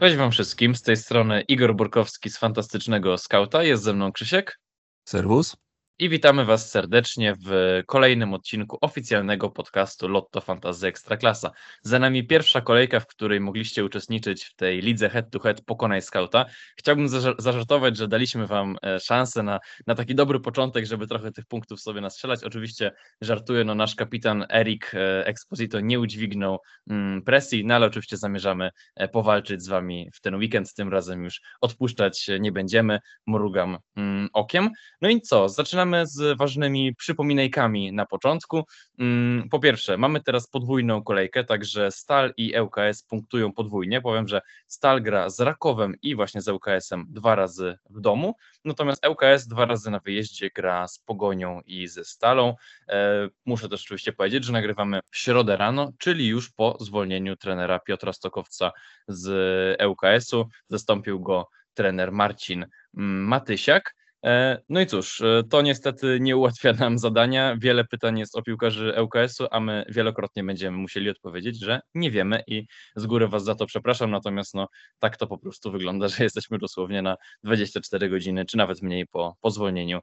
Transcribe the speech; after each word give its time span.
Cześć 0.00 0.16
wam 0.16 0.30
wszystkim, 0.30 0.74
z 0.74 0.82
tej 0.82 0.96
strony 0.96 1.40
Igor 1.48 1.76
Burkowski 1.76 2.30
z 2.30 2.38
Fantastycznego 2.38 3.18
Skauta, 3.18 3.62
jest 3.62 3.82
ze 3.82 3.92
mną 3.92 4.12
Krzysiek 4.12 4.60
Serwus. 5.08 5.56
I 6.00 6.08
witamy 6.08 6.44
was 6.44 6.70
serdecznie 6.70 7.36
w 7.46 7.80
kolejnym 7.86 8.34
odcinku 8.34 8.78
oficjalnego 8.80 9.50
podcastu 9.50 10.08
Lotto 10.08 10.40
Fantasy 10.40 10.86
Ekstraklasa. 10.86 11.50
Za 11.82 11.98
nami 11.98 12.26
pierwsza 12.26 12.60
kolejka, 12.60 13.00
w 13.00 13.06
której 13.06 13.40
mogliście 13.40 13.84
uczestniczyć 13.84 14.44
w 14.44 14.54
tej 14.54 14.80
lidze 14.80 15.08
head 15.08 15.30
to 15.30 15.38
head 15.38 15.60
Pokonaj 15.60 16.02
Skauta. 16.02 16.46
Chciałbym 16.76 17.06
zażar- 17.06 17.34
zażartować, 17.38 17.96
że 17.96 18.08
daliśmy 18.08 18.46
wam 18.46 18.76
e, 18.82 19.00
szansę 19.00 19.42
na, 19.42 19.60
na 19.86 19.94
taki 19.94 20.14
dobry 20.14 20.40
początek, 20.40 20.86
żeby 20.86 21.06
trochę 21.06 21.32
tych 21.32 21.46
punktów 21.46 21.80
sobie 21.80 22.00
nastrzelać. 22.00 22.44
Oczywiście 22.44 22.92
żartuję, 23.20 23.64
no 23.64 23.74
nasz 23.74 23.94
kapitan 23.94 24.46
Erik 24.50 24.94
e, 24.94 25.26
Exposito 25.26 25.80
nie 25.80 26.00
udźwignął 26.00 26.58
mm, 26.90 27.22
presji, 27.22 27.64
no 27.64 27.74
ale 27.74 27.86
oczywiście 27.86 28.16
zamierzamy 28.16 28.70
e, 28.96 29.08
powalczyć 29.08 29.62
z 29.62 29.68
wami 29.68 30.10
w 30.14 30.20
ten 30.20 30.34
weekend. 30.34 30.74
Tym 30.74 30.92
razem 30.92 31.24
już 31.24 31.40
odpuszczać 31.60 32.26
nie 32.40 32.52
będziemy. 32.52 32.98
Mrugam 33.26 33.78
mm, 33.96 34.28
okiem. 34.32 34.70
No 35.00 35.08
i 35.08 35.20
co? 35.20 35.48
Zaczynamy 35.48 35.89
z 36.06 36.38
ważnymi 36.38 36.94
przypominajkami 36.94 37.92
na 37.92 38.06
początku. 38.06 38.64
Mm, 38.98 39.48
Po 39.50 39.58
pierwsze, 39.58 39.96
mamy 39.96 40.20
teraz 40.20 40.48
podwójną 40.48 41.02
kolejkę, 41.02 41.44
także 41.44 41.90
Stal 41.90 42.32
i 42.36 42.54
ŁKS 42.60 43.02
punktują 43.02 43.52
podwójnie. 43.52 44.00
Powiem, 44.00 44.28
że 44.28 44.40
Stal 44.66 45.02
gra 45.02 45.30
z 45.30 45.40
Rakowem 45.40 45.94
i 46.02 46.14
właśnie 46.16 46.40
z 46.40 46.48
ŁKS-em 46.48 47.06
dwa 47.08 47.34
razy 47.34 47.78
w 47.90 48.00
domu, 48.00 48.34
natomiast 48.64 49.06
ŁKS 49.06 49.46
dwa 49.46 49.64
razy 49.66 49.90
na 49.90 49.98
wyjeździe 49.98 50.50
gra 50.54 50.88
z 50.88 50.98
Pogonią 50.98 51.60
i 51.66 51.86
ze 51.88 52.04
Stalą. 52.04 52.54
E, 52.88 53.28
Muszę 53.46 53.68
też 53.68 53.82
oczywiście 53.82 54.12
powiedzieć, 54.12 54.44
że 54.44 54.52
nagrywamy 54.52 55.00
w 55.10 55.16
środę 55.16 55.56
rano, 55.56 55.92
czyli 55.98 56.26
już 56.28 56.50
po 56.52 56.76
zwolnieniu 56.80 57.36
trenera 57.36 57.78
Piotra 57.78 58.12
Stokowca 58.12 58.72
z 59.08 59.80
ŁKS-u. 59.86 60.48
Zastąpił 60.68 61.20
go 61.20 61.48
trener 61.74 62.12
Marcin 62.12 62.66
mm, 62.96 63.24
Matysiak. 63.24 63.94
E, 64.24 64.58
No 64.68 64.80
i 64.80 64.86
cóż, 64.86 65.20
e, 65.20 65.42
to 65.50 65.62
niestety 65.62 66.18
nie 66.20 66.36
ułatwia 66.36 66.72
nam 66.72 66.98
zadania. 66.98 67.56
Wiele 67.60 67.84
pytań 67.84 68.18
jest 68.18 68.36
o 68.36 68.42
piłkarzy 68.42 68.94
ŁKS-u, 69.02 69.46
a 69.50 69.60
my 69.60 69.84
wielokrotnie 69.88 70.44
będziemy 70.44 70.76
musieli 70.76 71.10
odpowiedzieć, 71.10 71.58
że 71.60 71.80
nie 71.94 72.10
wiemy 72.10 72.42
i 72.46 72.66
z 72.96 73.06
góry 73.06 73.28
Was 73.28 73.44
za 73.44 73.54
to 73.54 73.66
przepraszam, 73.66 74.10
natomiast 74.10 74.54
no, 74.54 74.68
tak 74.98 75.16
to 75.16 75.26
po 75.26 75.38
prostu 75.38 75.72
wygląda, 75.72 76.08
że 76.08 76.24
jesteśmy 76.24 76.58
dosłownie 76.58 77.02
na 77.02 77.16
24 77.44 78.08
godziny, 78.08 78.44
czy 78.44 78.56
nawet 78.56 78.82
mniej 78.82 79.06
po, 79.06 79.36
po 79.40 79.50
zwolnieniu 79.50 80.00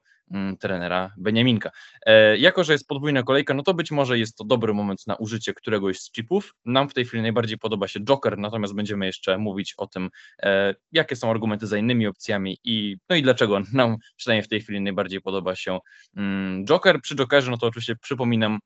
trenera 0.59 1.13
Beniaminka. 1.17 1.71
E, 2.05 2.37
jako, 2.37 2.63
że 2.63 2.73
jest 2.73 2.87
podwójna 2.87 3.23
kolejka, 3.23 3.53
no 3.53 3.63
to 3.63 3.73
być 3.73 3.91
może 3.91 4.19
jest 4.19 4.37
to 4.37 4.43
dobry 4.43 4.73
moment 4.73 5.07
na 5.07 5.15
użycie 5.15 5.53
któregoś 5.53 5.99
z 5.99 6.11
chipów. 6.11 6.55
Nam 6.65 6.89
w 6.89 6.93
tej 6.93 7.05
chwili 7.05 7.21
najbardziej 7.21 7.57
podoba 7.57 7.87
się 7.87 7.99
Joker, 7.99 8.37
natomiast 8.37 8.73
będziemy 8.73 9.05
jeszcze 9.05 9.37
mówić 9.37 9.73
o 9.77 9.87
tym, 9.87 10.09
e, 10.43 10.75
jakie 10.91 11.15
są 11.15 11.29
argumenty 11.31 11.67
za 11.67 11.77
innymi 11.77 12.07
opcjami 12.07 12.57
i 12.63 12.97
no 13.09 13.15
i 13.15 13.21
dlaczego 13.21 13.59
nam 13.73 13.97
przynajmniej 14.15 14.43
w 14.43 14.47
tej 14.49 14.61
chwili 14.61 14.81
najbardziej 14.81 15.21
podoba 15.21 15.55
się 15.55 15.79
mm, 16.17 16.65
Joker. 16.65 17.01
Przy 17.01 17.15
Jokerze, 17.15 17.51
no 17.51 17.57
to 17.57 17.67
oczywiście 17.67 17.95
przypominam, 17.95 18.59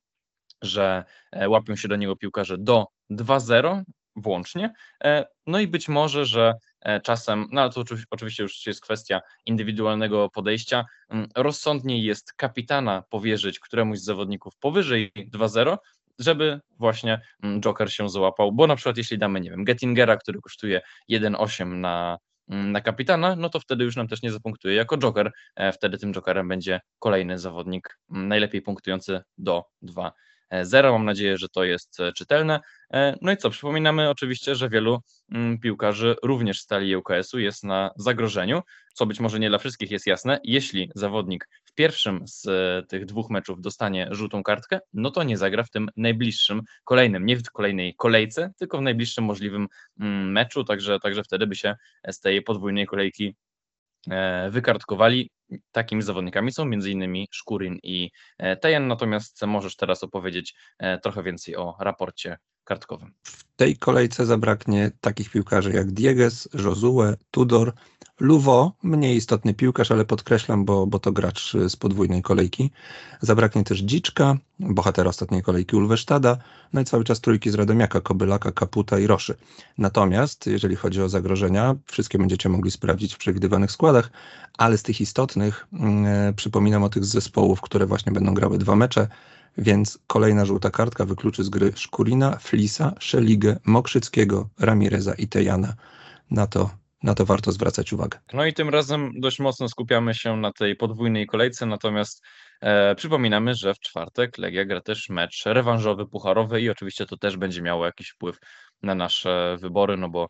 że 0.62 1.04
e, 1.32 1.50
łapią 1.50 1.76
się 1.76 1.88
do 1.88 1.96
niego 1.96 2.16
piłkarze 2.16 2.58
do 2.58 2.86
2-0 3.12 3.84
włącznie. 4.16 4.74
No 5.48 5.60
i 5.60 5.68
być 5.68 5.90
może, 5.90 6.26
że 6.26 6.54
czasem, 7.04 7.48
no 7.52 7.62
ale 7.62 7.70
to 7.72 7.82
oczywi- 7.82 8.06
oczywiście 8.12 8.44
już 8.44 8.68
jest 8.68 8.82
kwestia 8.82 9.22
indywidualnego 9.46 10.30
podejścia, 10.30 10.86
mm, 11.10 11.28
rozsądniej 11.36 12.04
jest 12.04 12.34
kapitana 12.34 13.04
powierzyć 13.10 13.60
któremuś 13.60 14.00
z 14.00 14.04
zawodników 14.04 14.54
powyżej 14.58 15.12
2-0, 15.32 15.78
żeby 16.20 16.60
właśnie 16.80 17.22
mm, 17.44 17.62
Joker 17.62 17.94
się 17.94 18.10
załapał, 18.10 18.52
bo 18.52 18.68
na 18.68 18.76
przykład 18.76 18.98
jeśli 18.98 19.18
damy, 19.18 19.42
nie 19.42 19.50
wiem, 19.50 19.64
Gettingera, 19.64 20.18
który 20.18 20.40
kosztuje 20.42 20.82
1,8 21.10 21.82
na, 21.82 22.18
mm, 22.50 22.72
na 22.72 22.82
kapitana, 22.82 23.36
no 23.36 23.50
to 23.50 23.60
wtedy 23.60 23.84
już 23.84 23.96
nam 23.96 24.08
też 24.08 24.22
nie 24.22 24.32
zapunktuje 24.32 24.76
jako 24.76 24.98
Joker, 24.98 25.32
e, 25.56 25.72
wtedy 25.72 25.98
tym 25.98 26.14
Jokerem 26.14 26.48
będzie 26.48 26.82
kolejny 27.00 27.40
zawodnik, 27.40 28.00
najlepiej 28.10 28.62
punktujący 28.62 29.22
do 29.38 29.64
2 29.82 30.12
0. 30.62 30.92
Mam 30.92 31.06
nadzieję, 31.06 31.38
że 31.38 31.50
to 31.50 31.64
jest 31.64 32.00
e, 32.00 32.14
czytelne. 32.14 32.60
E, 32.94 33.18
No 33.22 33.32
i 33.32 33.38
co, 33.38 33.50
przypominamy 33.50 34.10
oczywiście, 34.10 34.56
że 34.56 34.70
wielu 34.70 35.00
mm, 35.32 35.60
piłkarzy 35.60 36.16
również 36.24 36.60
stali 36.60 36.96
ŁKS-u 36.96 37.40
jest 37.40 37.64
na 37.64 37.92
zagrożeniu, 37.98 38.62
co 38.94 39.06
być 39.06 39.20
może 39.20 39.40
nie 39.40 39.50
dla 39.50 39.58
wszystkich 39.58 39.92
jest 39.92 40.08
jasne. 40.08 40.40
Jeśli 40.44 40.92
zawodnik 40.96 41.48
w 41.66 41.74
pierwszym 41.74 42.22
z 42.28 42.48
e, 42.48 42.84
tych 42.88 43.06
dwóch 43.06 43.30
meczów 43.30 43.62
dostanie 43.62 44.08
żółtą 44.12 44.44
kartkę, 44.44 44.80
no 44.94 45.12
to 45.12 45.24
nie 45.24 45.38
zagra 45.38 45.64
w 45.64 45.70
tym 45.70 45.90
najbliższym 45.98 46.62
kolejnym, 46.84 47.26
nie 47.26 47.38
w 47.38 47.44
kolejnej 47.52 47.96
kolejce, 47.96 48.52
tylko 48.58 48.78
w 48.78 48.82
najbliższym 48.82 49.24
możliwym 49.24 49.68
mm, 50.00 50.32
meczu, 50.32 50.64
także, 50.64 51.00
także 51.00 51.24
wtedy 51.24 51.48
by 51.48 51.56
się 51.56 51.76
z 52.08 52.20
tej 52.20 52.42
podwójnej 52.42 52.86
kolejki 52.86 53.28
e, 53.28 53.34
wykartkowali. 54.50 55.30
Takimi 55.72 56.02
zawodnikami 56.02 56.52
są 56.52 56.64
m.in. 56.64 57.26
Szkurin 57.32 57.80
i 57.84 58.12
e, 58.38 58.58
Tejan, 58.58 58.88
natomiast 58.88 59.46
możesz 59.46 59.76
teraz 59.76 60.04
opowiedzieć 60.04 60.56
e, 60.80 61.00
trochę 61.00 61.24
więcej 61.24 61.56
o 61.56 61.76
raporcie 61.80 62.38
kartkowym. 62.64 63.14
W 63.24 63.56
tej 63.56 63.78
kolejce 63.78 64.26
zabraknie 64.26 64.92
takich 65.02 65.30
piłkarzy 65.32 65.72
jak 65.72 65.92
Dieges, 65.92 66.50
Josue, 66.54 67.16
Tudor, 67.32 67.74
Luwo, 68.22 68.72
mniej 68.84 69.16
istotny 69.16 69.54
piłkarz, 69.54 69.92
ale 69.92 70.06
podkreślam, 70.06 70.66
bo, 70.66 70.88
bo 70.88 71.00
to 71.00 71.12
gracz 71.12 71.54
z 71.68 71.76
podwójnej 71.76 72.22
kolejki. 72.22 72.72
Zabraknie 73.22 73.64
też 73.64 73.80
Dziczka, 73.80 74.38
bohatera 74.60 75.10
ostatniej 75.10 75.42
kolejki 75.42 75.76
Ulwesztada, 75.76 76.38
no 76.74 76.82
i 76.82 76.86
cały 76.86 77.04
czas 77.04 77.22
trójki 77.22 77.50
z 77.50 77.56
Radomiaka, 77.56 78.02
Kobylaka, 78.02 78.52
Kaputa 78.52 79.00
i 79.00 79.08
Roszy. 79.08 79.36
Natomiast 79.78 80.48
jeżeli 80.48 80.76
chodzi 80.76 81.02
o 81.02 81.10
zagrożenia, 81.10 81.76
wszystkie 81.86 82.18
będziecie 82.18 82.50
mogli 82.50 82.72
sprawdzić 82.72 83.14
w 83.14 83.18
przewidywanych 83.18 83.72
składach, 83.72 84.12
ale 84.58 84.78
z 84.78 84.84
tych 84.84 85.02
istotnych 85.02 85.68
mm, 85.74 86.34
przypominam 86.34 86.84
o 86.84 86.90
tych 86.90 87.06
zespołów, 87.06 87.62
które 87.62 87.86
właśnie 87.86 88.12
będą 88.12 88.34
grały 88.34 88.58
dwa 88.58 88.76
mecze, 88.76 89.08
więc 89.58 90.00
kolejna 90.08 90.46
żółta 90.46 90.70
kartka 90.70 91.06
wykluczy 91.06 91.44
z 91.44 91.50
gry 91.50 91.74
Szkurina, 91.76 92.38
Flisa, 92.38 92.94
Szeligę, 93.00 93.60
Mokrzyckiego, 93.66 94.50
Ramireza 94.60 95.14
i 95.14 95.28
Tejana. 95.28 95.74
Na 96.32 96.48
to, 96.48 96.70
na 97.04 97.14
to 97.16 97.26
warto 97.26 97.52
zwracać 97.52 97.94
uwagę. 97.94 98.20
No 98.34 98.46
i 98.46 98.54
tym 98.54 98.70
razem 98.70 99.12
dość 99.20 99.40
mocno 99.40 99.70
skupiamy 99.70 100.14
się 100.14 100.38
na 100.38 100.52
tej 100.52 100.76
podwójnej 100.76 101.28
kolejce, 101.28 101.66
natomiast 101.66 102.24
e, 102.62 102.96
przypominamy, 102.96 103.56
że 103.56 103.74
w 103.74 103.80
czwartek 103.80 104.38
Legia 104.38 104.66
gra 104.66 104.82
też 104.82 105.10
mecz 105.10 105.44
rewanżowy, 105.46 106.08
pucharowy 106.08 106.62
i 106.62 106.70
oczywiście 106.70 107.06
to 107.06 107.18
też 107.18 107.38
będzie 107.38 107.62
miało 107.62 107.86
jakiś 107.86 108.10
wpływ 108.10 108.38
na 108.84 108.96
nasze 108.96 109.58
wybory, 109.62 109.98
no 109.98 110.10
bo, 110.10 110.30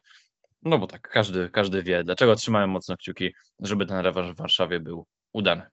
no 0.62 0.78
bo 0.78 0.88
tak, 0.88 1.10
każdy, 1.10 1.50
każdy 1.50 1.84
wie, 1.84 2.04
dlaczego 2.04 2.36
trzymałem 2.36 2.70
mocno 2.70 2.98
kciuki, 2.98 3.34
żeby 3.60 3.86
ten 3.86 3.98
rewanż 3.98 4.31
w 4.31 4.38
Warszawie 4.38 4.80
był 4.80 5.06
udany. 5.34 5.64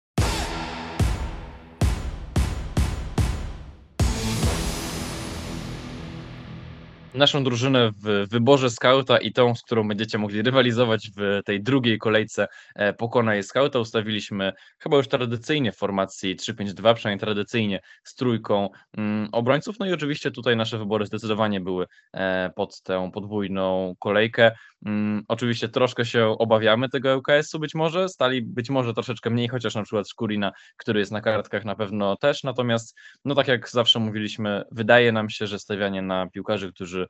Naszą 7.19 7.45
drużynę 7.45 7.91
w 7.91 8.29
wyborze 8.31 8.71
skauta 8.71 9.19
i 9.19 9.33
tą, 9.33 9.55
z 9.55 9.63
którą 9.63 9.89
będziecie 9.89 10.19
mogli 10.19 10.43
rywalizować 10.43 11.11
w 11.17 11.41
tej 11.45 11.63
drugiej 11.63 11.99
kolejce 11.99 12.49
e, 12.75 12.93
Pokonaj 12.93 13.43
Skauta 13.43 13.79
ustawiliśmy 13.79 14.53
chyba 14.79 14.97
już 14.97 15.09
tradycyjnie 15.09 15.73
w 15.73 15.77
formacji 15.77 16.37
3-5-2, 16.37 16.95
przynajmniej 16.95 17.21
tradycyjnie 17.21 17.81
z 18.05 18.15
trójką 18.15 18.69
mm, 18.97 19.29
obrońców. 19.33 19.77
No 19.79 19.87
i 19.87 19.93
oczywiście 19.93 20.31
tutaj 20.31 20.57
nasze 20.57 20.79
wybory 20.79 21.07
zdecydowanie 21.07 21.61
były 21.61 21.87
e, 22.13 22.51
pod 22.57 22.83
tę 22.83 23.11
podwójną 23.13 23.95
kolejkę. 23.99 24.53
Mm, 24.87 25.23
Oczywiście 25.29 25.69
troszkę 25.69 26.05
się 26.05 26.27
obawiamy 26.39 26.89
tego 26.89 27.17
ŁKS-u 27.17 27.59
być 27.59 27.75
może, 27.75 28.09
stali 28.09 28.43
być 28.43 28.71
może 28.71 28.95
troszeczkę 28.95 29.31
mniej, 29.31 29.49
chociaż 29.49 29.75
na 29.75 29.83
przykład 29.83 30.09
Szkurina, 30.09 30.53
który 30.77 31.01
jest 31.01 31.13
na 31.13 31.21
kartkach 31.21 31.65
na 31.65 31.75
pewno 31.75 32.17
też, 32.17 32.43
natomiast 32.45 32.97
no 33.25 33.35
tak 33.35 33.49
jak 33.49 33.71
zawsze 33.71 33.99
mówiliśmy, 33.99 34.63
wydaje 34.73 35.13
nam 35.13 35.31
się, 35.31 35.47
że 35.47 35.59
stawianie 35.59 36.03
na 36.03 36.27
piłkarzy, 36.31 36.73
którzy 36.73 37.08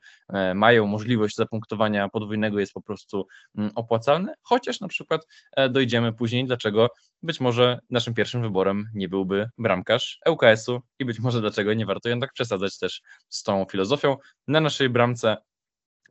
mają 0.55 0.85
możliwość 0.85 1.35
zapunktowania 1.35 2.09
podwójnego 2.09 2.59
jest 2.59 2.73
po 2.73 2.81
prostu 2.81 3.27
mm, 3.57 3.71
opłacalne, 3.75 4.33
chociaż 4.41 4.79
na 4.79 4.87
przykład 4.87 5.27
e, 5.55 5.69
dojdziemy 5.69 6.13
później, 6.13 6.45
dlaczego 6.45 6.89
być 7.23 7.39
może 7.39 7.79
naszym 7.89 8.13
pierwszym 8.13 8.41
wyborem 8.41 8.89
nie 8.93 9.09
byłby 9.09 9.49
bramkarz 9.57 10.19
ŁKS-u 10.29 10.81
i 10.99 11.05
być 11.05 11.19
może 11.19 11.41
dlaczego 11.41 11.73
nie 11.73 11.85
warto 11.85 12.09
jednak 12.09 12.33
przesadzać 12.33 12.79
też 12.79 13.01
z 13.29 13.43
tą 13.43 13.65
filozofią. 13.71 14.17
Na 14.47 14.61
naszej 14.61 14.89
bramce 14.89 15.37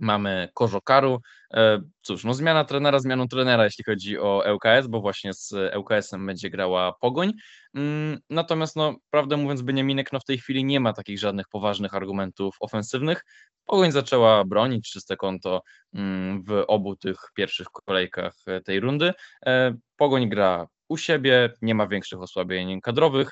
mamy 0.01 0.49
Kożokaru. 0.55 1.21
E, 1.55 1.81
Cóż, 2.03 2.25
no 2.25 2.35
zmiana 2.35 2.65
trenera, 2.65 2.99
zmianą 2.99 3.29
trenera, 3.29 3.65
jeśli 3.65 3.85
chodzi 3.85 4.19
o 4.19 4.43
ŁKS, 4.55 4.87
bo 4.89 5.01
właśnie 5.01 5.35
z 5.35 5.55
ŁKS-em 5.77 6.27
będzie 6.27 6.51
grała 6.51 6.93
Pogoń. 7.01 7.33
Mm, 7.75 8.19
Natomiast, 8.31 8.77
no, 8.77 8.97
prawdę 9.11 9.37
mówiąc, 9.37 9.63
Beniaminek 9.63 10.13
no, 10.13 10.21
w 10.21 10.25
tej 10.25 10.39
chwili 10.39 10.65
nie 10.65 10.81
ma 10.81 10.93
takich 10.93 11.19
żadnych 11.19 11.49
poważnych 11.49 11.95
argumentów 11.95 12.57
ofensywnych. 12.61 13.25
Pogoń 13.67 13.93
zaczęła 13.93 14.45
bronić 14.45 14.91
czyste 14.91 15.17
konto 15.17 15.63
mm, 15.95 16.43
w 16.43 16.65
obu 16.69 16.97
tych 16.97 17.17
pierwszych 17.35 17.67
kolejkach 17.67 18.35
e, 18.47 18.61
tej 18.61 18.81
rundy. 18.81 19.13
E, 19.47 19.75
Pogoń 19.97 20.29
gra 20.29 20.67
u 20.89 20.97
siebie, 20.97 21.53
nie 21.63 21.75
ma 21.75 21.87
większych 21.87 22.21
osłabień 22.21 22.81
kadrowych. 22.81 23.31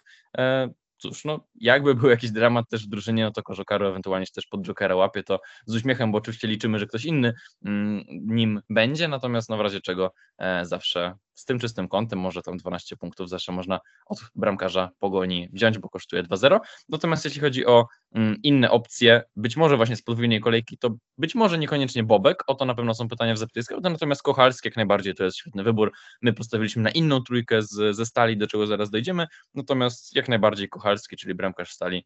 Cóż, 0.99 1.25
no, 1.25 1.47
jakby 1.55 1.95
był 1.95 2.11
jakiś 2.11 2.31
dramat 2.31 2.69
też 2.69 2.87
w 2.87 2.89
drużynie, 2.89 3.25
no 3.25 3.31
to 3.31 3.43
Kożokaru 3.43 3.87
ewentualnie 3.87 4.27
się 4.27 4.33
też 4.33 4.47
pod 4.47 4.63
Jokera 4.63 4.97
łapie, 4.97 5.23
to 5.23 5.41
z 5.67 5.75
uśmiechem, 5.75 6.13
bo 6.13 6.19
oczywiście 6.19 6.49
liczymy, 6.49 6.79
że 6.79 6.87
ktoś 6.87 7.05
inny 7.05 7.35
mm, 7.65 8.05
nim 8.11 8.61
będzie, 8.71 9.09
natomiast 9.09 9.49
no 9.49 9.57
w 9.57 9.61
razie 9.61 9.81
czego 9.81 10.13
e, 10.39 10.67
zawsze 10.67 11.15
z 11.37 11.45
tym 11.45 11.59
czystym 11.59 11.89
kątem, 11.89 12.19
może 12.19 12.43
tam 12.43 12.57
12 12.57 12.97
punktów 12.97 13.29
zawsze 13.29 13.53
można 13.53 13.81
od 14.07 14.19
bramkarza 14.35 14.91
Pogoni 14.99 15.49
wziąć, 15.53 15.79
bo 15.79 15.89
kosztuje 15.89 16.23
2-0. 16.23 16.61
Natomiast 16.89 17.25
jeśli 17.25 17.41
chodzi 17.41 17.67
o 17.67 17.87
mm, 18.15 18.37
inne 18.43 18.71
opcje, 18.71 19.23
być 19.37 19.57
może 19.57 19.77
właśnie 19.77 19.97
z 19.97 20.03
podwójnej 20.03 20.41
kolejki, 20.41 20.79
to 20.79 20.91
być 21.19 21.35
może 21.35 21.59
niekoniecznie 21.59 22.05
Bobek, 22.05 22.45
o 22.47 22.55
to 22.55 22.65
na 22.65 22.75
pewno 22.75 22.95
są 22.95 23.09
pytania 23.09 23.35
w 23.35 23.39
zapytisku, 23.39 23.81
natomiast 23.81 24.23
Kochalski 24.23 24.69
jak 24.69 24.77
najbardziej 24.77 25.15
to 25.15 25.25
jest 25.25 25.37
świetny 25.37 25.63
wybór. 25.63 25.93
My 26.23 26.33
postawiliśmy 26.33 26.83
na 26.83 26.91
inną 26.91 27.23
trójkę 27.23 27.63
z, 27.63 27.97
ze 27.97 28.07
Stali, 28.07 28.37
do 28.37 28.47
czego 28.47 28.67
zaraz 28.67 28.91
dojdziemy, 28.91 29.27
natomiast 29.55 30.17
jak 30.17 30.29
najbardziej 30.29 30.69
Kochalski, 30.69 31.17
czyli 31.17 31.35
bramkarz 31.35 31.73
Stali, 31.73 32.05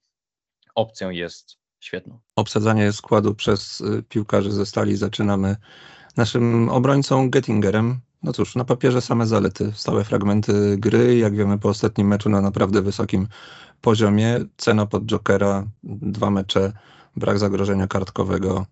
opcją 0.75 1.11
jest 1.11 1.59
świetną. 1.81 2.21
Obsadzanie 2.37 2.93
składu 2.93 3.35
przez 3.35 3.81
y, 3.81 4.03
piłkarzy 4.09 4.53
ze 4.53 4.67
Stali 4.67 4.97
zaczynamy 4.97 5.57
naszym 6.17 6.69
obrońcą 6.69 7.31
Gettingerem, 7.31 8.01
no 8.23 8.33
cóż, 8.33 8.57
na 8.57 8.65
papierze 8.65 9.01
same 9.01 9.27
zalety. 9.27 9.73
Stałe 9.75 10.05
fragmenty 10.05 10.77
gry, 10.79 11.19
jak 11.19 11.37
wiemy 11.37 11.59
po 11.59 11.69
ostatnim 11.69 12.09
meczu 12.09 12.29
na 12.29 12.41
naprawdę 12.41 12.83
wysokim 12.83 13.29
poziomie. 13.81 14.41
Cena 14.57 14.87
pod 14.87 15.07
Jokera, 15.07 15.67
dwa 15.83 16.31
mecze, 16.31 16.73
brak 17.17 17.39
zagrożenia 17.39 17.87
kartkowego. 17.87 18.67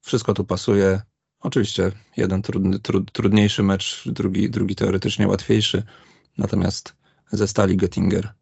Wszystko 0.00 0.34
tu 0.34 0.44
pasuje. 0.44 1.00
Oczywiście 1.40 1.92
jeden 2.16 2.42
trudny, 2.42 2.78
trud, 2.78 3.12
trudniejszy 3.12 3.62
mecz, 3.62 4.02
drugi, 4.06 4.50
drugi 4.50 4.74
teoretycznie 4.76 5.28
łatwiejszy. 5.28 5.82
Natomiast 6.38 6.96
ze 7.32 7.48
stali 7.48 7.76
Gettinger 7.76 8.32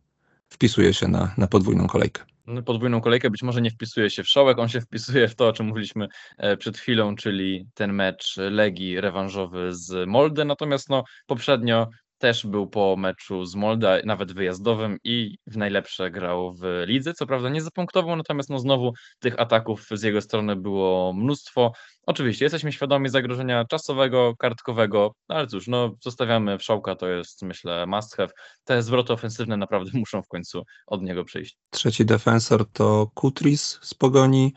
wpisuje 0.48 0.94
się 0.94 1.08
na, 1.08 1.34
na 1.36 1.46
podwójną 1.46 1.86
kolejkę 1.86 2.22
podwójną 2.66 3.00
kolejkę, 3.00 3.30
być 3.30 3.42
może 3.42 3.60
nie 3.62 3.70
wpisuje 3.70 4.10
się 4.10 4.22
w 4.22 4.28
szołek, 4.28 4.58
on 4.58 4.68
się 4.68 4.80
wpisuje 4.80 5.28
w 5.28 5.34
to, 5.34 5.48
o 5.48 5.52
czym 5.52 5.66
mówiliśmy 5.66 6.08
e, 6.38 6.56
przed 6.56 6.78
chwilą, 6.78 7.16
czyli 7.16 7.66
ten 7.74 7.92
mecz 7.92 8.36
Legii 8.36 9.00
rewanżowy 9.00 9.74
z 9.74 10.08
Molde, 10.08 10.44
natomiast 10.44 10.88
no, 10.88 11.04
poprzednio 11.26 11.88
też 12.18 12.46
był 12.46 12.66
po 12.66 12.96
meczu 12.96 13.44
z 13.44 13.54
Molda, 13.54 13.96
nawet 14.04 14.32
wyjazdowym 14.32 14.98
i 15.04 15.38
w 15.46 15.56
najlepsze 15.56 16.10
grał 16.10 16.54
w 16.54 16.62
lidze. 16.86 17.14
Co 17.14 17.26
prawda 17.26 17.48
nie 17.48 17.62
zapunktował, 17.62 18.16
natomiast 18.16 18.50
no 18.50 18.58
znowu 18.58 18.92
tych 19.18 19.40
ataków 19.40 19.86
z 19.90 20.02
jego 20.02 20.20
strony 20.20 20.56
było 20.56 21.12
mnóstwo. 21.12 21.72
Oczywiście 22.06 22.44
jesteśmy 22.44 22.72
świadomi 22.72 23.08
zagrożenia 23.08 23.64
czasowego, 23.64 24.36
kartkowego, 24.36 25.12
no 25.28 25.36
ale 25.36 25.46
cóż, 25.46 25.68
no 25.68 25.90
zostawiamy 26.04 26.58
Wszołka, 26.58 26.94
to 26.94 27.08
jest 27.08 27.42
myślę 27.42 27.86
must 27.86 28.16
have. 28.16 28.28
Te 28.64 28.82
zwroty 28.82 29.12
ofensywne 29.12 29.56
naprawdę 29.56 29.90
muszą 29.94 30.22
w 30.22 30.28
końcu 30.28 30.62
od 30.86 31.02
niego 31.02 31.24
przyjść. 31.24 31.56
Trzeci 31.70 32.04
defensor 32.04 32.70
to 32.72 33.10
Kutris 33.14 33.78
z 33.82 33.94
Pogoni. 33.94 34.52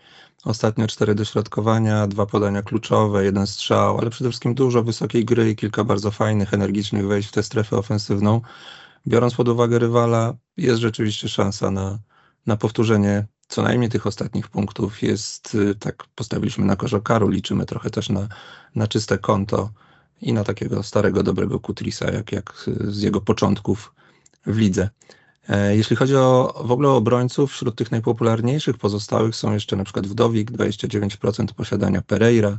Ostatnio 0.45 0.87
cztery 0.87 1.15
dośrodkowania, 1.15 2.07
dwa 2.07 2.25
podania 2.25 2.61
kluczowe, 2.61 3.23
jeden 3.23 3.47
strzał, 3.47 3.97
ale 3.97 4.09
przede 4.09 4.29
wszystkim 4.29 4.53
dużo 4.53 4.83
wysokiej 4.83 5.25
gry 5.25 5.49
i 5.49 5.55
kilka 5.55 5.83
bardzo 5.83 6.11
fajnych, 6.11 6.53
energicznych 6.53 7.07
wejść 7.07 7.29
w 7.29 7.31
tę 7.31 7.43
strefę 7.43 7.77
ofensywną. 7.77 8.41
Biorąc 9.07 9.35
pod 9.35 9.47
uwagę 9.47 9.79
rywala, 9.79 10.33
jest 10.57 10.81
rzeczywiście 10.81 11.29
szansa 11.29 11.71
na, 11.71 11.99
na 12.45 12.57
powtórzenie 12.57 13.27
co 13.47 13.61
najmniej 13.61 13.89
tych 13.89 14.07
ostatnich 14.07 14.47
punktów. 14.47 15.01
Jest, 15.01 15.55
y, 15.55 15.75
tak 15.75 16.03
postawiliśmy 16.15 16.65
na 16.65 16.75
korzokaru, 16.75 17.27
liczymy 17.27 17.65
trochę 17.65 17.89
też 17.89 18.09
na, 18.09 18.27
na 18.75 18.87
czyste 18.87 19.17
konto 19.17 19.71
i 20.21 20.33
na 20.33 20.43
takiego 20.43 20.83
starego, 20.83 21.23
dobrego 21.23 21.59
Kutrisa, 21.59 22.11
jak, 22.11 22.31
jak 22.31 22.69
z 22.81 23.01
jego 23.01 23.21
początków 23.21 23.93
w 24.45 24.57
lidze. 24.57 24.89
E, 25.49 25.75
jeśli 25.75 25.95
chodzi 25.95 26.15
o 26.15 26.61
w 26.65 26.71
ogóle 26.71 26.89
obrońców, 26.89 27.51
wśród 27.51 27.75
tych 27.75 27.91
najpopularniejszych 27.91 28.77
pozostałych 28.77 29.35
są 29.35 29.53
jeszcze 29.53 29.75
na 29.75 29.83
przykład 29.83 30.07
Wdowik, 30.07 30.51
29% 30.51 31.53
posiadania 31.53 32.01
Pereira, 32.01 32.57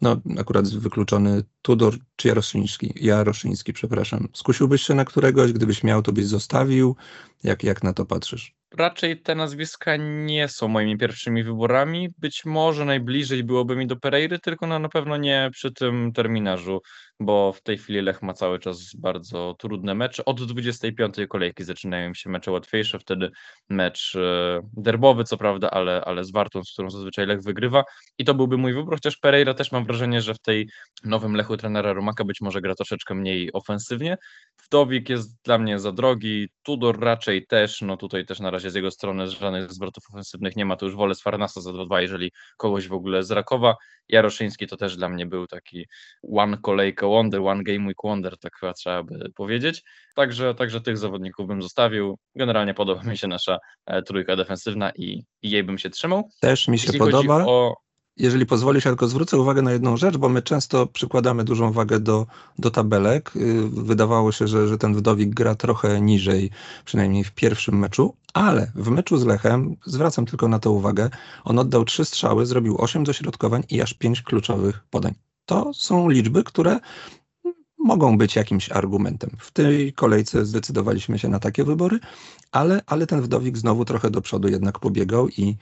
no 0.00 0.20
akurat 0.38 0.68
wykluczony 0.68 1.42
Tudor 1.62 1.94
czy 2.16 2.28
Jaroszyński, 2.28 2.92
Jaroszyński, 2.96 3.72
przepraszam. 3.72 4.28
Skusiłbyś 4.32 4.82
się 4.82 4.94
na 4.94 5.04
któregoś, 5.04 5.52
gdybyś 5.52 5.84
miał, 5.84 6.02
to 6.02 6.12
byś 6.12 6.26
zostawił? 6.26 6.96
Jak, 7.44 7.62
jak 7.64 7.82
na 7.82 7.92
to 7.92 8.06
patrzysz? 8.06 8.54
raczej 8.78 9.20
te 9.20 9.34
nazwiska 9.34 9.96
nie 9.96 10.48
są 10.48 10.68
moimi 10.68 10.98
pierwszymi 10.98 11.44
wyborami. 11.44 12.08
Być 12.18 12.44
może 12.44 12.84
najbliżej 12.84 13.44
byłoby 13.44 13.76
mi 13.76 13.86
do 13.86 13.96
Pereiry, 13.96 14.38
tylko 14.38 14.66
no, 14.66 14.78
na 14.78 14.88
pewno 14.88 15.16
nie 15.16 15.50
przy 15.52 15.72
tym 15.72 16.12
terminarzu, 16.12 16.80
bo 17.20 17.52
w 17.52 17.62
tej 17.62 17.78
chwili 17.78 18.02
Lech 18.02 18.22
ma 18.22 18.32
cały 18.32 18.58
czas 18.58 18.96
bardzo 18.96 19.54
trudne 19.58 19.94
mecze. 19.94 20.24
Od 20.24 20.44
25 20.44 21.14
kolejki 21.28 21.64
zaczynają 21.64 22.14
się 22.14 22.30
mecze 22.30 22.50
łatwiejsze, 22.50 22.98
wtedy 22.98 23.30
mecz 23.68 24.16
e, 24.16 24.60
derbowy, 24.72 25.24
co 25.24 25.36
prawda, 25.36 25.70
ale, 25.70 26.02
ale 26.04 26.24
z 26.24 26.32
Wartą, 26.32 26.64
z 26.64 26.72
którą 26.72 26.90
zazwyczaj 26.90 27.26
Lech 27.26 27.42
wygrywa. 27.42 27.84
I 28.18 28.24
to 28.24 28.34
byłby 28.34 28.58
mój 28.58 28.74
wybór, 28.74 28.94
chociaż 28.94 29.16
Pereira 29.16 29.54
też 29.54 29.72
mam 29.72 29.84
wrażenie, 29.84 30.20
że 30.20 30.34
w 30.34 30.38
tej 30.38 30.68
nowym 31.04 31.36
Lechu 31.36 31.56
trenera 31.56 31.92
Romaka 31.92 32.24
być 32.24 32.40
może 32.40 32.60
gra 32.60 32.74
troszeczkę 32.74 33.14
mniej 33.14 33.52
ofensywnie. 33.52 34.16
Wdowik 34.66 35.08
jest 35.08 35.42
dla 35.44 35.58
mnie 35.58 35.78
za 35.78 35.92
drogi, 35.92 36.48
Tudor 36.62 37.00
raczej 37.00 37.46
też, 37.46 37.80
no 37.80 37.96
tutaj 37.96 38.26
też 38.26 38.40
na 38.40 38.50
razie 38.50 38.70
z 38.70 38.74
jego 38.74 38.90
strony 38.90 39.28
żadnych 39.28 39.72
zwrotów 39.72 40.04
ofensywnych 40.10 40.56
nie 40.56 40.64
ma, 40.64 40.76
to 40.76 40.86
już 40.86 40.94
wolę 40.94 41.14
z 41.14 41.22
Farnasa 41.22 41.60
za 41.60 41.70
2-2, 41.70 41.98
jeżeli 41.98 42.32
kogoś 42.56 42.88
w 42.88 42.92
ogóle 42.92 43.22
z 43.22 43.30
Rakowa. 43.30 43.76
Jaroszyński 44.08 44.66
to 44.66 44.76
też 44.76 44.96
dla 44.96 45.08
mnie 45.08 45.26
był 45.26 45.46
taki 45.46 45.86
one 46.36 46.58
kolejka 46.58 47.01
wonder, 47.06 47.40
one 47.40 47.62
game 47.62 47.86
week 47.86 47.98
wonder, 48.04 48.38
tak 48.38 48.52
chyba 48.60 48.72
trzeba 48.72 49.02
by 49.02 49.32
powiedzieć. 49.36 49.82
Także, 50.14 50.54
także 50.54 50.80
tych 50.80 50.98
zawodników 50.98 51.46
bym 51.46 51.62
zostawił. 51.62 52.18
Generalnie 52.34 52.74
podoba 52.74 53.02
mi 53.02 53.18
się 53.18 53.28
nasza 53.28 53.58
e, 53.86 54.02
trójka 54.02 54.36
defensywna 54.36 54.90
i, 54.90 55.24
i 55.42 55.50
jej 55.50 55.64
bym 55.64 55.78
się 55.78 55.90
trzymał. 55.90 56.28
Też 56.40 56.68
mi 56.68 56.78
się 56.78 56.86
Jeśli 56.86 56.98
podoba. 56.98 57.44
O 57.46 57.74
jeżeli 58.16 58.46
pozwolisz, 58.46 58.84
ja 58.84 58.90
tylko 58.90 59.08
zwrócę 59.08 59.38
uwagę 59.38 59.62
na 59.62 59.72
jedną 59.72 59.96
rzecz, 59.96 60.16
bo 60.16 60.28
my 60.28 60.42
często 60.42 60.86
przykładamy 60.86 61.44
dużą 61.44 61.72
wagę 61.72 62.00
do, 62.00 62.26
do 62.58 62.70
tabelek. 62.70 63.36
Y, 63.36 63.68
wydawało 63.68 64.32
się, 64.32 64.48
że, 64.48 64.68
że 64.68 64.78
ten 64.78 64.94
Wdowik 64.94 65.34
gra 65.34 65.54
trochę 65.54 66.00
niżej, 66.00 66.50
przynajmniej 66.84 67.24
w 67.24 67.32
pierwszym 67.32 67.78
meczu, 67.78 68.16
ale 68.34 68.72
w 68.74 68.88
meczu 68.88 69.16
z 69.16 69.24
Lechem, 69.24 69.76
zwracam 69.86 70.26
tylko 70.26 70.48
na 70.48 70.58
to 70.58 70.72
uwagę, 70.72 71.10
on 71.44 71.58
oddał 71.58 71.84
trzy 71.84 72.04
strzały, 72.04 72.46
zrobił 72.46 72.76
osiem 72.78 73.04
dośrodkowań 73.04 73.62
i 73.70 73.82
aż 73.82 73.94
pięć 73.94 74.22
kluczowych 74.22 74.84
podań. 74.90 75.14
To 75.46 75.74
są 75.74 76.08
liczby, 76.08 76.44
które 76.44 76.80
mogą 77.78 78.18
być 78.18 78.36
jakimś 78.36 78.70
argumentem. 78.70 79.30
W 79.38 79.50
tej 79.50 79.92
kolejce 79.92 80.46
zdecydowaliśmy 80.46 81.18
się 81.18 81.28
na 81.28 81.38
takie 81.38 81.64
wybory, 81.64 81.98
ale, 82.52 82.82
ale 82.86 83.06
ten 83.06 83.20
wdowik 83.20 83.58
znowu 83.58 83.84
trochę 83.84 84.10
do 84.10 84.20
przodu 84.20 84.48
jednak 84.48 84.78
pobiegał 84.78 85.28
i, 85.28 85.56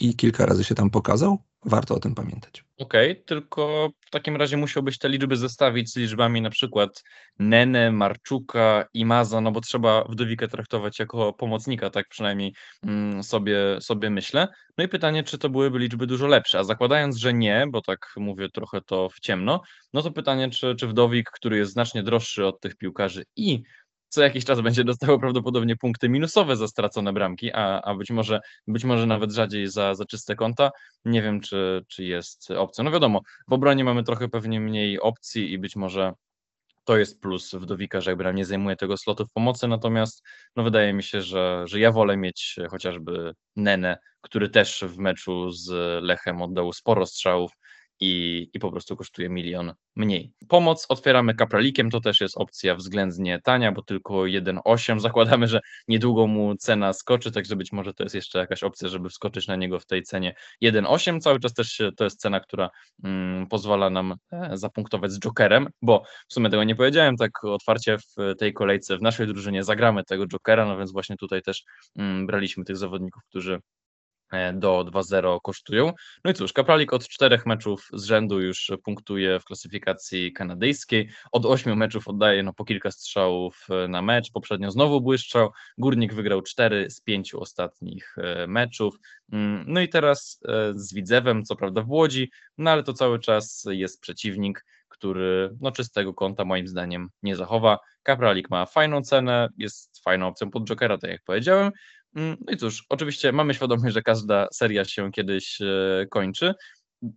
i 0.00 0.16
kilka 0.16 0.46
razy 0.46 0.64
się 0.64 0.74
tam 0.74 0.90
pokazał. 0.90 1.38
Warto 1.66 1.94
o 1.94 2.00
tym 2.00 2.14
pamiętać. 2.14 2.64
Okej, 2.78 3.12
okay, 3.12 3.24
tylko 3.24 3.90
w 4.00 4.10
takim 4.10 4.36
razie 4.36 4.56
musiałbyś 4.56 4.98
te 4.98 5.08
liczby 5.08 5.36
zestawić 5.36 5.92
z 5.92 5.96
liczbami 5.96 6.42
na 6.42 6.50
przykład 6.50 7.02
Nene, 7.38 7.92
Marczuka 7.92 8.84
i 8.94 9.04
Maza, 9.04 9.40
no 9.40 9.52
bo 9.52 9.60
trzeba 9.60 10.04
wdowikę 10.04 10.48
traktować 10.48 10.98
jako 10.98 11.32
pomocnika, 11.32 11.90
tak 11.90 12.08
przynajmniej 12.08 12.54
mm, 12.82 13.22
sobie, 13.22 13.58
sobie 13.80 14.10
myślę. 14.10 14.48
No 14.78 14.84
i 14.84 14.88
pytanie, 14.88 15.22
czy 15.22 15.38
to 15.38 15.48
byłyby 15.48 15.78
liczby 15.78 16.06
dużo 16.06 16.26
lepsze, 16.26 16.58
a 16.58 16.64
zakładając, 16.64 17.16
że 17.16 17.34
nie, 17.34 17.66
bo 17.70 17.82
tak 17.82 18.12
mówię 18.16 18.48
trochę 18.48 18.80
to 18.80 19.08
w 19.08 19.20
ciemno, 19.20 19.60
no 19.92 20.02
to 20.02 20.10
pytanie, 20.10 20.50
czy, 20.50 20.74
czy 20.74 20.86
wdowik, 20.86 21.30
który 21.30 21.56
jest 21.56 21.72
znacznie 21.72 22.02
droższy 22.02 22.46
od 22.46 22.60
tych 22.60 22.76
piłkarzy 22.76 23.24
i 23.36 23.62
co 24.08 24.22
jakiś 24.22 24.44
czas 24.44 24.60
będzie 24.60 24.84
dostało 24.84 25.18
prawdopodobnie 25.18 25.76
punkty 25.76 26.08
minusowe 26.08 26.56
za 26.56 26.68
stracone 26.68 27.12
bramki, 27.12 27.52
a, 27.52 27.80
a 27.82 27.94
być, 27.94 28.10
może, 28.10 28.40
być 28.66 28.84
może 28.84 29.06
nawet 29.06 29.32
rzadziej 29.32 29.68
za, 29.68 29.94
za 29.94 30.04
czyste 30.04 30.36
konta. 30.36 30.70
Nie 31.04 31.22
wiem, 31.22 31.40
czy, 31.40 31.84
czy 31.88 32.04
jest 32.04 32.50
opcja. 32.50 32.84
No 32.84 32.90
wiadomo, 32.90 33.20
w 33.48 33.52
obronie 33.52 33.84
mamy 33.84 34.02
trochę 34.02 34.28
pewnie 34.28 34.60
mniej 34.60 35.00
opcji 35.00 35.52
i 35.52 35.58
być 35.58 35.76
może 35.76 36.12
to 36.86 36.96
jest 36.98 37.20
plus 37.20 37.54
Wdowika, 37.54 38.00
że 38.00 38.10
jakby 38.10 38.34
nie 38.34 38.44
zajmuje 38.44 38.76
tego 38.76 38.96
slotu 38.96 39.26
w 39.26 39.32
pomocy, 39.32 39.68
natomiast 39.68 40.22
no 40.56 40.62
wydaje 40.62 40.92
mi 40.92 41.02
się, 41.02 41.22
że, 41.22 41.62
że 41.66 41.80
ja 41.80 41.92
wolę 41.92 42.16
mieć 42.16 42.56
chociażby 42.70 43.32
Nenę, 43.56 43.96
który 44.20 44.48
też 44.48 44.84
w 44.88 44.98
meczu 44.98 45.50
z 45.50 45.70
Lechem 46.02 46.42
oddał 46.42 46.72
sporo 46.72 47.06
strzałów, 47.06 47.52
i, 48.00 48.48
i 48.54 48.58
po 48.58 48.70
prostu 48.70 48.96
kosztuje 48.96 49.28
milion 49.28 49.72
mniej. 49.96 50.32
Pomoc 50.48 50.86
otwieramy 50.88 51.34
kapralikiem, 51.34 51.90
to 51.90 52.00
też 52.00 52.20
jest 52.20 52.36
opcja 52.36 52.74
względnie 52.74 53.40
tania, 53.44 53.72
bo 53.72 53.82
tylko 53.82 54.14
1,8. 54.14 55.00
Zakładamy, 55.00 55.48
że 55.48 55.60
niedługo 55.88 56.26
mu 56.26 56.56
cena 56.56 56.92
skoczy, 56.92 57.32
także 57.32 57.56
być 57.56 57.72
może 57.72 57.94
to 57.94 58.02
jest 58.02 58.14
jeszcze 58.14 58.38
jakaś 58.38 58.62
opcja, 58.62 58.88
żeby 58.88 59.08
wskoczyć 59.08 59.46
na 59.46 59.56
niego 59.56 59.80
w 59.80 59.86
tej 59.86 60.02
cenie 60.02 60.34
1,8. 60.62 61.20
Cały 61.20 61.40
czas 61.40 61.54
też 61.54 61.82
to 61.96 62.04
jest 62.04 62.20
cena, 62.20 62.40
która 62.40 62.70
mm, 63.04 63.46
pozwala 63.46 63.90
nam 63.90 64.14
e, 64.32 64.50
zapunktować 64.56 65.12
z 65.12 65.18
Jokerem, 65.18 65.68
bo 65.82 66.02
w 66.28 66.32
sumie 66.34 66.50
tego 66.50 66.64
nie 66.64 66.76
powiedziałem 66.76 67.16
tak 67.16 67.44
otwarcie 67.44 67.98
w 67.98 68.34
tej 68.38 68.52
kolejce 68.52 68.98
w 68.98 69.02
naszej 69.02 69.26
drużynie 69.26 69.64
zagramy 69.64 70.04
tego 70.04 70.26
Jokera, 70.26 70.66
no 70.66 70.78
więc 70.78 70.92
właśnie 70.92 71.16
tutaj 71.16 71.42
też 71.42 71.64
mm, 71.96 72.26
braliśmy 72.26 72.64
tych 72.64 72.76
zawodników, 72.76 73.22
którzy 73.28 73.60
do 74.54 74.84
2-0 74.84 75.38
kosztują. 75.42 75.92
No 76.24 76.30
i 76.30 76.34
cóż, 76.34 76.52
Kapralik 76.52 76.92
od 76.92 77.08
czterech 77.08 77.46
meczów 77.46 77.88
z 77.92 78.04
rzędu 78.04 78.40
już 78.40 78.72
punktuje 78.84 79.40
w 79.40 79.44
klasyfikacji 79.44 80.32
kanadyjskiej. 80.32 81.10
Od 81.32 81.46
ośmiu 81.46 81.76
meczów 81.76 82.08
oddaje 82.08 82.42
no, 82.42 82.52
po 82.52 82.64
kilka 82.64 82.90
strzałów 82.90 83.66
e, 83.70 83.88
na 83.88 84.02
mecz. 84.02 84.32
Poprzednio 84.32 84.70
znowu 84.70 85.00
błyszczał. 85.00 85.50
Górnik 85.78 86.14
wygrał 86.14 86.42
cztery 86.42 86.90
z 86.90 87.00
pięciu 87.00 87.40
ostatnich 87.40 88.16
e, 88.18 88.46
meczów. 88.46 88.98
Mm, 89.32 89.64
no 89.68 89.80
i 89.80 89.88
teraz 89.88 90.40
z 90.74 90.94
Widzewem, 90.94 91.44
co 91.44 91.56
prawda 91.56 91.82
w 91.82 91.90
Łodzi, 91.90 92.30
no 92.58 92.70
ale 92.70 92.82
to 92.82 92.92
cały 92.92 93.18
czas 93.18 93.64
jest 93.70 94.00
przeciwnik, 94.00 94.64
który 94.88 95.56
no, 95.60 95.72
czystego 95.72 96.14
konta 96.14 96.44
moim 96.44 96.68
zdaniem 96.68 97.08
nie 97.22 97.36
zachowa. 97.36 97.78
Kapralik 98.02 98.50
ma 98.50 98.66
fajną 98.66 99.02
cenę, 99.02 99.48
jest 99.58 100.02
fajną 100.04 100.26
opcją 100.26 100.50
pod 100.50 100.64
Jokera, 100.64 100.98
tak 100.98 101.10
jak 101.10 101.22
powiedziałem. 101.24 101.72
Mm, 102.16 102.36
no 102.46 102.52
i 102.52 102.56
cóż, 102.56 102.84
oczywiście 102.88 103.32
mamy 103.32 103.54
świadomość, 103.54 103.94
że 103.94 104.02
każda 104.02 104.48
seria 104.52 104.84
się 104.84 105.10
kiedyś 105.12 105.60
e, 105.60 106.06
kończy. 106.10 106.54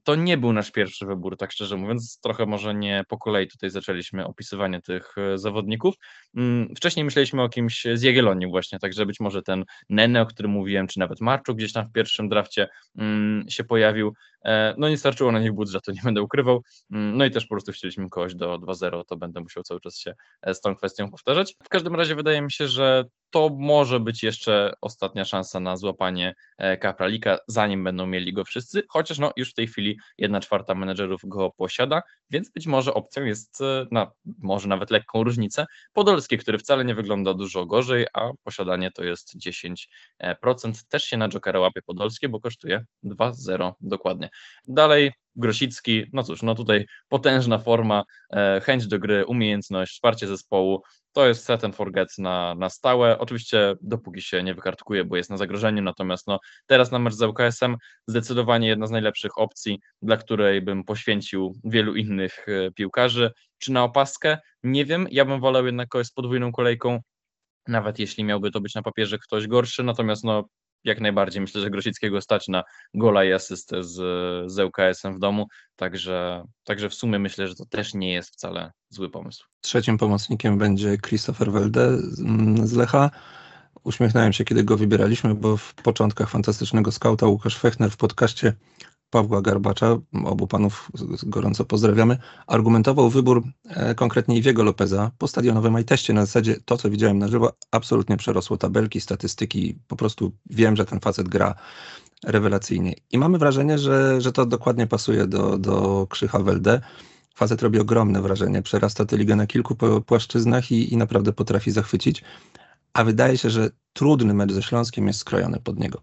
To 0.03 0.15
nie 0.15 0.37
był 0.37 0.53
nasz 0.53 0.71
pierwszy 0.71 1.05
wybór, 1.05 1.37
tak 1.37 1.51
szczerze 1.51 1.77
mówiąc. 1.77 2.19
Trochę 2.23 2.45
może 2.45 2.75
nie 2.75 3.03
po 3.07 3.17
kolei 3.17 3.47
tutaj 3.47 3.69
zaczęliśmy 3.69 4.25
opisywanie 4.25 4.81
tych 4.81 5.17
e, 5.17 5.37
zawodników. 5.37 5.95
Mm, 6.35 6.75
wcześniej 6.75 7.05
myśleliśmy 7.05 7.41
o 7.41 7.49
kimś 7.49 7.87
z 7.93 8.01
Jagiellonii 8.01 8.47
właśnie, 8.47 8.79
także 8.79 9.05
być 9.05 9.19
może 9.19 9.41
ten 9.41 9.65
Nene, 9.89 10.21
o 10.21 10.25
którym 10.25 10.51
mówiłem, 10.51 10.87
czy 10.87 10.99
nawet 10.99 11.21
Marczuk 11.21 11.57
gdzieś 11.57 11.73
tam 11.73 11.87
w 11.87 11.91
pierwszym 11.91 12.29
drafcie 12.29 12.67
mm, 12.97 13.49
się 13.49 13.63
pojawił. 13.63 14.13
E, 14.45 14.75
no 14.77 14.89
nie 14.89 14.97
starczyło 14.97 15.31
na 15.31 15.39
nich 15.39 15.53
budżetu, 15.53 15.91
nie 15.91 16.01
będę 16.03 16.21
ukrywał. 16.21 16.63
No 16.89 17.25
i 17.25 17.31
też 17.31 17.45
po 17.45 17.55
prostu 17.55 17.71
chcieliśmy 17.71 18.09
kogoś 18.09 18.35
do 18.35 18.59
2-0, 18.59 19.03
to 19.05 19.17
będę 19.17 19.41
musiał 19.41 19.63
cały 19.63 19.79
czas 19.81 19.97
się 19.97 20.15
z 20.53 20.61
tą 20.61 20.75
kwestią 20.75 21.11
powtarzać. 21.11 21.55
W 21.63 21.69
każdym 21.69 21.95
razie 21.95 22.15
wydaje 22.15 22.41
mi 22.41 22.51
się, 22.51 22.67
że 22.67 23.05
to 23.29 23.49
może 23.59 23.99
być 23.99 24.23
jeszcze 24.23 24.73
ostatnia 24.81 25.25
szansa 25.25 25.59
na 25.59 25.77
złapanie 25.77 26.35
e, 26.57 26.77
Kapralika, 26.77 27.37
zanim 27.47 27.83
będą 27.83 28.05
mieli 28.05 28.33
go 28.33 28.45
wszyscy, 28.45 28.83
chociaż 28.89 29.19
no 29.19 29.31
już 29.35 29.51
w 29.51 29.53
tej 29.53 29.67
chwili 29.67 29.97
jedna 30.17 30.39
czwarta 30.39 30.75
menedżerów 30.75 31.21
go 31.23 31.51
posiada, 31.57 32.01
więc 32.29 32.51
być 32.51 32.67
może 32.67 32.93
opcją 32.93 33.25
jest, 33.25 33.61
e, 33.61 33.85
na, 33.91 34.11
może 34.37 34.67
nawet 34.67 34.91
lekką 34.91 35.23
różnicę, 35.23 35.65
Podolski, 35.93 36.37
który 36.37 36.57
wcale 36.57 36.85
nie 36.85 36.95
wygląda 36.95 37.33
dużo 37.33 37.65
gorzej, 37.65 38.05
a 38.13 38.29
posiadanie 38.43 38.91
to 38.91 39.03
jest 39.03 39.35
10%. 39.37 39.87
Też 40.89 41.03
się 41.03 41.17
na 41.17 41.29
Jokera 41.29 41.59
łapie 41.59 41.81
Podolskie, 41.81 42.29
bo 42.29 42.39
kosztuje 42.39 42.85
2,0 43.03 43.73
dokładnie. 43.81 44.28
Dalej 44.67 45.11
Grosicki, 45.35 46.05
no 46.13 46.23
cóż, 46.23 46.41
no 46.41 46.55
tutaj 46.55 46.85
potężna 47.09 47.57
forma, 47.57 48.03
e, 48.33 48.61
chęć 48.63 48.87
do 48.87 48.99
gry, 48.99 49.25
umiejętność, 49.25 49.93
wsparcie 49.93 50.27
zespołu, 50.27 50.83
to 51.13 51.27
jest 51.27 51.45
set 51.45 51.63
and 51.63 51.75
forget 51.75 52.17
na, 52.17 52.55
na 52.55 52.69
stałe. 52.69 53.19
Oczywiście 53.19 53.75
dopóki 53.81 54.21
się 54.21 54.43
nie 54.43 54.53
wykartkuje, 54.53 55.05
bo 55.05 55.17
jest 55.17 55.29
na 55.29 55.37
zagrożeniu, 55.37 55.83
natomiast 55.83 56.27
no, 56.27 56.39
teraz 56.65 56.91
na 56.91 56.99
mecz 56.99 57.13
z 57.13 57.21
UKS-em 57.21 57.77
zdecydowanie 58.07 58.67
jedna 58.67 58.87
z 58.87 58.91
najlepszych 58.91 59.37
opcji, 59.37 59.79
dla 60.01 60.17
której 60.17 60.61
bym 60.61 60.83
poświęcił 60.83 61.59
wielu 61.63 61.95
innych 61.95 62.45
e, 62.49 62.71
piłkarzy. 62.71 63.31
Czy 63.57 63.71
na 63.71 63.83
opaskę? 63.83 64.37
Nie 64.63 64.85
wiem, 64.85 65.07
ja 65.11 65.25
bym 65.25 65.39
wolał 65.39 65.65
jednak 65.65 65.89
kogoś 65.89 66.07
z 66.07 66.11
podwójną 66.11 66.51
kolejką, 66.51 66.99
nawet 67.67 67.99
jeśli 67.99 68.23
miałby 68.23 68.51
to 68.51 68.61
być 68.61 68.75
na 68.75 68.81
papierze 68.81 69.17
ktoś 69.17 69.47
gorszy, 69.47 69.83
natomiast 69.83 70.23
no, 70.23 70.43
jak 70.83 71.01
najbardziej. 71.01 71.41
Myślę, 71.41 71.61
że 71.61 71.69
Grosickiego 71.69 72.21
stać 72.21 72.47
na 72.47 72.63
gola 72.93 73.23
i 73.23 73.33
asystę 73.33 73.83
z, 73.83 73.95
z 74.51 74.59
ŁKS-em 74.59 75.15
w 75.15 75.19
domu, 75.19 75.47
także, 75.75 76.43
także 76.63 76.89
w 76.89 76.93
sumie 76.93 77.19
myślę, 77.19 77.47
że 77.47 77.55
to 77.55 77.65
też 77.65 77.93
nie 77.93 78.13
jest 78.13 78.29
wcale 78.33 78.71
zły 78.89 79.09
pomysł. 79.09 79.45
Trzecim 79.61 79.97
pomocnikiem 79.97 80.57
będzie 80.57 80.97
Christopher 80.97 81.51
Welde 81.51 81.97
z 82.63 82.73
Lecha. 82.73 83.11
Uśmiechnąłem 83.83 84.33
się, 84.33 84.45
kiedy 84.45 84.63
go 84.63 84.77
wybieraliśmy, 84.77 85.35
bo 85.35 85.57
w 85.57 85.75
początkach 85.75 86.29
fantastycznego 86.29 86.91
skauta 86.91 87.27
Łukasz 87.27 87.57
Fechner 87.57 87.91
w 87.91 87.97
podcaście 87.97 88.53
Pawła 89.09 89.41
Garbacza, 89.41 89.97
obu 90.25 90.47
panów 90.47 90.91
gorąco 91.23 91.65
pozdrawiamy, 91.65 92.17
argumentował 92.47 93.09
wybór 93.09 93.43
e, 93.65 93.95
konkretnie 93.95 94.37
Iwiego 94.37 94.63
Lopeza 94.63 95.11
po 95.17 95.27
stadionowym 95.27 95.83
teście 95.83 96.13
na 96.13 96.25
zasadzie 96.25 96.55
to, 96.65 96.77
co 96.77 96.89
widziałem 96.89 97.19
na 97.19 97.27
żywo, 97.27 97.53
absolutnie 97.71 98.17
przerosło 98.17 98.57
tabelki, 98.57 99.01
statystyki, 99.01 99.79
po 99.87 99.95
prostu 99.95 100.31
wiem, 100.49 100.75
że 100.75 100.85
ten 100.85 100.99
facet 100.99 101.27
gra 101.27 101.55
rewelacyjnie. 102.23 102.93
I 103.11 103.17
mamy 103.17 103.37
wrażenie, 103.37 103.77
że, 103.77 104.21
że 104.21 104.31
to 104.31 104.45
dokładnie 104.45 104.87
pasuje 104.87 105.27
do, 105.27 105.57
do 105.57 106.07
Krzycha 106.09 106.39
Welde. 106.39 106.81
Facet 107.35 107.61
robi 107.61 107.79
ogromne 107.79 108.21
wrażenie, 108.21 108.61
przerasta 108.61 109.05
tę 109.05 109.17
ligę 109.17 109.35
na 109.35 109.47
kilku 109.47 109.75
płaszczyznach 110.05 110.71
i, 110.71 110.93
i 110.93 110.97
naprawdę 110.97 111.33
potrafi 111.33 111.71
zachwycić 111.71 112.23
a 112.93 113.03
wydaje 113.03 113.37
się, 113.37 113.49
że 113.49 113.69
trudny 113.93 114.33
mecz 114.33 114.51
ze 114.51 114.61
Śląskiem 114.61 115.07
jest 115.07 115.19
skrojony 115.19 115.59
pod 115.59 115.79
niego. 115.79 116.01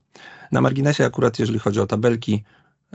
Na 0.52 0.60
marginesie 0.60 1.04
akurat, 1.04 1.38
jeżeli 1.38 1.58
chodzi 1.58 1.80
o 1.80 1.86
tabelki, 1.86 2.44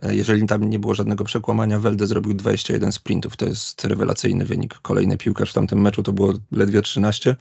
jeżeli 0.04 0.48
tam 0.48 0.70
nie 0.70 0.80
było 0.80 0.96
żadnego 0.96 1.24
przekłamania, 1.24 1.80
Welde 1.80 2.08
zrobił 2.08 2.34
21 2.34 2.92
sprintów. 2.92 3.38
To 3.38 3.46
jest 3.46 3.86
rewelacyjny 3.86 4.46
wynik. 4.46 4.74
Kolejny 4.82 5.18
piłkarz 5.18 5.52
w 5.52 5.54
tamtym 5.54 5.82
meczu 5.82 6.04
to 6.04 6.14
było 6.14 6.34
ledwie 6.52 6.82
13. 6.82 7.36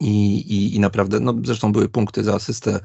I, 0.00 0.36
i, 0.36 0.76
i 0.76 0.80
naprawdę, 0.80 1.20
no 1.20 1.34
zresztą 1.44 1.72
były 1.72 1.88
punkty 1.88 2.24
za 2.24 2.34
asystę 2.34 2.80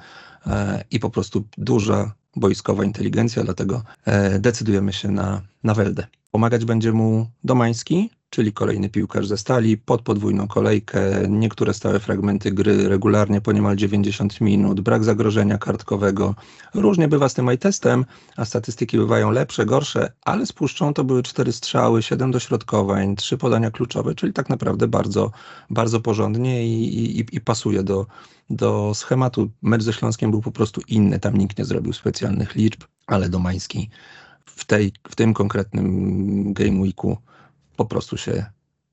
e, 0.47 0.83
i 0.91 0.99
po 0.99 1.09
prostu 1.09 1.43
duża 1.57 2.13
boiskowa 2.35 2.83
inteligencja, 2.83 3.43
dlatego 3.43 3.83
e, 4.05 4.39
decydujemy 4.39 4.93
się 4.93 5.11
na, 5.11 5.41
na 5.63 5.73
Weldę. 5.73 6.07
Pomagać 6.31 6.65
będzie 6.65 6.91
mu 6.91 7.29
Domański, 7.43 8.09
czyli 8.29 8.53
kolejny 8.53 8.89
piłkarz 8.89 9.27
ze 9.27 9.37
stali, 9.37 9.77
pod 9.77 10.01
podwójną 10.01 10.47
kolejkę, 10.47 10.99
niektóre 11.29 11.73
stałe 11.73 11.99
fragmenty 11.99 12.51
gry 12.51 12.89
regularnie 12.89 13.41
po 13.41 13.51
niemal 13.51 13.75
90 13.75 14.41
minut, 14.41 14.81
brak 14.81 15.03
zagrożenia 15.03 15.57
kartkowego. 15.57 16.35
Różnie 16.73 17.07
bywa 17.07 17.29
z 17.29 17.33
tym 17.33 17.57
testem, 17.57 18.05
a 18.37 18.45
statystyki 18.45 18.97
bywają 18.97 19.31
lepsze, 19.31 19.65
gorsze, 19.65 20.11
ale 20.25 20.45
z 20.45 20.51
puszczą 20.51 20.93
to 20.93 21.03
były 21.03 21.23
4 21.23 21.51
strzały, 21.51 22.03
7 22.03 22.31
dośrodkowań, 22.31 23.15
3 23.15 23.37
podania 23.37 23.71
kluczowe, 23.71 24.15
czyli 24.15 24.33
tak 24.33 24.49
naprawdę 24.49 24.87
bardzo, 24.87 25.31
bardzo 25.69 25.99
porządnie 25.99 26.67
i, 26.67 27.19
i, 27.19 27.35
i 27.35 27.41
pasuje 27.41 27.83
do, 27.83 28.05
do 28.49 28.91
schematu. 28.95 29.49
Mecz 29.61 29.83
ze 29.83 29.93
Śląskiem 29.93 30.31
był 30.31 30.41
po 30.41 30.51
prostu 30.51 30.81
inny, 30.87 31.19
tam 31.19 31.37
nikt 31.37 31.57
nie 31.57 31.65
zrobił 31.65 31.93
specjalnych 31.93 32.55
liczb, 32.55 32.83
ale 33.07 33.29
Domański 33.29 33.89
w, 34.45 34.65
tej, 34.65 34.91
w 35.09 35.15
tym 35.15 35.33
konkretnym 35.33 36.53
game 36.53 36.81
weeku 36.81 37.17
po 37.77 37.85
prostu 37.85 38.17
się 38.17 38.45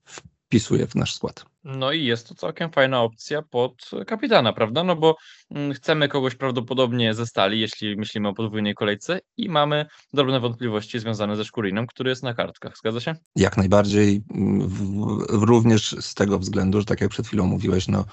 wpisuje 0.05 0.87
w 0.87 0.95
nasz 0.95 1.15
skład. 1.15 1.45
No 1.65 1.93
i 1.93 2.05
jest 2.05 2.29
to 2.29 2.35
całkiem 2.35 2.71
fajna 2.71 3.03
opcja 3.03 3.43
pod 3.43 3.91
kapitana, 4.07 4.53
prawda? 4.53 4.85
No 4.85 4.97
bo 4.97 5.17
mm, 5.51 5.73
chcemy 5.73 6.09
kogoś 6.09 6.35
prawdopodobnie 6.35 7.15
ze 7.15 7.27
stali, 7.27 7.61
jeśli 7.61 7.97
myślimy 7.97 8.29
o 8.29 8.35
podwójnej 8.35 8.75
kolejce 8.75 9.21
i 9.37 9.49
mamy 9.49 9.87
drobne 10.13 10.41
wątpliwości 10.41 10.99
związane 10.99 11.37
ze 11.37 11.45
Szkurinem, 11.45 11.87
który 11.87 12.11
jest 12.11 12.23
na 12.23 12.35
kartkach. 12.35 12.77
Zgadza 12.79 13.01
się? 13.01 13.15
Jak 13.37 13.57
najbardziej. 13.57 14.23
W, 14.67 15.17
również 15.29 15.97
z 16.01 16.15
tego 16.15 16.39
względu, 16.39 16.81
że 16.81 16.87
tak 16.87 17.01
jak 17.01 17.11
przed 17.11 17.27
chwilą 17.27 17.47
mówiłeś, 17.47 17.89
no 17.89 18.05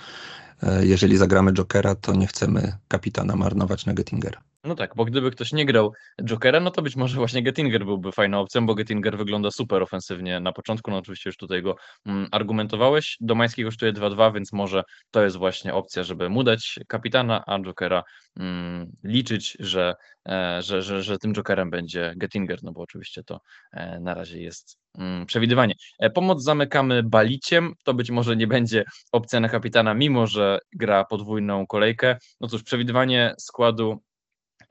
e, 0.63 0.85
jeżeli 0.85 1.17
zagramy 1.17 1.53
Jokera, 1.53 1.95
to 1.95 2.13
nie 2.13 2.27
chcemy 2.27 2.77
kapitana 2.87 3.35
marnować 3.35 3.85
na 3.85 3.93
Gettingera. 3.93 4.41
No 4.63 4.75
tak, 4.75 4.95
bo 4.95 5.05
gdyby 5.05 5.31
ktoś 5.31 5.53
nie 5.53 5.65
grał 5.65 5.93
Jokera, 6.23 6.59
no 6.59 6.71
to 6.71 6.81
być 6.81 6.95
może 6.95 7.15
właśnie 7.15 7.43
Gettinger 7.43 7.85
byłby 7.85 8.11
fajną 8.11 8.39
opcją, 8.39 8.65
bo 8.65 8.75
Gettinger 8.75 9.17
wygląda 9.17 9.51
super 9.51 9.83
ofensywnie 9.83 10.39
na 10.39 10.51
początku, 10.53 10.91
no 10.91 10.97
oczywiście 10.97 11.29
już 11.29 11.37
tutaj 11.37 11.61
go 11.61 11.75
mm, 12.05 12.27
argumentowałeś. 12.31 13.17
Domański 13.19 13.63
kosztuje 13.63 13.93
2-2, 13.93 14.33
więc 14.33 14.53
może 14.53 14.83
to 15.11 15.23
jest 15.23 15.37
właśnie 15.37 15.73
opcja, 15.73 16.03
żeby 16.03 16.29
mu 16.29 16.43
dać 16.43 16.79
kapitana, 16.87 17.43
a 17.47 17.59
Jokera 17.59 18.03
mm, 18.39 18.91
liczyć, 19.03 19.57
że, 19.59 19.95
e, 20.29 20.61
że, 20.61 20.81
że, 20.81 21.03
że 21.03 21.17
tym 21.17 21.33
Jokerem 21.33 21.69
będzie 21.69 22.13
Gettinger, 22.17 22.59
no 22.63 22.71
bo 22.71 22.81
oczywiście 22.81 23.23
to 23.23 23.39
e, 23.71 23.99
na 23.99 24.13
razie 24.13 24.41
jest 24.41 24.77
mm, 24.97 25.25
przewidywanie. 25.25 25.73
E, 25.99 26.09
pomoc 26.09 26.43
zamykamy 26.43 27.03
baliciem, 27.03 27.73
to 27.83 27.93
być 27.93 28.11
może 28.11 28.35
nie 28.35 28.47
będzie 28.47 28.83
opcja 29.11 29.39
na 29.39 29.49
kapitana, 29.49 29.93
mimo 29.93 30.27
że 30.27 30.59
gra 30.73 31.05
podwójną 31.05 31.67
kolejkę. 31.67 32.17
No 32.41 32.47
cóż, 32.47 32.63
przewidywanie 32.63 33.33
składu 33.37 34.01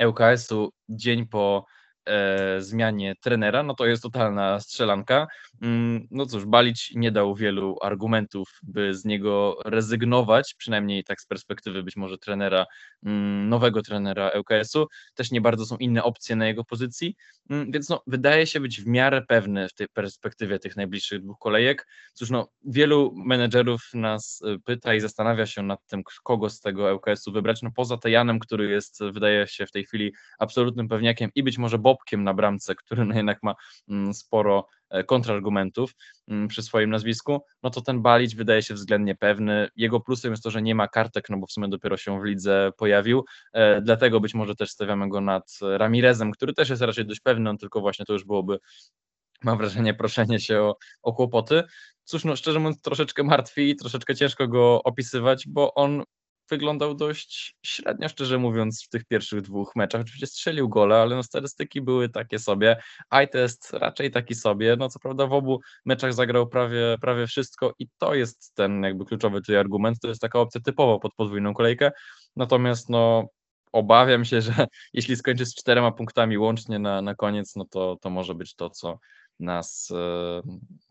ŁKS-u 0.06 0.72
dzień 0.88 1.26
po 1.26 1.64
zmianie 2.58 3.14
trenera, 3.20 3.62
no 3.62 3.74
to 3.74 3.86
jest 3.86 4.02
totalna 4.02 4.60
strzelanka. 4.60 5.26
Mm, 5.62 6.06
no 6.10 6.26
cóż, 6.26 6.44
Balić 6.44 6.92
nie 6.94 7.12
dał 7.12 7.34
wielu 7.34 7.76
argumentów, 7.82 8.48
by 8.62 8.94
z 8.94 9.04
niego 9.04 9.58
rezygnować, 9.64 10.54
przynajmniej 10.54 11.04
tak 11.04 11.20
z 11.20 11.26
perspektywy 11.26 11.82
być 11.82 11.96
może 11.96 12.18
trenera, 12.18 12.66
mm, 13.06 13.48
nowego 13.48 13.82
trenera 13.82 14.30
ŁKS-u. 14.40 14.86
Też 15.14 15.30
nie 15.30 15.40
bardzo 15.40 15.66
są 15.66 15.76
inne 15.76 16.02
opcje 16.04 16.36
na 16.36 16.46
jego 16.46 16.64
pozycji, 16.64 17.16
mm, 17.50 17.72
więc 17.72 17.88
no, 17.88 18.02
wydaje 18.06 18.46
się 18.46 18.60
być 18.60 18.82
w 18.82 18.86
miarę 18.86 19.22
pewny 19.28 19.68
w 19.68 19.74
tej 19.74 19.88
perspektywie 19.88 20.58
tych 20.58 20.76
najbliższych 20.76 21.22
dwóch 21.22 21.38
kolejek. 21.38 21.86
Cóż, 22.14 22.30
no, 22.30 22.48
wielu 22.64 23.12
menedżerów 23.16 23.80
nas 23.94 24.42
y, 24.42 24.58
pyta 24.64 24.94
i 24.94 25.00
zastanawia 25.00 25.46
się 25.46 25.62
nad 25.62 25.86
tym, 25.86 26.02
kogo 26.22 26.50
z 26.50 26.60
tego 26.60 26.94
ŁKS-u 26.94 27.32
wybrać, 27.32 27.62
no 27.62 27.70
poza 27.76 27.96
Tejanem, 27.96 28.38
który 28.38 28.70
jest, 28.70 28.98
wydaje 29.12 29.46
się 29.46 29.66
w 29.66 29.72
tej 29.72 29.84
chwili 29.84 30.12
absolutnym 30.38 30.88
pewniakiem 30.88 31.30
i 31.34 31.42
być 31.42 31.58
może 31.58 31.78
Bobkiem 31.90 32.24
na 32.24 32.34
bramce, 32.34 32.74
który 32.74 33.04
no 33.04 33.14
jednak 33.14 33.42
ma 33.42 33.54
mm, 33.88 34.14
sporo 34.14 34.66
e, 34.90 35.04
kontrargumentów 35.04 35.94
mm, 36.28 36.48
przy 36.48 36.62
swoim 36.62 36.90
nazwisku, 36.90 37.40
no 37.62 37.70
to 37.70 37.80
ten 37.80 38.02
Balić 38.02 38.36
wydaje 38.36 38.62
się 38.62 38.74
względnie 38.74 39.14
pewny. 39.14 39.68
Jego 39.76 40.00
plusem 40.00 40.30
jest 40.30 40.42
to, 40.42 40.50
że 40.50 40.62
nie 40.62 40.74
ma 40.74 40.88
kartek, 40.88 41.30
no 41.30 41.38
bo 41.38 41.46
w 41.46 41.52
sumie 41.52 41.68
dopiero 41.68 41.96
się 41.96 42.20
w 42.20 42.24
lidze 42.24 42.72
pojawił, 42.76 43.24
e, 43.52 43.82
dlatego 43.82 44.20
być 44.20 44.34
może 44.34 44.54
też 44.54 44.70
stawiamy 44.70 45.08
go 45.08 45.20
nad 45.20 45.58
Ramirezem, 45.62 46.30
który 46.30 46.54
też 46.54 46.70
jest 46.70 46.82
raczej 46.82 47.06
dość 47.06 47.20
pewny, 47.20 47.50
on 47.50 47.58
tylko 47.58 47.80
właśnie 47.80 48.04
to 48.04 48.12
już 48.12 48.24
byłoby 48.24 48.58
mam 49.44 49.58
wrażenie, 49.58 49.94
proszenie 49.94 50.40
się 50.40 50.60
o, 50.60 50.76
o 51.02 51.12
kłopoty. 51.12 51.62
Cóż, 52.04 52.24
no 52.24 52.36
szczerze 52.36 52.58
mówiąc, 52.58 52.82
troszeczkę 52.82 53.22
martwi, 53.22 53.76
troszeczkę 53.76 54.16
ciężko 54.16 54.48
go 54.48 54.82
opisywać, 54.82 55.44
bo 55.48 55.74
on 55.74 56.02
wyglądał 56.50 56.94
dość 56.94 57.56
średnio, 57.62 58.08
szczerze 58.08 58.38
mówiąc, 58.38 58.84
w 58.84 58.88
tych 58.88 59.04
pierwszych 59.04 59.40
dwóch 59.42 59.76
meczach. 59.76 60.00
Oczywiście 60.00 60.26
strzelił 60.26 60.68
gole, 60.68 60.96
ale 60.96 61.16
no 61.16 61.22
statystyki 61.22 61.80
były 61.80 62.08
takie 62.08 62.38
sobie. 62.38 62.82
Eye 63.10 63.28
test 63.28 63.72
raczej 63.72 64.10
taki 64.10 64.34
sobie. 64.34 64.76
No 64.76 64.88
co 64.88 64.98
prawda 64.98 65.26
w 65.26 65.32
obu 65.32 65.60
meczach 65.84 66.14
zagrał 66.14 66.48
prawie, 66.48 66.96
prawie 67.00 67.26
wszystko 67.26 67.74
i 67.78 67.88
to 67.98 68.14
jest 68.14 68.54
ten 68.54 68.82
jakby 68.82 69.04
kluczowy 69.04 69.40
tutaj 69.40 69.56
argument. 69.56 70.00
To 70.00 70.08
jest 70.08 70.20
taka 70.20 70.40
opcja 70.40 70.60
typowa 70.60 70.98
pod 70.98 71.14
podwójną 71.14 71.54
kolejkę. 71.54 71.90
Natomiast 72.36 72.88
no 72.88 73.28
obawiam 73.72 74.24
się, 74.24 74.40
że 74.40 74.52
jeśli 74.92 75.16
skończy 75.16 75.46
z 75.46 75.54
czterema 75.54 75.92
punktami 75.92 76.38
łącznie 76.38 76.78
na, 76.78 77.02
na 77.02 77.14
koniec, 77.14 77.56
no 77.56 77.64
to, 77.70 77.96
to 78.00 78.10
może 78.10 78.34
być 78.34 78.54
to, 78.54 78.70
co 78.70 78.98
nas 79.40 79.88
e, 79.90 80.42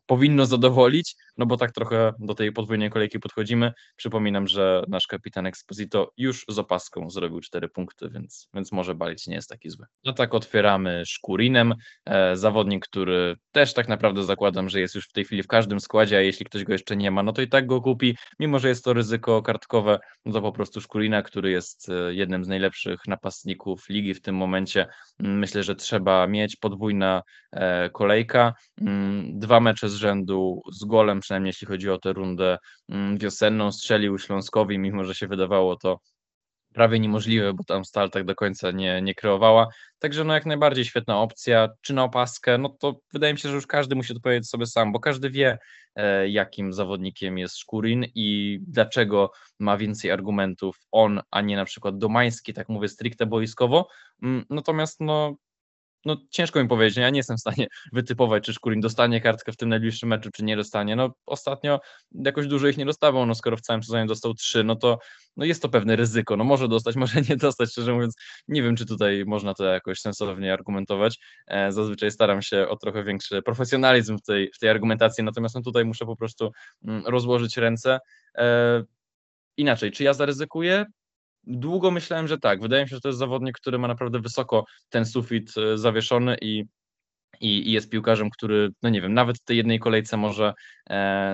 powinno 0.09 0.45
zadowolić, 0.45 1.15
no 1.37 1.45
bo 1.45 1.57
tak 1.57 1.71
trochę 1.71 2.13
do 2.19 2.35
tej 2.35 2.51
podwójnej 2.51 2.89
kolejki 2.89 3.19
podchodzimy. 3.19 3.73
Przypominam, 3.95 4.47
że 4.47 4.83
nasz 4.87 5.07
kapitan 5.07 5.45
Exposito 5.45 6.11
już 6.17 6.45
z 6.49 6.59
opaską 6.59 7.09
zrobił 7.09 7.39
cztery 7.41 7.69
punkty, 7.69 8.09
więc, 8.09 8.47
więc 8.53 8.71
może 8.71 8.95
balić 8.95 9.27
nie 9.27 9.35
jest 9.35 9.49
taki 9.49 9.69
zły. 9.69 9.85
No 10.05 10.13
tak 10.13 10.33
otwieramy 10.33 11.03
Szkurinem, 11.05 11.75
e, 12.05 12.37
zawodnik, 12.37 12.87
który 12.87 13.35
też 13.51 13.73
tak 13.73 13.87
naprawdę 13.87 14.23
zakładam, 14.23 14.69
że 14.69 14.79
jest 14.79 14.95
już 14.95 15.07
w 15.07 15.11
tej 15.11 15.25
chwili 15.25 15.43
w 15.43 15.47
każdym 15.47 15.79
składzie, 15.79 16.17
a 16.17 16.21
jeśli 16.21 16.45
ktoś 16.45 16.63
go 16.63 16.73
jeszcze 16.73 16.95
nie 16.95 17.11
ma, 17.11 17.23
no 17.23 17.33
to 17.33 17.41
i 17.41 17.47
tak 17.47 17.65
go 17.65 17.81
kupi, 17.81 18.17
mimo 18.39 18.59
że 18.59 18.69
jest 18.69 18.83
to 18.83 18.93
ryzyko 18.93 19.41
kartkowe, 19.41 19.99
no 20.25 20.33
to 20.33 20.41
po 20.41 20.51
prostu 20.51 20.81
Szkurina, 20.81 21.21
który 21.21 21.51
jest 21.51 21.89
e, 21.89 22.13
jednym 22.13 22.45
z 22.45 22.47
najlepszych 22.47 22.99
napastników 23.07 23.89
ligi 23.89 24.13
w 24.13 24.21
tym 24.21 24.35
momencie, 24.35 24.87
myślę, 25.19 25.63
że 25.63 25.75
trzeba 25.75 26.27
mieć 26.27 26.55
podwójna 26.55 27.21
e, 27.51 27.89
kolejka, 27.89 28.53
mm, 28.81 29.39
dwa 29.39 29.59
mecze 29.59 29.89
z 29.89 29.98
rzędu 29.99 30.61
z 30.71 30.85
golem, 30.85 31.19
przynajmniej 31.19 31.49
jeśli 31.49 31.67
chodzi 31.67 31.89
o 31.89 31.97
tę 31.97 32.13
rundę 32.13 32.57
mm, 32.89 33.17
wiosenną, 33.17 33.71
strzelił 33.71 34.19
Śląskowi, 34.19 34.79
mimo 34.79 35.03
że 35.03 35.15
się 35.15 35.27
wydawało 35.27 35.75
to 35.75 35.99
prawie 36.73 36.99
niemożliwe, 36.99 37.53
bo 37.53 37.63
tam 37.63 37.85
Stal 37.85 38.09
tak 38.09 38.25
do 38.25 38.35
końca 38.35 38.71
nie, 38.71 39.01
nie 39.01 39.15
kreowała. 39.15 39.67
Także 39.99 40.23
no 40.23 40.33
jak 40.33 40.45
najbardziej 40.45 40.85
świetna 40.85 41.21
opcja. 41.21 41.69
Czy 41.81 41.93
na 41.93 42.03
opaskę? 42.03 42.57
No 42.57 42.69
to 42.69 42.99
wydaje 43.13 43.33
mi 43.33 43.39
się, 43.39 43.49
że 43.49 43.55
już 43.55 43.67
każdy 43.67 43.95
musi 43.95 44.13
odpowiedzieć 44.13 44.49
sobie 44.49 44.65
sam, 44.65 44.91
bo 44.91 44.99
każdy 44.99 45.29
wie, 45.29 45.57
e, 45.95 46.29
jakim 46.29 46.73
zawodnikiem 46.73 47.37
jest 47.37 47.57
Szkurin 47.57 48.05
i 48.15 48.59
dlaczego 48.67 49.31
ma 49.59 49.77
więcej 49.77 50.11
argumentów 50.11 50.77
on, 50.91 51.21
a 51.31 51.41
nie 51.41 51.55
na 51.55 51.65
przykład 51.65 51.97
Domański, 51.97 52.53
tak 52.53 52.69
mówię 52.69 52.87
stricte 52.87 53.25
boiskowo. 53.25 53.87
Mm, 54.23 54.45
natomiast 54.49 54.99
no 54.99 55.35
no 56.05 56.17
ciężko 56.29 56.63
mi 56.63 56.69
powiedzieć, 56.69 56.97
ja 56.97 57.09
nie 57.09 57.19
jestem 57.19 57.37
w 57.37 57.39
stanie 57.39 57.67
wytypować, 57.93 58.43
czy 58.43 58.53
Szkurin 58.53 58.81
dostanie 58.81 59.21
kartkę 59.21 59.51
w 59.51 59.57
tym 59.57 59.69
najbliższym 59.69 60.09
meczu, 60.09 60.29
czy 60.33 60.43
nie 60.43 60.55
dostanie. 60.55 60.95
No 60.95 61.13
ostatnio 61.25 61.79
jakoś 62.11 62.47
dużo 62.47 62.67
ich 62.67 62.77
nie 62.77 62.85
dostawał, 62.85 63.25
no 63.25 63.35
skoro 63.35 63.57
w 63.57 63.61
całym 63.61 63.83
sezonie 63.83 64.05
dostał 64.05 64.33
trzy, 64.33 64.63
no 64.63 64.75
to 64.75 64.99
no 65.37 65.45
jest 65.45 65.61
to 65.61 65.69
pewne 65.69 65.95
ryzyko, 65.95 66.37
no 66.37 66.43
może 66.43 66.67
dostać, 66.67 66.95
może 66.95 67.21
nie 67.29 67.37
dostać, 67.37 67.71
szczerze 67.71 67.93
mówiąc, 67.93 68.15
nie 68.47 68.63
wiem, 68.63 68.75
czy 68.75 68.85
tutaj 68.85 69.23
można 69.25 69.53
to 69.53 69.63
jakoś 69.63 69.99
sensownie 69.99 70.53
argumentować. 70.53 71.19
E, 71.47 71.71
zazwyczaj 71.71 72.11
staram 72.11 72.41
się 72.41 72.67
o 72.67 72.77
trochę 72.77 73.03
większy 73.03 73.41
profesjonalizm 73.41 74.17
w 74.17 74.21
tej, 74.21 74.51
w 74.55 74.59
tej 74.59 74.69
argumentacji, 74.69 75.23
natomiast 75.23 75.55
no 75.55 75.61
tutaj 75.61 75.85
muszę 75.85 76.05
po 76.05 76.15
prostu 76.15 76.51
mm, 76.83 77.03
rozłożyć 77.05 77.57
ręce. 77.57 77.99
E, 78.37 78.83
inaczej, 79.57 79.91
czy 79.91 80.03
ja 80.03 80.13
zaryzykuję? 80.13 80.85
Długo 81.43 81.91
myślałem, 81.91 82.27
że 82.27 82.38
tak. 82.38 82.62
Wydaje 82.62 82.84
mi 82.84 82.89
się, 82.89 82.96
że 82.96 83.01
to 83.01 83.10
jest 83.10 83.19
zawodnik, 83.19 83.58
który 83.58 83.79
ma 83.79 83.88
naprawdę 83.88 84.19
wysoko 84.19 84.65
ten 84.89 85.05
sufit 85.05 85.53
e, 85.58 85.77
zawieszony 85.77 86.38
i, 86.41 86.65
i, 87.41 87.72
jest 87.72 87.89
piłkarzem, 87.89 88.29
który, 88.29 88.69
no 88.81 88.89
nie 88.89 89.01
wiem, 89.01 89.13
nawet 89.13 89.38
w 89.38 89.43
tej 89.43 89.58
jednej 89.58 89.79
kolejce 89.79 90.17
może, 90.17 90.53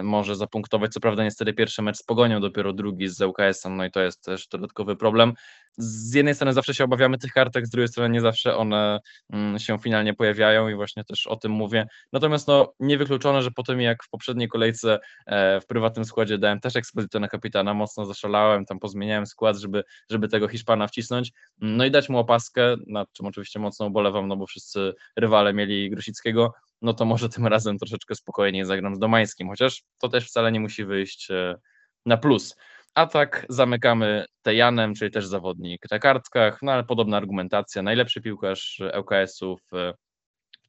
może 0.03 0.35
zapunktować. 0.35 0.93
Co 0.93 0.99
prawda 0.99 1.23
niestety 1.23 1.53
pierwszy 1.53 1.81
mecz 1.81 1.97
z 1.97 2.03
Pogonią, 2.03 2.41
dopiero 2.41 2.73
drugi 2.73 3.07
z 3.07 3.21
ŁKS-em, 3.21 3.77
no 3.77 3.85
i 3.85 3.91
to 3.91 4.01
jest 4.01 4.23
też 4.23 4.47
dodatkowy 4.47 4.95
problem 4.95 5.33
z 5.77 6.13
jednej 6.13 6.35
strony 6.35 6.53
zawsze 6.53 6.73
się 6.73 6.83
obawiamy 6.83 7.17
tych 7.17 7.31
kartek, 7.31 7.67
z 7.67 7.69
drugiej 7.69 7.87
strony 7.87 8.09
nie 8.09 8.21
zawsze 8.21 8.57
one 8.57 8.99
mm, 9.29 9.59
się 9.59 9.79
finalnie 9.79 10.13
pojawiają 10.13 10.69
i 10.69 10.75
właśnie 10.75 11.03
też 11.03 11.27
o 11.27 11.35
tym 11.35 11.51
mówię. 11.51 11.87
Natomiast 12.13 12.47
no, 12.47 12.73
niewykluczone, 12.79 13.41
że 13.41 13.51
po 13.51 13.63
tym 13.63 13.81
jak 13.81 14.03
w 14.03 14.09
poprzedniej 14.09 14.47
kolejce 14.47 14.99
e, 15.25 15.61
w 15.61 15.65
prywatnym 15.65 16.05
składzie 16.05 16.37
dałem 16.37 16.59
też 16.59 16.75
ekspozycję 16.75 17.19
na 17.19 17.27
kapitana, 17.27 17.73
mocno 17.73 18.05
zaszalałem, 18.05 18.65
tam 18.65 18.79
pozmieniałem 18.79 19.25
skład, 19.25 19.57
żeby, 19.57 19.83
żeby 20.09 20.27
tego 20.27 20.47
Hiszpana 20.47 20.87
wcisnąć, 20.87 21.31
no 21.61 21.85
i 21.85 21.91
dać 21.91 22.09
mu 22.09 22.17
opaskę, 22.17 22.75
nad 22.87 23.13
czym 23.13 23.25
oczywiście 23.25 23.59
mocno 23.59 23.85
ubolewam, 23.85 24.27
no 24.27 24.37
bo 24.37 24.47
wszyscy 24.47 24.93
rywale 25.15 25.53
mieli 25.53 25.89
Grosickiego, 25.89 26.53
no 26.81 26.93
to 26.93 27.05
może 27.05 27.29
tym 27.29 27.47
razem 27.47 27.77
troszeczkę 27.77 28.15
spokojniej 28.15 28.65
zagram 28.65 28.95
z 28.95 28.99
Domańskim, 28.99 29.49
chociaż 29.49 29.83
to 30.01 30.09
też 30.09 30.27
wcale 30.27 30.51
nie 30.51 30.59
musi 30.59 30.85
wyjść 30.85 31.31
e, 31.31 31.55
na 32.05 32.17
plus. 32.17 32.55
Atak 32.95 33.45
zamykamy 33.49 34.25
Tejanem, 34.41 34.93
czyli 34.93 35.11
też 35.11 35.25
zawodnik 35.25 35.85
na 35.91 35.99
kartkach, 35.99 36.61
no 36.61 36.71
ale 36.71 36.83
podobna 36.83 37.17
argumentacja. 37.17 37.81
Najlepszy 37.81 38.21
piłkarz 38.21 38.81
ŁKS-u 38.99 39.57
w, 39.57 39.61
w 39.71 40.04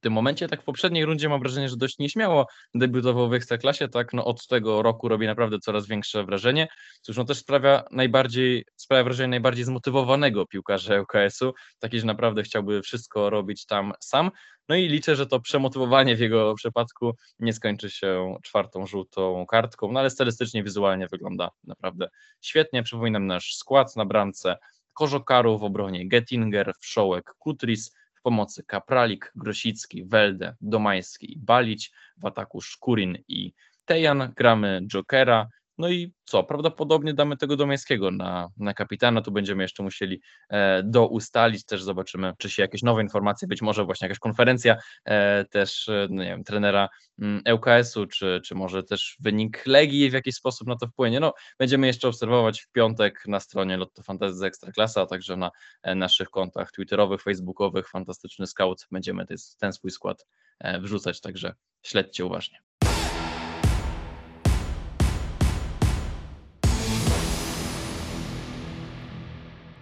tym 0.06 0.12
momencie. 0.12 0.48
Tak 0.48 0.62
w 0.62 0.64
poprzedniej 0.64 1.04
rundzie 1.04 1.28
mam 1.28 1.40
wrażenie, 1.40 1.68
że 1.68 1.76
dość 1.76 1.98
nieśmiało 1.98 2.46
debiutował 2.74 3.28
w 3.28 3.34
Ekstraklasie, 3.34 3.88
tak 3.88 4.12
no 4.12 4.24
od 4.24 4.46
tego 4.46 4.82
roku 4.82 5.08
robi 5.08 5.26
naprawdę 5.26 5.58
coraz 5.58 5.86
większe 5.86 6.24
wrażenie. 6.24 6.68
Cóż, 7.00 7.16
no 7.16 7.24
też 7.24 7.38
sprawia 7.38 7.84
najbardziej, 7.90 8.64
sprawia 8.76 9.04
wrażenie 9.04 9.28
najbardziej 9.28 9.64
zmotywowanego 9.64 10.46
piłkarza 10.46 11.00
ŁKS-u, 11.00 11.54
taki, 11.78 12.00
że 12.00 12.06
naprawdę 12.06 12.42
chciałby 12.42 12.82
wszystko 12.82 13.30
robić 13.30 13.66
tam 13.66 13.92
sam. 14.00 14.30
No 14.68 14.76
i 14.76 14.88
liczę, 14.88 15.16
że 15.16 15.26
to 15.26 15.40
przemotywowanie 15.40 16.16
w 16.16 16.20
jego 16.20 16.54
przypadku 16.54 17.12
nie 17.38 17.52
skończy 17.52 17.90
się 17.90 18.36
czwartą 18.42 18.86
żółtą 18.86 19.46
kartką, 19.46 19.92
no 19.92 20.00
ale 20.00 20.10
statystycznie, 20.10 20.62
wizualnie 20.62 21.06
wygląda 21.06 21.50
naprawdę 21.64 22.08
świetnie. 22.40 22.82
Przypominam 22.82 23.26
nasz 23.26 23.54
skład 23.56 23.96
na 23.96 24.04
bramce 24.04 24.56
Korzokaru 24.92 25.58
w 25.58 25.64
obronie 25.64 26.08
Gettinger, 26.08 26.72
Wszołek, 26.80 27.34
Kutris, 27.38 27.92
pomocy 28.26 28.62
Kapralik, 28.62 29.32
Grosicki, 29.36 30.04
Welde, 30.04 30.56
Domański 30.60 31.32
i 31.32 31.38
Balić, 31.38 31.92
w 32.16 32.26
ataku 32.26 32.60
Szkurin 32.60 33.18
i 33.28 33.52
Tejan, 33.84 34.32
gramy 34.36 34.80
Jokera, 34.92 35.48
no 35.78 35.88
i 35.88 36.12
co? 36.24 36.44
Prawdopodobnie 36.44 37.14
damy 37.14 37.36
tego 37.36 37.56
Domiańskiego 37.56 38.10
na, 38.10 38.48
na 38.56 38.74
kapitana. 38.74 39.22
Tu 39.22 39.32
będziemy 39.32 39.62
jeszcze 39.62 39.82
musieli 39.82 40.20
e, 40.48 40.82
doustalić. 40.82 41.64
Też 41.64 41.82
zobaczymy, 41.82 42.32
czy 42.38 42.50
się 42.50 42.62
jakieś 42.62 42.82
nowe 42.82 43.02
informacje, 43.02 43.48
być 43.48 43.62
może 43.62 43.84
właśnie 43.84 44.04
jakaś 44.06 44.18
konferencja 44.18 44.76
e, 45.04 45.44
też, 45.44 45.88
e, 45.88 46.06
no 46.10 46.22
nie 46.22 46.28
wiem, 46.28 46.44
trenera 46.44 46.88
mm, 47.18 47.42
ŁKS-u, 47.54 48.06
czy, 48.06 48.40
czy 48.44 48.54
może 48.54 48.82
też 48.82 49.16
wynik 49.20 49.66
Legii 49.66 50.10
w 50.10 50.12
jakiś 50.12 50.34
sposób 50.34 50.68
na 50.68 50.76
to 50.76 50.86
wpłynie. 50.86 51.20
No, 51.20 51.32
będziemy 51.58 51.86
jeszcze 51.86 52.08
obserwować 52.08 52.60
w 52.60 52.72
piątek 52.72 53.22
na 53.26 53.40
stronie 53.40 53.76
Lotto 53.76 54.02
Fantasy 54.02 54.36
z 54.36 54.42
Ekstraklasa, 54.42 55.00
a 55.00 55.06
także 55.06 55.36
na 55.36 55.50
e, 55.82 55.94
naszych 55.94 56.30
kontach 56.30 56.72
twitterowych, 56.72 57.22
facebookowych. 57.22 57.88
Fantastyczny 57.88 58.46
scout. 58.46 58.86
Będziemy 58.90 59.26
ten, 59.26 59.36
ten 59.58 59.72
swój 59.72 59.90
skład 59.90 60.26
e, 60.58 60.80
wrzucać, 60.80 61.20
także 61.20 61.54
śledźcie 61.82 62.24
uważnie. 62.24 62.65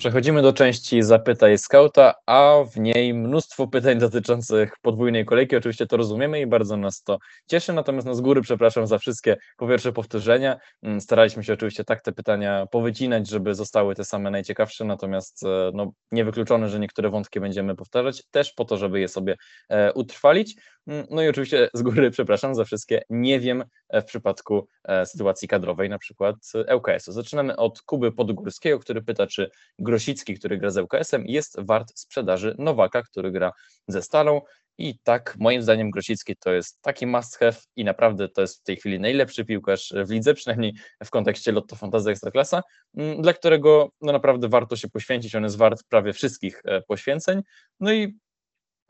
Przechodzimy 0.05 0.43
do 0.43 0.53
części 0.53 1.03
Zapytaj 1.03 1.59
Skauta, 1.59 2.14
a 2.27 2.55
w 2.75 2.77
niej 2.77 3.14
mnóstwo 3.14 3.67
pytań 3.69 3.99
dotyczących 3.99 4.73
podwójnej 4.83 5.25
kolejki. 5.25 5.57
Oczywiście 5.57 5.87
to 5.87 5.97
rozumiemy 5.97 6.40
i 6.40 6.47
bardzo 6.47 6.77
nas 6.77 7.03
to 7.03 7.19
cieszy, 7.47 7.73
natomiast 7.73 8.07
no 8.07 8.14
z 8.14 8.21
góry 8.21 8.40
przepraszam 8.40 8.87
za 8.87 8.99
wszystkie 8.99 9.37
po 9.57 9.69
pierwsze 9.69 9.93
powtórzenia. 9.93 10.57
Mm, 10.83 11.01
staraliśmy 11.01 11.45
się 11.45 11.53
oczywiście 11.53 11.85
tak 11.85 12.03
te 12.03 12.12
pytania 12.12 12.67
powycinać, 12.67 13.29
żeby 13.29 13.55
zostały 13.55 13.95
te 13.95 14.05
same 14.05 14.31
najciekawsze, 14.31 14.85
natomiast 14.85 15.43
e, 15.45 15.71
no, 15.75 15.93
niewykluczone, 16.12 16.69
że 16.69 16.81
niektóre 16.81 17.11
wątki 17.11 17.40
będziemy 17.40 17.77
powtarzać, 17.77 18.23
też 18.31 18.53
po 18.53 18.64
to, 18.64 18.77
żeby 18.77 19.01
je 19.01 19.09
sobie 19.09 19.37
e, 19.69 19.93
utrwalić. 19.93 20.57
Mm, 20.87 21.07
no 21.11 21.23
i 21.23 21.29
oczywiście 21.29 21.68
z 21.75 21.83
góry 21.83 22.11
przepraszam 22.11 22.55
za 22.55 22.64
wszystkie 22.64 23.03
nie 23.11 23.40
wiem 23.40 23.64
e, 23.88 24.03
w 24.03 24.05
przypadku 24.05 24.68
sytuacji 25.05 25.49
kadrowej, 25.49 25.88
na 25.88 25.99
przykład 25.99 26.37
ŁKS-u. 26.77 27.12
Zaczynamy 27.12 27.57
od 27.57 27.83
Kuby 27.83 28.12
Podgórskiego, 28.12 28.79
który 28.79 29.03
pyta, 29.03 29.27
czy 29.27 29.51
Grosicki, 29.79 30.35
który 30.35 30.59
gra 30.59 30.70
z 30.70 30.79
ŁKS-em, 30.79 31.27
jest 31.27 31.57
wart 31.61 31.92
sprzedaży 31.94 32.55
Nowaka, 32.59 33.03
który 33.03 33.31
gra 33.31 33.53
ze 33.88 34.03
Stalą. 34.03 34.40
I 34.79 34.99
tak, 35.03 35.37
moim 35.38 35.62
zdaniem, 35.62 35.90
Grosicki 35.90 36.37
to 36.37 36.53
jest 36.53 36.83
taki 36.83 37.07
must 37.07 37.38
have 37.38 37.57
i 37.77 37.85
naprawdę 37.85 38.29
to 38.29 38.40
jest 38.40 38.61
w 38.61 38.62
tej 38.62 38.77
chwili 38.77 39.01
najlepszy 39.01 39.44
piłkarz 39.44 39.92
w 40.07 40.11
lidze, 40.11 40.35
przynajmniej 40.35 40.75
w 41.05 41.11
kontekście 41.11 41.53
Lotto 41.53 41.77
Fantasy 41.77 42.11
Ekstraklasa, 42.11 42.62
mm, 42.97 43.23
dla 43.23 43.33
którego 43.33 43.88
no 44.01 44.12
naprawdę 44.12 44.49
warto 44.49 44.77
się 44.77 44.88
poświęcić. 44.88 45.35
On 45.35 45.42
jest 45.42 45.57
wart 45.57 45.85
prawie 45.88 46.12
wszystkich 46.12 46.62
e, 46.64 46.83
poświęceń. 46.83 47.42
No 47.81 47.92
i 47.92 48.18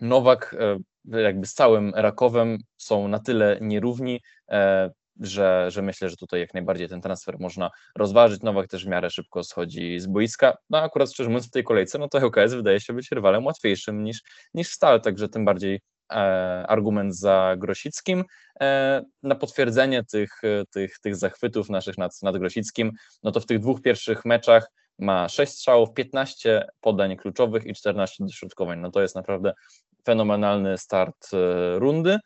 Nowak 0.00 0.56
jakby 1.04 1.46
z 1.46 1.54
całym 1.54 1.92
Rakowem 1.94 2.58
są 2.76 3.08
na 3.08 3.18
tyle 3.18 3.58
nierówni, 3.60 4.20
że, 5.20 5.66
że 5.70 5.82
myślę, 5.82 6.10
że 6.10 6.16
tutaj 6.16 6.40
jak 6.40 6.54
najbardziej 6.54 6.88
ten 6.88 7.00
transfer 7.00 7.38
można 7.38 7.70
rozważyć. 7.96 8.42
Nowak 8.42 8.68
też 8.68 8.84
w 8.84 8.88
miarę 8.88 9.10
szybko 9.10 9.44
schodzi 9.44 10.00
z 10.00 10.06
boiska. 10.06 10.56
No 10.70 10.78
akurat 10.78 11.12
szczerze 11.12 11.28
mówiąc 11.28 11.48
w 11.48 11.50
tej 11.50 11.64
kolejce, 11.64 11.98
no 11.98 12.08
to 12.08 12.26
ŁKS 12.26 12.54
wydaje 12.54 12.80
się 12.80 12.92
być 12.92 13.10
rywalem 13.10 13.46
łatwiejszym 13.46 14.04
niż, 14.04 14.22
niż 14.54 14.68
Stal, 14.68 15.00
także 15.00 15.28
tym 15.28 15.44
bardziej 15.44 15.80
e, 16.12 16.16
argument 16.68 17.16
za 17.16 17.54
Grosickim. 17.58 18.24
E, 18.60 19.02
na 19.22 19.34
potwierdzenie 19.34 20.04
tych, 20.04 20.42
tych, 20.70 20.98
tych 20.98 21.16
zachwytów 21.16 21.70
naszych 21.70 21.98
nad, 21.98 22.22
nad 22.22 22.38
Grosickim, 22.38 22.92
no 23.22 23.32
to 23.32 23.40
w 23.40 23.46
tych 23.46 23.58
dwóch 23.58 23.82
pierwszych 23.82 24.24
meczach 24.24 24.70
ma 24.98 25.28
6 25.28 25.52
strzałów, 25.52 25.94
15 25.94 26.66
podań 26.80 27.16
kluczowych 27.16 27.66
i 27.66 27.74
14 27.74 28.24
dośrodkowań. 28.24 28.80
No 28.80 28.90
to 28.90 29.02
jest 29.02 29.14
naprawdę 29.14 29.52
fenomenalny 30.06 30.78
start 30.78 31.28
e, 31.32 31.78
rundy. 31.78 32.18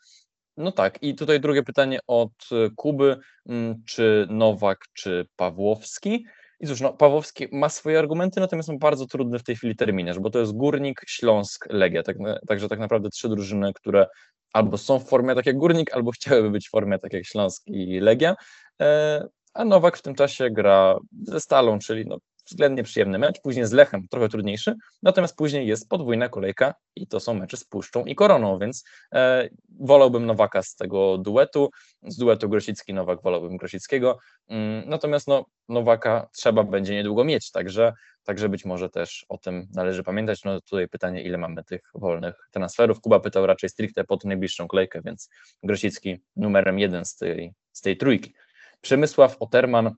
No 0.57 0.73
tak, 0.73 1.03
i 1.03 1.15
tutaj 1.15 1.41
drugie 1.41 1.63
pytanie 1.63 1.99
od 2.07 2.33
e, 2.53 2.71
Kuby, 2.77 3.17
mm, 3.49 3.83
czy 3.87 4.27
Nowak, 4.31 4.79
czy 4.93 5.27
Pawłowski? 5.37 6.27
I 6.61 6.67
cóż, 6.67 6.81
no, 6.81 6.93
Pawłowski 6.93 7.47
ma 7.53 7.69
swoje 7.69 7.99
argumenty, 7.99 8.41
natomiast 8.41 8.67
są 8.67 8.79
bardzo 8.79 9.07
trudny 9.07 9.39
w 9.39 9.45
tej 9.45 9.57
chwili 9.57 9.77
terminarz, 9.77 10.19
bo 10.19 10.31
to 10.31 10.39
jest 10.39 10.53
Górnik, 10.53 11.01
Śląsk, 11.07 11.67
Legia, 11.71 12.03
tak, 12.03 12.17
także 12.49 12.69
tak 12.69 12.79
naprawdę 12.79 13.11
trzy 13.11 13.29
drużyny, 13.29 13.73
które 13.75 14.07
albo 14.53 14.79
są 14.79 14.99
w 14.99 15.09
formie 15.09 15.35
tak 15.35 15.47
jak 15.47 15.57
Górnik, 15.57 15.95
albo 15.95 16.11
chciałyby 16.17 16.51
być 16.51 16.69
w 16.69 16.71
formie 16.71 16.99
tak 16.99 17.13
jak 17.13 17.27
Śląsk 17.27 17.63
i 17.67 18.01
Legia, 18.01 18.35
e, 18.81 19.29
a 19.55 19.65
Nowak 19.65 19.97
w 19.97 20.03
tym 20.03 20.15
czasie 20.15 20.51
gra 20.51 20.99
ze 21.23 21.41
Stalą, 21.41 21.79
czyli 21.79 22.05
no, 22.07 22.17
względnie 22.51 22.83
przyjemny 22.83 23.19
mecz, 23.19 23.41
później 23.43 23.67
z 23.67 23.73
Lechem 23.73 24.09
trochę 24.09 24.29
trudniejszy, 24.29 24.75
natomiast 25.03 25.37
później 25.37 25.67
jest 25.67 25.89
podwójna 25.89 26.29
kolejka 26.29 26.75
i 26.97 27.07
to 27.07 27.21
są 27.21 27.35
mecze 27.35 27.57
z 27.57 27.65
Puszczą 27.65 28.05
i 28.05 28.15
Koroną, 28.15 28.59
więc 28.59 28.85
e, 29.15 29.49
wolałbym 29.81 30.27
Nowaka 30.27 30.63
z 30.63 30.75
tego 30.75 31.19
duetu, 31.19 31.71
z 32.03 32.17
duetu 32.17 32.49
Grosicki-Nowak 32.49 33.23
wolałbym 33.23 33.57
Grosickiego, 33.57 34.19
mm, 34.49 34.89
natomiast 34.89 35.29
no, 35.29 35.45
Nowaka 35.69 36.29
trzeba 36.33 36.65
będzie 36.65 36.95
niedługo 36.95 37.25
mieć, 37.25 37.51
także, 37.51 37.93
także 38.25 38.49
być 38.49 38.65
może 38.65 38.91
też 38.91 39.27
o 39.29 39.39
tym 39.39 39.67
należy 39.75 40.03
pamiętać. 40.03 40.45
No 40.45 40.61
tutaj 40.61 40.89
pytanie, 40.89 41.23
ile 41.23 41.39
mamy 41.39 41.65
tych 41.65 41.81
wolnych 41.95 42.35
transferów. 42.51 43.01
Kuba 43.01 43.21
pytał 43.21 43.47
raczej 43.47 43.71
stricte 43.71 44.05
pod 44.05 44.25
najbliższą 44.25 44.69
kolejkę, 44.69 45.01
więc 45.05 45.29
Grosicki 45.63 46.17
numerem 46.37 46.79
jeden 46.79 47.05
z 47.05 47.17
tej, 47.17 47.53
z 47.73 47.81
tej 47.81 47.97
trójki. 47.97 48.35
Przemysław 48.81 49.37
Oterman 49.41 49.95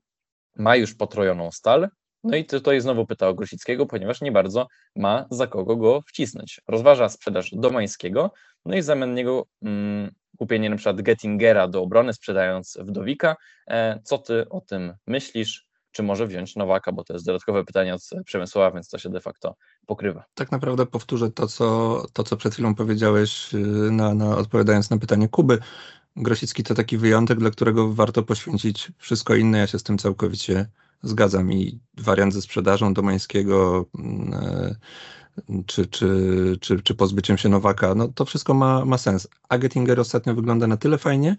ma 0.55 0.75
już 0.75 0.95
potrojoną 0.95 1.51
stal, 1.51 1.89
no 2.23 2.37
i 2.37 2.45
tutaj 2.45 2.81
znowu 2.81 3.05
pytał 3.05 3.35
Grosickiego, 3.35 3.85
ponieważ 3.85 4.21
nie 4.21 4.31
bardzo 4.31 4.67
ma 4.95 5.25
za 5.31 5.47
kogo 5.47 5.75
go 5.75 6.01
wcisnąć. 6.07 6.61
Rozważa 6.67 7.09
sprzedaż 7.09 7.51
Domańskiego, 7.53 8.31
no 8.65 8.75
i 8.75 8.81
zamiast 8.81 9.13
niego 9.13 9.45
mm, 9.61 10.11
kupienie 10.37 10.69
na 10.69 10.75
przykład 10.75 11.01
Gettingera 11.01 11.67
do 11.67 11.81
obrony, 11.81 12.13
sprzedając 12.13 12.77
Wdowika. 12.81 13.35
E, 13.67 13.99
co 14.03 14.17
ty 14.17 14.49
o 14.49 14.61
tym 14.61 14.93
myślisz? 15.07 15.67
Czy 15.91 16.03
może 16.03 16.27
wziąć 16.27 16.55
Nowaka, 16.55 16.91
bo 16.91 17.03
to 17.03 17.13
jest 17.13 17.25
dodatkowe 17.25 17.65
pytanie 17.65 17.95
od 17.95 18.01
Przemysława, 18.25 18.71
więc 18.71 18.89
to 18.89 18.97
się 18.97 19.09
de 19.09 19.21
facto 19.21 19.55
pokrywa. 19.85 20.23
Tak 20.33 20.51
naprawdę 20.51 20.85
powtórzę 20.85 21.31
to, 21.31 21.47
co, 21.47 22.03
to, 22.13 22.23
co 22.23 22.37
przed 22.37 22.53
chwilą 22.53 22.75
powiedziałeś, 22.75 23.53
y, 23.53 23.57
na, 23.91 24.13
na, 24.13 24.37
odpowiadając 24.37 24.89
na 24.89 24.97
pytanie 24.97 25.29
Kuby. 25.29 25.59
Grosicki 26.15 26.63
to 26.63 26.75
taki 26.75 26.97
wyjątek, 26.97 27.39
dla 27.39 27.49
którego 27.49 27.93
warto 27.93 28.23
poświęcić 28.23 28.91
wszystko 28.97 29.35
inne. 29.35 29.57
Ja 29.57 29.67
się 29.67 29.79
z 29.79 29.83
tym 29.83 29.97
całkowicie 29.97 30.65
zgadzam 31.03 31.51
i 31.51 31.79
wariant 31.97 32.33
ze 32.33 32.41
sprzedażą 32.41 32.93
Domańskiego 32.93 33.85
mm, 33.99 34.33
e, 34.33 34.75
czy, 35.65 35.85
czy, 35.87 36.07
czy, 36.61 36.81
czy 36.81 36.95
pozbyciem 36.95 37.37
się 37.37 37.49
Nowaka, 37.49 37.95
no 37.95 38.07
to 38.07 38.25
wszystko 38.25 38.53
ma, 38.53 38.85
ma 38.85 38.97
sens. 38.97 39.27
A 39.49 39.57
Gettinger 39.57 39.99
ostatnio 39.99 40.35
wygląda 40.35 40.67
na 40.67 40.77
tyle 40.77 40.97
fajnie 40.97 41.37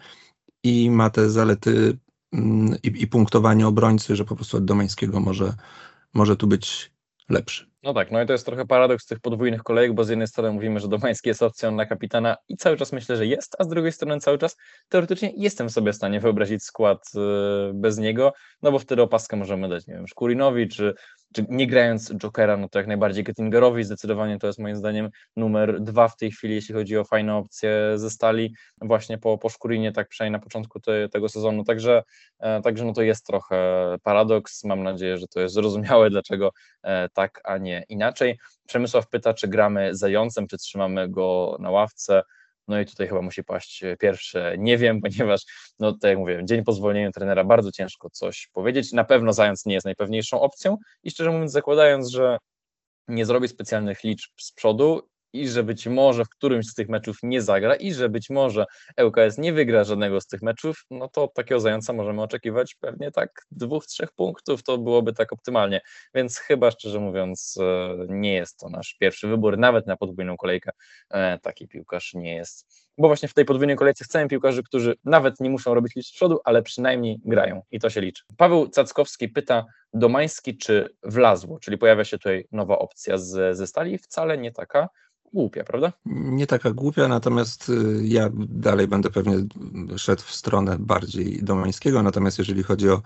i 0.62 0.90
ma 0.90 1.10
te 1.10 1.30
zalety 1.30 1.98
mm, 2.32 2.76
i, 2.82 3.02
i 3.02 3.06
punktowanie 3.06 3.66
obrońcy, 3.66 4.16
że 4.16 4.24
po 4.24 4.36
prostu 4.36 4.56
od 4.56 4.64
Domańskiego 4.64 5.20
może, 5.20 5.54
może 6.14 6.36
tu 6.36 6.46
być 6.46 6.92
lepszy. 7.28 7.71
No 7.82 7.94
tak, 7.94 8.10
no 8.10 8.22
i 8.22 8.26
to 8.26 8.32
jest 8.32 8.46
trochę 8.46 8.66
paradoks 8.66 9.06
tych 9.06 9.20
podwójnych 9.20 9.62
kolejek, 9.62 9.94
bo 9.94 10.04
z 10.04 10.08
jednej 10.08 10.28
strony 10.28 10.52
mówimy, 10.52 10.80
że 10.80 10.88
Domański 10.88 11.28
jest 11.28 11.42
opcją 11.42 11.72
na 11.72 11.86
kapitana 11.86 12.36
i 12.48 12.56
cały 12.56 12.76
czas 12.76 12.92
myślę, 12.92 13.16
że 13.16 13.26
jest, 13.26 13.56
a 13.58 13.64
z 13.64 13.68
drugiej 13.68 13.92
strony 13.92 14.20
cały 14.20 14.38
czas 14.38 14.56
teoretycznie 14.88 15.32
jestem 15.36 15.70
sobie 15.70 15.92
w 15.92 15.96
stanie 15.96 16.20
wyobrazić 16.20 16.64
skład 16.64 16.98
y, 17.14 17.74
bez 17.74 17.98
niego, 17.98 18.32
no 18.62 18.72
bo 18.72 18.78
wtedy 18.78 19.02
opaskę 19.02 19.36
możemy 19.36 19.68
dać, 19.68 19.86
nie 19.86 19.94
wiem, 19.94 20.08
Szkurinowi, 20.08 20.68
czy 20.68 20.94
czy 21.21 21.21
nie 21.48 21.66
grając 21.66 22.12
Jokera, 22.14 22.56
no 22.56 22.68
to 22.68 22.78
jak 22.78 22.88
najbardziej 22.88 23.24
Gettingerowi 23.24 23.84
zdecydowanie 23.84 24.38
to 24.38 24.46
jest 24.46 24.58
moim 24.58 24.76
zdaniem 24.76 25.10
numer 25.36 25.80
dwa 25.80 26.08
w 26.08 26.16
tej 26.16 26.30
chwili, 26.30 26.54
jeśli 26.54 26.74
chodzi 26.74 26.98
o 26.98 27.04
fajne 27.04 27.36
opcje 27.36 27.92
ze 27.96 28.10
stali, 28.10 28.54
właśnie 28.80 29.18
po, 29.18 29.38
po 29.38 29.48
Szkurinie, 29.48 29.92
tak 29.92 30.08
przynajmniej 30.08 30.40
na 30.40 30.44
początku 30.44 30.80
te, 30.80 31.08
tego 31.08 31.28
sezonu, 31.28 31.64
także, 31.64 32.02
e, 32.38 32.62
także 32.62 32.84
no 32.84 32.92
to 32.92 33.02
jest 33.02 33.26
trochę 33.26 33.56
paradoks, 34.02 34.64
mam 34.64 34.82
nadzieję, 34.82 35.18
że 35.18 35.26
to 35.26 35.40
jest 35.40 35.54
zrozumiałe, 35.54 36.10
dlaczego 36.10 36.52
e, 36.82 37.08
tak, 37.08 37.40
a 37.44 37.58
nie 37.58 37.84
inaczej. 37.88 38.38
Przemysław 38.66 39.08
pyta, 39.08 39.34
czy 39.34 39.48
gramy 39.48 39.94
zającem, 39.94 40.46
czy 40.46 40.58
trzymamy 40.58 41.08
go 41.08 41.56
na 41.60 41.70
ławce, 41.70 42.22
no 42.68 42.80
i 42.80 42.86
tutaj 42.86 43.08
chyba 43.08 43.22
musi 43.22 43.44
paść 43.44 43.84
e, 43.84 43.96
pierwsze. 43.96 44.54
Nie 44.58 44.78
wiem, 44.78 45.00
ponieważ, 45.04 45.42
no 45.78 45.92
tak 45.92 46.08
jak 46.08 46.18
mówię, 46.18 46.40
dzień 46.44 46.64
po 46.64 46.72
zwolnieniu 46.72 47.12
trenera 47.12 47.44
bardzo 47.44 47.72
ciężko 47.72 48.10
coś 48.10 48.48
powiedzieć. 48.52 48.92
Na 48.92 49.04
pewno 49.04 49.32
Zając 49.32 49.66
nie 49.66 49.74
jest 49.74 49.84
najpewniejszą 49.84 50.40
opcją 50.40 50.76
i 51.02 51.10
szczerze 51.10 51.30
mówiąc, 51.30 51.52
zakładając, 51.52 52.10
że 52.10 52.38
nie 53.08 53.26
zrobi 53.26 53.48
specjalnych 53.48 54.04
liczb 54.04 54.30
z 54.40 54.52
przodu 54.52 55.08
i 55.32 55.48
że 55.48 55.62
być 55.62 55.86
może 55.86 56.24
w 56.24 56.28
którymś 56.28 56.66
z 56.66 56.74
tych 56.74 56.88
meczów 56.88 57.16
nie 57.22 57.42
zagra 57.42 57.74
i 57.74 57.92
że 57.92 58.08
być 58.08 58.30
może 58.30 58.66
ŁKS 59.04 59.38
nie 59.38 59.52
wygra 59.52 59.84
żadnego 59.84 60.20
z 60.20 60.26
tych 60.26 60.42
meczów, 60.42 60.84
no 60.90 61.08
to 61.08 61.24
od 61.24 61.34
takiego 61.34 61.60
zająca 61.60 61.92
możemy 61.92 62.22
oczekiwać 62.22 62.74
pewnie 62.74 63.10
tak 63.10 63.46
dwóch, 63.50 63.86
trzech 63.86 64.12
punktów, 64.12 64.62
to 64.62 64.78
byłoby 64.78 65.12
tak 65.12 65.32
optymalnie, 65.32 65.80
więc 66.14 66.38
chyba 66.38 66.70
szczerze 66.70 67.00
mówiąc 67.00 67.58
e, 67.60 67.96
nie 68.08 68.34
jest 68.34 68.58
to 68.58 68.68
nasz 68.68 68.96
pierwszy 69.00 69.28
wybór, 69.28 69.58
nawet 69.58 69.86
na 69.86 69.96
podwójną 69.96 70.36
kolejkę 70.36 70.70
e, 71.10 71.38
taki 71.38 71.68
piłkarz 71.68 72.14
nie 72.14 72.34
jest. 72.34 72.82
Bo 72.98 73.08
właśnie 73.08 73.28
w 73.28 73.34
tej 73.34 73.44
podwójnej 73.44 73.76
kolejce 73.76 74.04
chcemy 74.04 74.28
piłkarzy, 74.28 74.62
którzy 74.62 74.94
nawet 75.04 75.40
nie 75.40 75.50
muszą 75.50 75.74
robić 75.74 75.96
liczb 75.96 76.08
z 76.08 76.12
przodu, 76.12 76.40
ale 76.44 76.62
przynajmniej 76.62 77.20
grają 77.24 77.62
i 77.70 77.80
to 77.80 77.90
się 77.90 78.00
liczy. 78.00 78.22
Paweł 78.36 78.68
Cackowski 78.68 79.28
pyta, 79.28 79.64
Domański 79.94 80.56
czy 80.58 80.88
Wlazło, 81.02 81.58
czyli 81.60 81.78
pojawia 81.78 82.04
się 82.04 82.18
tutaj 82.18 82.46
nowa 82.52 82.78
opcja 82.78 83.18
z, 83.18 83.56
ze 83.56 83.66
stali, 83.66 83.98
wcale 83.98 84.38
nie 84.38 84.52
taka 84.52 84.88
głupia, 85.32 85.64
prawda? 85.64 85.92
Nie 86.06 86.46
taka 86.46 86.70
głupia, 86.70 87.08
natomiast 87.08 87.68
y, 87.68 88.00
ja 88.04 88.30
dalej 88.34 88.88
będę 88.88 89.10
pewnie 89.10 89.36
szedł 89.96 90.22
w 90.22 90.34
stronę 90.34 90.76
bardziej 90.78 91.42
Domańskiego, 91.42 92.02
natomiast 92.02 92.38
jeżeli 92.38 92.62
chodzi 92.62 92.90
o, 92.90 93.02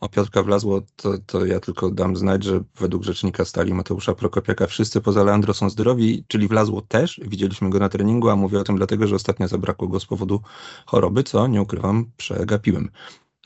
o 0.00 0.08
Piotrka 0.08 0.42
Wlazło, 0.42 0.82
to, 0.96 1.18
to 1.26 1.46
ja 1.46 1.60
tylko 1.60 1.90
dam 1.90 2.16
znać, 2.16 2.44
że 2.44 2.60
według 2.80 3.02
rzecznika 3.02 3.44
stali 3.44 3.74
Mateusza 3.74 4.14
Prokopiaka 4.14 4.66
wszyscy 4.66 5.00
poza 5.00 5.24
Leandro 5.24 5.54
są 5.54 5.70
zdrowi, 5.70 6.24
czyli 6.28 6.48
Wlazło 6.48 6.82
też, 6.82 7.20
widzieliśmy 7.24 7.70
go 7.70 7.78
na 7.78 7.88
treningu, 7.88 8.28
a 8.28 8.36
mówię 8.36 8.60
o 8.60 8.64
tym 8.64 8.76
dlatego, 8.76 9.06
że 9.06 9.16
ostatnio 9.16 9.48
zabrakło 9.48 9.88
go 9.88 10.00
z 10.00 10.06
powodu 10.06 10.40
choroby, 10.86 11.22
co 11.22 11.46
nie 11.46 11.62
ukrywam, 11.62 12.10
przegapiłem. 12.16 12.90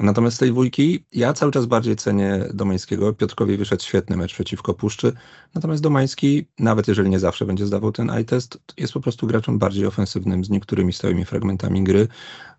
Natomiast 0.00 0.36
z 0.36 0.38
tej 0.38 0.50
dwójki 0.50 1.04
ja 1.12 1.32
cały 1.32 1.52
czas 1.52 1.66
bardziej 1.66 1.96
cenię 1.96 2.48
Domańskiego. 2.54 3.12
Piotrkowi 3.12 3.56
wyszedł 3.56 3.82
świetny 3.82 4.16
mecz 4.16 4.34
przeciwko 4.34 4.74
Puszczy. 4.74 5.12
Natomiast 5.54 5.82
Domański, 5.82 6.46
nawet 6.58 6.88
jeżeli 6.88 7.10
nie 7.10 7.18
zawsze 7.18 7.44
będzie 7.44 7.66
zdawał 7.66 7.92
ten 7.92 8.10
eye 8.10 8.24
test, 8.24 8.58
jest 8.76 8.92
po 8.92 9.00
prostu 9.00 9.26
graczem 9.26 9.58
bardziej 9.58 9.86
ofensywnym 9.86 10.44
z 10.44 10.50
niektórymi 10.50 10.92
stałymi 10.92 11.24
fragmentami 11.24 11.84
gry. 11.84 12.08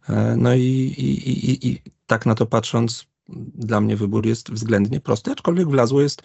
E, 0.09 0.35
no 0.37 0.53
i, 0.53 0.61
i, 0.61 1.29
i, 1.29 1.67
i 1.67 1.81
tak 2.07 2.25
na 2.25 2.35
to 2.35 2.45
patrząc, 2.45 3.05
dla 3.55 3.81
mnie 3.81 3.95
wybór 3.95 4.25
jest 4.25 4.51
względnie 4.51 4.99
prosty, 4.99 5.31
aczkolwiek 5.31 5.67
Wlazło 5.67 6.01
jest 6.01 6.21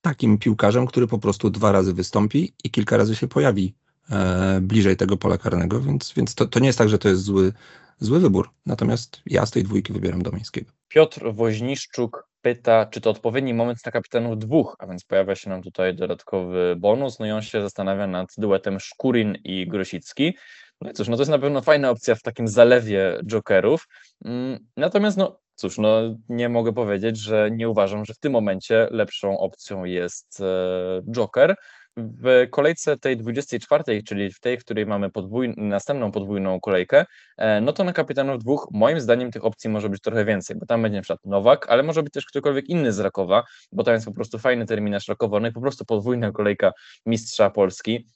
takim 0.00 0.38
piłkarzem, 0.38 0.86
który 0.86 1.06
po 1.06 1.18
prostu 1.18 1.50
dwa 1.50 1.72
razy 1.72 1.92
wystąpi 1.92 2.54
i 2.64 2.70
kilka 2.70 2.96
razy 2.96 3.16
się 3.16 3.28
pojawi 3.28 3.74
e, 4.10 4.60
bliżej 4.62 4.96
tego 4.96 5.16
pola 5.16 5.38
karnego, 5.38 5.80
więc, 5.80 6.12
więc 6.16 6.34
to, 6.34 6.46
to 6.46 6.60
nie 6.60 6.66
jest 6.66 6.78
tak, 6.78 6.88
że 6.88 6.98
to 6.98 7.08
jest 7.08 7.22
zły 7.22 7.52
zły 7.98 8.20
wybór. 8.20 8.50
Natomiast 8.66 9.22
ja 9.26 9.46
z 9.46 9.50
tej 9.50 9.62
dwójki 9.62 9.92
wybieram 9.92 10.22
Domańskiego. 10.22 10.70
Piotr 10.88 11.34
Woźniszczuk 11.34 12.28
pyta, 12.42 12.86
czy 12.86 13.00
to 13.00 13.10
odpowiedni 13.10 13.54
moment 13.54 13.78
na 13.86 13.92
kapitanów 13.92 14.38
dwóch, 14.38 14.76
a 14.78 14.86
więc 14.86 15.04
pojawia 15.04 15.34
się 15.34 15.50
nam 15.50 15.62
tutaj 15.62 15.94
dodatkowy 15.94 16.76
bonus, 16.78 17.18
no 17.18 17.26
i 17.26 17.30
on 17.30 17.42
się 17.42 17.62
zastanawia 17.62 18.06
nad 18.06 18.28
duetem 18.38 18.80
Szkurin 18.80 19.38
i 19.44 19.66
Grosicki. 19.68 20.36
No 20.80 20.90
i 20.90 20.94
cóż, 20.94 21.08
no 21.08 21.16
to 21.16 21.22
jest 21.22 21.30
na 21.30 21.38
pewno 21.38 21.62
fajna 21.62 21.90
opcja 21.90 22.14
w 22.14 22.22
takim 22.22 22.48
zalewie 22.48 23.18
jokerów. 23.24 23.88
Mm, 24.24 24.58
natomiast 24.76 25.16
no 25.16 25.40
cóż, 25.54 25.78
no 25.78 26.16
nie 26.28 26.48
mogę 26.48 26.72
powiedzieć, 26.72 27.18
że 27.18 27.50
nie 27.52 27.68
uważam, 27.68 28.04
że 28.04 28.14
w 28.14 28.18
tym 28.18 28.32
momencie 28.32 28.88
lepszą 28.90 29.38
opcją 29.38 29.84
jest 29.84 30.40
e, 30.40 31.02
Joker. 31.10 31.56
W 31.96 32.46
kolejce 32.50 32.96
tej 32.96 33.16
24, 33.16 34.02
czyli 34.02 34.32
w 34.32 34.40
tej, 34.40 34.58
w 34.58 34.64
której 34.64 34.86
mamy 34.86 35.10
podwój... 35.10 35.54
następną 35.56 36.12
podwójną 36.12 36.60
kolejkę, 36.60 37.04
e, 37.36 37.60
no 37.60 37.72
to 37.72 37.84
na 37.84 37.92
kapitanów 37.92 38.38
dwóch, 38.38 38.68
moim 38.72 39.00
zdaniem 39.00 39.30
tych 39.30 39.44
opcji 39.44 39.70
może 39.70 39.88
być 39.88 40.02
trochę 40.02 40.24
więcej, 40.24 40.56
bo 40.56 40.66
tam 40.66 40.82
będzie 40.82 40.96
na 40.96 41.02
przykład 41.02 41.24
Nowak, 41.24 41.68
ale 41.68 41.82
może 41.82 42.02
być 42.02 42.12
też 42.12 42.26
ktokolwiek 42.26 42.68
inny 42.68 42.92
z 42.92 42.98
Rakowa, 42.98 43.44
bo 43.72 43.84
tam 43.84 43.94
jest 43.94 44.06
po 44.06 44.12
prostu 44.12 44.38
fajny 44.38 44.66
terminarz 44.66 45.08
Rakowa, 45.08 45.40
no 45.40 45.48
i 45.48 45.52
po 45.52 45.60
prostu 45.60 45.84
podwójna 45.84 46.32
kolejka 46.32 46.72
mistrza 47.06 47.50
Polski. 47.50 48.06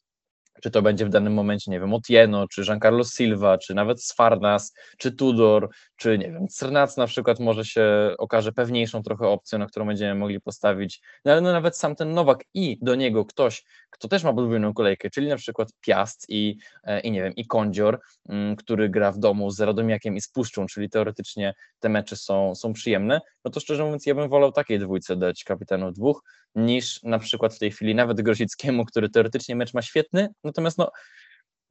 Czy 0.63 0.71
to 0.71 0.83
będzie 0.83 1.07
w 1.07 1.09
danym 1.09 1.35
momencie, 1.35 1.71
nie 1.71 1.81
wiem, 1.81 1.95
Otieno, 1.95 2.49
czy 2.49 2.65
Giancarlo 2.65 3.05
Silva, 3.05 3.59
czy 3.59 3.75
nawet 3.75 4.03
Sfarnas, 4.03 4.75
czy 4.99 5.13
Tudor, 5.13 5.69
czy 5.97 6.19
nie 6.19 6.33
wiem, 6.33 6.47
Crnac 6.59 6.97
na 6.97 7.07
przykład 7.07 7.41
może 7.41 7.65
się 7.65 8.15
okaże 8.19 8.53
pewniejszą 8.53 9.03
trochę 9.03 9.29
opcją, 9.29 9.59
na 9.59 9.67
którą 9.67 9.87
będziemy 9.87 10.15
mogli 10.15 10.41
postawić, 10.41 11.01
no 11.25 11.33
ale 11.33 11.41
no 11.41 11.53
nawet 11.53 11.77
sam 11.77 11.97
ten 11.97 12.13
Nowak 12.13 12.45
i 12.55 12.79
do 12.83 12.95
niego 12.95 13.25
ktoś, 13.25 13.65
kto 13.91 14.09
też 14.09 14.25
ma 14.25 14.33
podwójną 14.33 14.75
kolejkę, 14.75 15.11
czyli 15.11 15.29
na 15.29 15.37
przykład 15.37 15.69
Piast 15.81 16.27
i, 16.29 16.59
e, 16.85 17.01
i 17.01 17.11
nie 17.11 17.23
wiem, 17.23 17.35
i 17.35 17.47
Kondzior, 17.47 18.01
mm, 18.29 18.57
który 18.57 18.89
gra 18.89 19.13
w 19.13 19.19
domu 19.19 19.51
z 19.51 19.61
Radomiakiem 19.61 20.17
i 20.17 20.21
z 20.21 20.29
Puszczą, 20.29 20.67
czyli 20.67 20.91
teoretycznie 20.91 21.55
te 21.81 21.89
mecze 21.89 22.17
są, 22.17 22.55
są 22.55 22.73
przyjemne, 22.73 23.21
no 23.45 23.51
to 23.51 23.61
szczerze 23.61 23.85
mówiąc 23.85 24.07
ja 24.07 24.15
bym 24.15 24.29
wolał 24.29 24.53
takiej 24.53 24.79
dwójce 24.79 25.17
dać 25.17 25.45
kapitanów 25.45 25.95
dwóch, 25.95 26.23
niż 26.55 27.03
na 27.03 27.19
przykład 27.19 27.55
w 27.55 27.59
tej 27.59 27.71
chwili 27.71 27.95
nawet 27.95 28.21
Grosickiemu, 28.21 28.85
który 28.85 29.09
teoretycznie 29.09 29.57
mecz 29.57 29.75
ma 29.75 29.83
świetny, 29.83 30.29
natomiast 30.45 30.79
no 30.79 30.91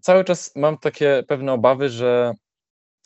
cały 0.02 0.24
czas 0.24 0.52
mam 0.56 0.78
takie 0.78 1.24
pewne 1.28 1.54
obawy, 1.54 1.90
że 1.90 2.34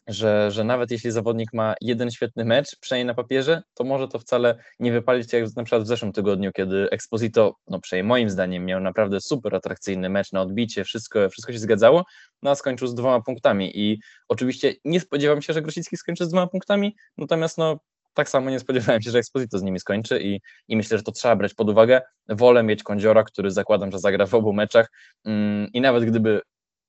że, 0.07 0.51
że 0.51 0.63
nawet 0.63 0.91
jeśli 0.91 1.11
zawodnik 1.11 1.53
ma 1.53 1.75
jeden 1.81 2.11
świetny 2.11 2.45
mecz, 2.45 2.75
przynajmniej 2.79 3.05
na 3.05 3.13
papierze, 3.13 3.63
to 3.73 3.83
może 3.83 4.07
to 4.07 4.19
wcale 4.19 4.57
nie 4.79 4.91
wypalić 4.91 5.33
jak 5.33 5.55
na 5.55 5.63
przykład 5.63 5.83
w 5.83 5.87
zeszłym 5.87 6.11
tygodniu, 6.11 6.51
kiedy 6.51 6.89
Exposito, 6.89 7.55
no 7.67 7.79
przynajmniej 7.79 8.07
moim 8.09 8.29
zdaniem, 8.29 8.65
miał 8.65 8.79
naprawdę 8.79 9.21
super 9.21 9.55
atrakcyjny 9.55 10.09
mecz 10.09 10.31
na 10.31 10.41
odbicie, 10.41 10.83
wszystko, 10.83 11.29
wszystko 11.29 11.53
się 11.53 11.59
zgadzało, 11.59 12.03
no 12.41 12.51
a 12.51 12.55
skończył 12.55 12.87
z 12.87 12.95
dwoma 12.95 13.21
punktami. 13.21 13.79
I 13.79 13.99
oczywiście 14.29 14.73
nie 14.85 14.99
spodziewam 14.99 15.41
się, 15.41 15.53
że 15.53 15.61
Grosicki 15.61 15.97
skończy 15.97 16.25
z 16.25 16.29
dwoma 16.29 16.47
punktami, 16.47 16.95
natomiast 17.17 17.57
no 17.57 17.79
tak 18.13 18.29
samo 18.29 18.49
nie 18.49 18.59
spodziewałem 18.59 19.01
się, 19.01 19.11
że 19.11 19.19
Exposito 19.19 19.59
z 19.59 19.63
nimi 19.63 19.79
skończy 19.79 20.19
i, 20.19 20.41
i 20.67 20.77
myślę, 20.77 20.97
że 20.97 21.03
to 21.03 21.11
trzeba 21.11 21.35
brać 21.35 21.53
pod 21.53 21.69
uwagę. 21.69 22.01
Wolę 22.29 22.63
mieć 22.63 22.83
Kądziora, 22.83 23.23
który 23.23 23.51
zakładam, 23.51 23.91
że 23.91 23.99
zagra 23.99 24.25
w 24.25 24.33
obu 24.33 24.53
meczach 24.53 24.91
mm, 25.25 25.67
i 25.73 25.81
nawet 25.81 26.05
gdyby 26.05 26.41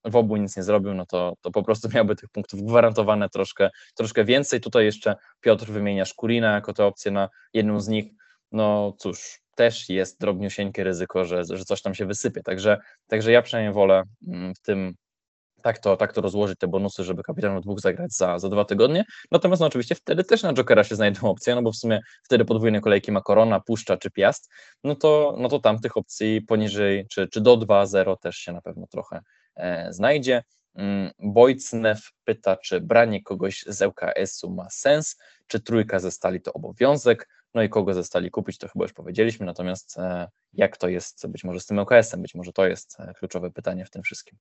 w 0.05 0.17
obu 0.17 0.37
nic 0.37 0.57
nie 0.57 0.63
zrobił, 0.63 0.95
no 0.95 1.07
to, 1.07 1.35
to 1.41 1.51
po 1.51 1.63
prostu 1.63 1.89
miałby 1.95 2.17
tych 2.17 2.31
punktów 2.31 2.63
gwarantowane 2.63 3.29
troszkę, 3.29 3.71
troszkę 3.95 4.25
więcej. 4.25 4.61
Tutaj 4.61 4.85
jeszcze 4.85 5.17
Piotr 5.41 5.67
wymienia 5.67 6.05
Szkurina 6.05 6.55
jako 6.55 6.73
tę 6.73 6.85
opcję 6.85 7.13
na 7.13 7.29
jedną 7.55 7.81
z 7.81 7.89
nich. 7.89 8.13
No 8.53 8.95
cóż, 8.99 9.41
też 9.55 9.89
jest 9.89 10.21
drobniusieńkie 10.21 10.85
ryzyko, 10.85 11.25
że, 11.25 11.45
że 11.45 11.65
coś 11.65 11.83
tam 11.83 11.95
się 11.95 12.07
wysypie. 12.07 12.43
Także, 12.43 12.79
także 13.07 13.33
ja 13.33 13.43
przynajmniej 13.43 13.75
wolę 13.75 14.03
mm, 14.29 14.55
w 14.55 14.61
tym 14.61 14.95
tak 15.65 15.79
to, 15.79 15.97
tak 15.97 16.13
to 16.13 16.21
rozłożyć 16.21 16.59
te 16.59 16.69
bonusy, 16.69 17.05
żeby 17.05 17.23
kapitanów 17.23 17.63
dwóch 17.63 17.81
zagrać 17.81 18.13
za, 18.13 18.39
za 18.39 18.49
dwa 18.49 18.65
tygodnie. 18.65 19.05
Natomiast 19.31 19.61
no, 19.61 19.67
oczywiście 19.67 19.95
wtedy 19.95 20.25
też 20.25 20.43
na 20.43 20.53
Jokera 20.53 20.85
się 20.85 20.97
znajdą 20.97 21.21
opcje, 21.31 21.55
no 21.55 21.63
bo 21.63 21.73
w 21.73 21.77
sumie 21.77 22.01
wtedy 22.23 22.45
podwójne 22.45 22.81
kolejki 22.81 23.13
ma 23.13 23.21
Korona, 23.21 23.61
Puszcza 23.61 23.97
czy 23.97 24.11
Piast, 24.11 24.51
no 24.85 24.95
to, 24.95 25.37
no 25.39 25.49
to 25.49 25.59
tam 25.59 25.79
tych 25.79 25.97
opcji 25.97 26.43
poniżej 26.43 27.07
czy, 27.11 27.29
czy 27.29 27.41
do 27.41 27.57
2-0 27.57 28.17
też 28.19 28.37
się 28.37 28.53
na 28.53 28.61
pewno 28.61 28.87
trochę 28.87 29.21
E, 29.57 29.93
znajdzie. 29.93 30.43
Mm, 30.75 31.11
Bojcnew 31.19 32.11
pyta, 32.25 32.57
czy 32.57 32.81
branie 32.81 33.23
kogoś 33.23 33.65
z 33.67 33.83
ŁKS-u 33.83 34.51
ma 34.51 34.71
sens, 34.71 35.17
czy 35.47 35.61
trójka 35.61 35.99
ze 35.99 36.11
stali 36.11 36.41
to 36.41 36.53
obowiązek, 36.53 37.29
no 37.55 37.63
i 37.63 37.69
kogo 37.69 37.95
ze 37.95 38.05
stali 38.05 38.31
kupić, 38.31 38.59
to 38.59 38.69
chyba 38.69 38.85
już 38.85 38.93
powiedzieliśmy, 38.93 39.47
natomiast 39.47 39.99
e, 39.99 40.29
jak 40.53 40.77
to 40.77 40.89
jest 40.89 41.27
być 41.27 41.45
może 41.45 41.61
z 41.61 41.67
tym 41.67 41.79
ŁKS-em, 41.79 42.23
być 42.23 42.35
może 42.35 42.53
to 42.53 42.67
jest 42.67 43.01
e, 43.01 43.15
kluczowe 43.15 43.51
pytanie 43.51 43.85
w 43.85 43.91
tym 43.91 44.03
wszystkim. 44.03 44.39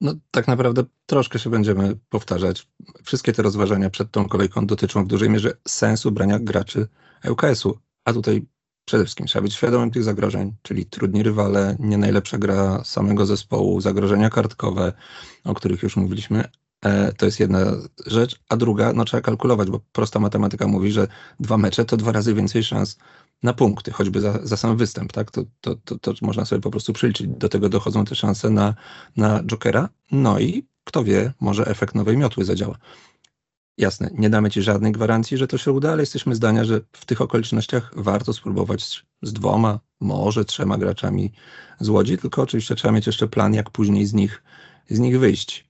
No 0.00 0.14
tak 0.30 0.48
naprawdę 0.48 0.84
troszkę 1.06 1.38
się 1.38 1.50
będziemy 1.50 1.98
powtarzać. 2.08 2.68
Wszystkie 3.02 3.32
te 3.32 3.42
rozważania 3.42 3.90
przed 3.90 4.10
tą 4.10 4.28
kolejką 4.28 4.66
dotyczą 4.66 5.04
w 5.04 5.06
dużej 5.06 5.30
mierze 5.30 5.52
sensu 5.68 6.12
brania 6.12 6.38
graczy 6.38 6.88
ŁKS-u, 7.30 7.78
a 8.04 8.12
tutaj 8.12 8.46
przede 8.84 9.04
wszystkim 9.04 9.26
trzeba 9.26 9.42
być 9.42 9.54
świadomym 9.54 9.90
tych 9.90 10.04
zagrożeń, 10.04 10.54
czyli 10.62 10.86
trudni 10.86 11.22
rywale, 11.22 11.76
nie 11.78 11.98
najlepsza 11.98 12.38
gra 12.38 12.84
samego 12.84 13.26
zespołu, 13.26 13.80
zagrożenia 13.80 14.30
kartkowe, 14.30 14.92
o 15.44 15.54
których 15.54 15.82
już 15.82 15.96
mówiliśmy. 15.96 16.44
E, 16.84 17.12
to 17.12 17.26
jest 17.26 17.40
jedna 17.40 17.58
rzecz, 18.06 18.40
a 18.48 18.56
druga, 18.56 18.92
no 18.92 19.04
trzeba 19.04 19.20
kalkulować, 19.20 19.70
bo 19.70 19.80
prosta 19.92 20.20
matematyka 20.20 20.66
mówi, 20.66 20.92
że 20.92 21.08
dwa 21.40 21.58
mecze 21.58 21.84
to 21.84 21.96
dwa 21.96 22.12
razy 22.12 22.34
więcej 22.34 22.64
szans 22.64 22.98
na 23.42 23.52
punkty, 23.52 23.90
choćby 23.92 24.20
za, 24.20 24.38
za 24.42 24.56
sam 24.56 24.76
występ, 24.76 25.12
tak? 25.12 25.30
To, 25.30 25.44
to, 25.60 25.76
to, 25.76 25.98
to 25.98 26.14
można 26.22 26.44
sobie 26.44 26.60
po 26.60 26.70
prostu 26.70 26.92
przeliczyć. 26.92 27.28
Do 27.28 27.48
tego 27.48 27.68
dochodzą 27.68 28.04
te 28.04 28.14
szanse 28.14 28.50
na, 28.50 28.74
na 29.16 29.42
Jokera. 29.42 29.88
No 30.12 30.38
i 30.38 30.66
kto 30.84 31.04
wie, 31.04 31.32
może 31.40 31.66
efekt 31.66 31.94
nowej 31.94 32.16
miotły 32.16 32.44
zadziała. 32.44 32.78
Jasne, 33.78 34.10
nie 34.14 34.30
damy 34.30 34.50
ci 34.50 34.62
żadnej 34.62 34.92
gwarancji, 34.92 35.36
że 35.36 35.46
to 35.46 35.58
się 35.58 35.72
uda, 35.72 35.92
ale 35.92 36.02
jesteśmy 36.02 36.34
zdania, 36.34 36.64
że 36.64 36.80
w 36.92 37.04
tych 37.04 37.20
okolicznościach 37.20 37.92
warto 37.96 38.32
spróbować 38.32 39.04
z 39.22 39.32
dwoma, 39.32 39.80
może 40.00 40.44
trzema 40.44 40.78
graczami 40.78 41.32
z 41.80 41.88
Łodzi, 41.88 42.18
tylko 42.18 42.42
oczywiście 42.42 42.74
trzeba 42.74 42.92
mieć 42.92 43.06
jeszcze 43.06 43.28
plan, 43.28 43.54
jak 43.54 43.70
później 43.70 44.06
z 44.06 44.14
nich, 44.14 44.42
z 44.90 44.98
nich 44.98 45.20
wyjść. 45.20 45.68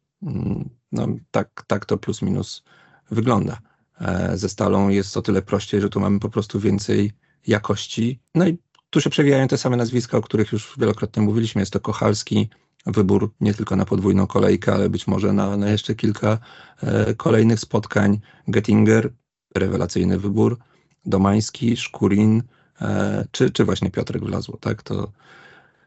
No, 0.92 1.07
tak, 1.31 1.64
tak 1.66 1.87
to 1.87 1.98
plus 1.98 2.22
minus 2.22 2.62
wygląda. 3.11 3.59
E, 4.01 4.37
ze 4.37 4.48
Stalą 4.48 4.88
jest 4.88 5.16
o 5.16 5.22
tyle 5.22 5.42
prościej, 5.42 5.81
że 5.81 5.88
tu 5.88 6.01
mamy 6.01 6.20
po 6.20 6.29
prostu 6.29 6.61
więcej 6.61 7.12
jakości. 7.46 8.20
No 8.35 8.48
i 8.48 8.59
tu 8.90 9.01
się 9.01 9.11
przewijają 9.11 9.48
te 9.48 9.59
same 9.59 9.77
nazwiska, 9.77 10.18
o 10.18 10.22
których 10.22 10.53
już 10.53 10.74
wielokrotnie 10.79 11.22
mówiliśmy. 11.22 11.62
Jest 11.62 11.72
to 11.72 11.81
Kochalski, 11.81 12.48
wybór 12.87 13.35
nie 13.40 13.55
tylko 13.55 13.77
na 13.77 13.85
podwójną 13.85 14.27
kolejkę, 14.27 14.74
ale 14.74 14.90
być 14.90 15.07
może 15.07 15.33
na, 15.33 15.57
na 15.57 15.70
jeszcze 15.70 15.94
kilka 15.94 16.38
e, 16.83 17.14
kolejnych 17.14 17.61
spotkań. 17.61 18.20
Gettinger, 18.48 19.12
rewelacyjny 19.55 20.18
wybór, 20.18 20.59
Domański, 21.05 21.77
Szkurin, 21.77 22.42
e, 22.81 23.24
czy, 23.31 23.51
czy 23.51 23.64
właśnie 23.64 23.90
Piotrek 23.90 24.24
Wlazło, 24.24 24.57
tak? 24.57 24.83
To 24.83 25.12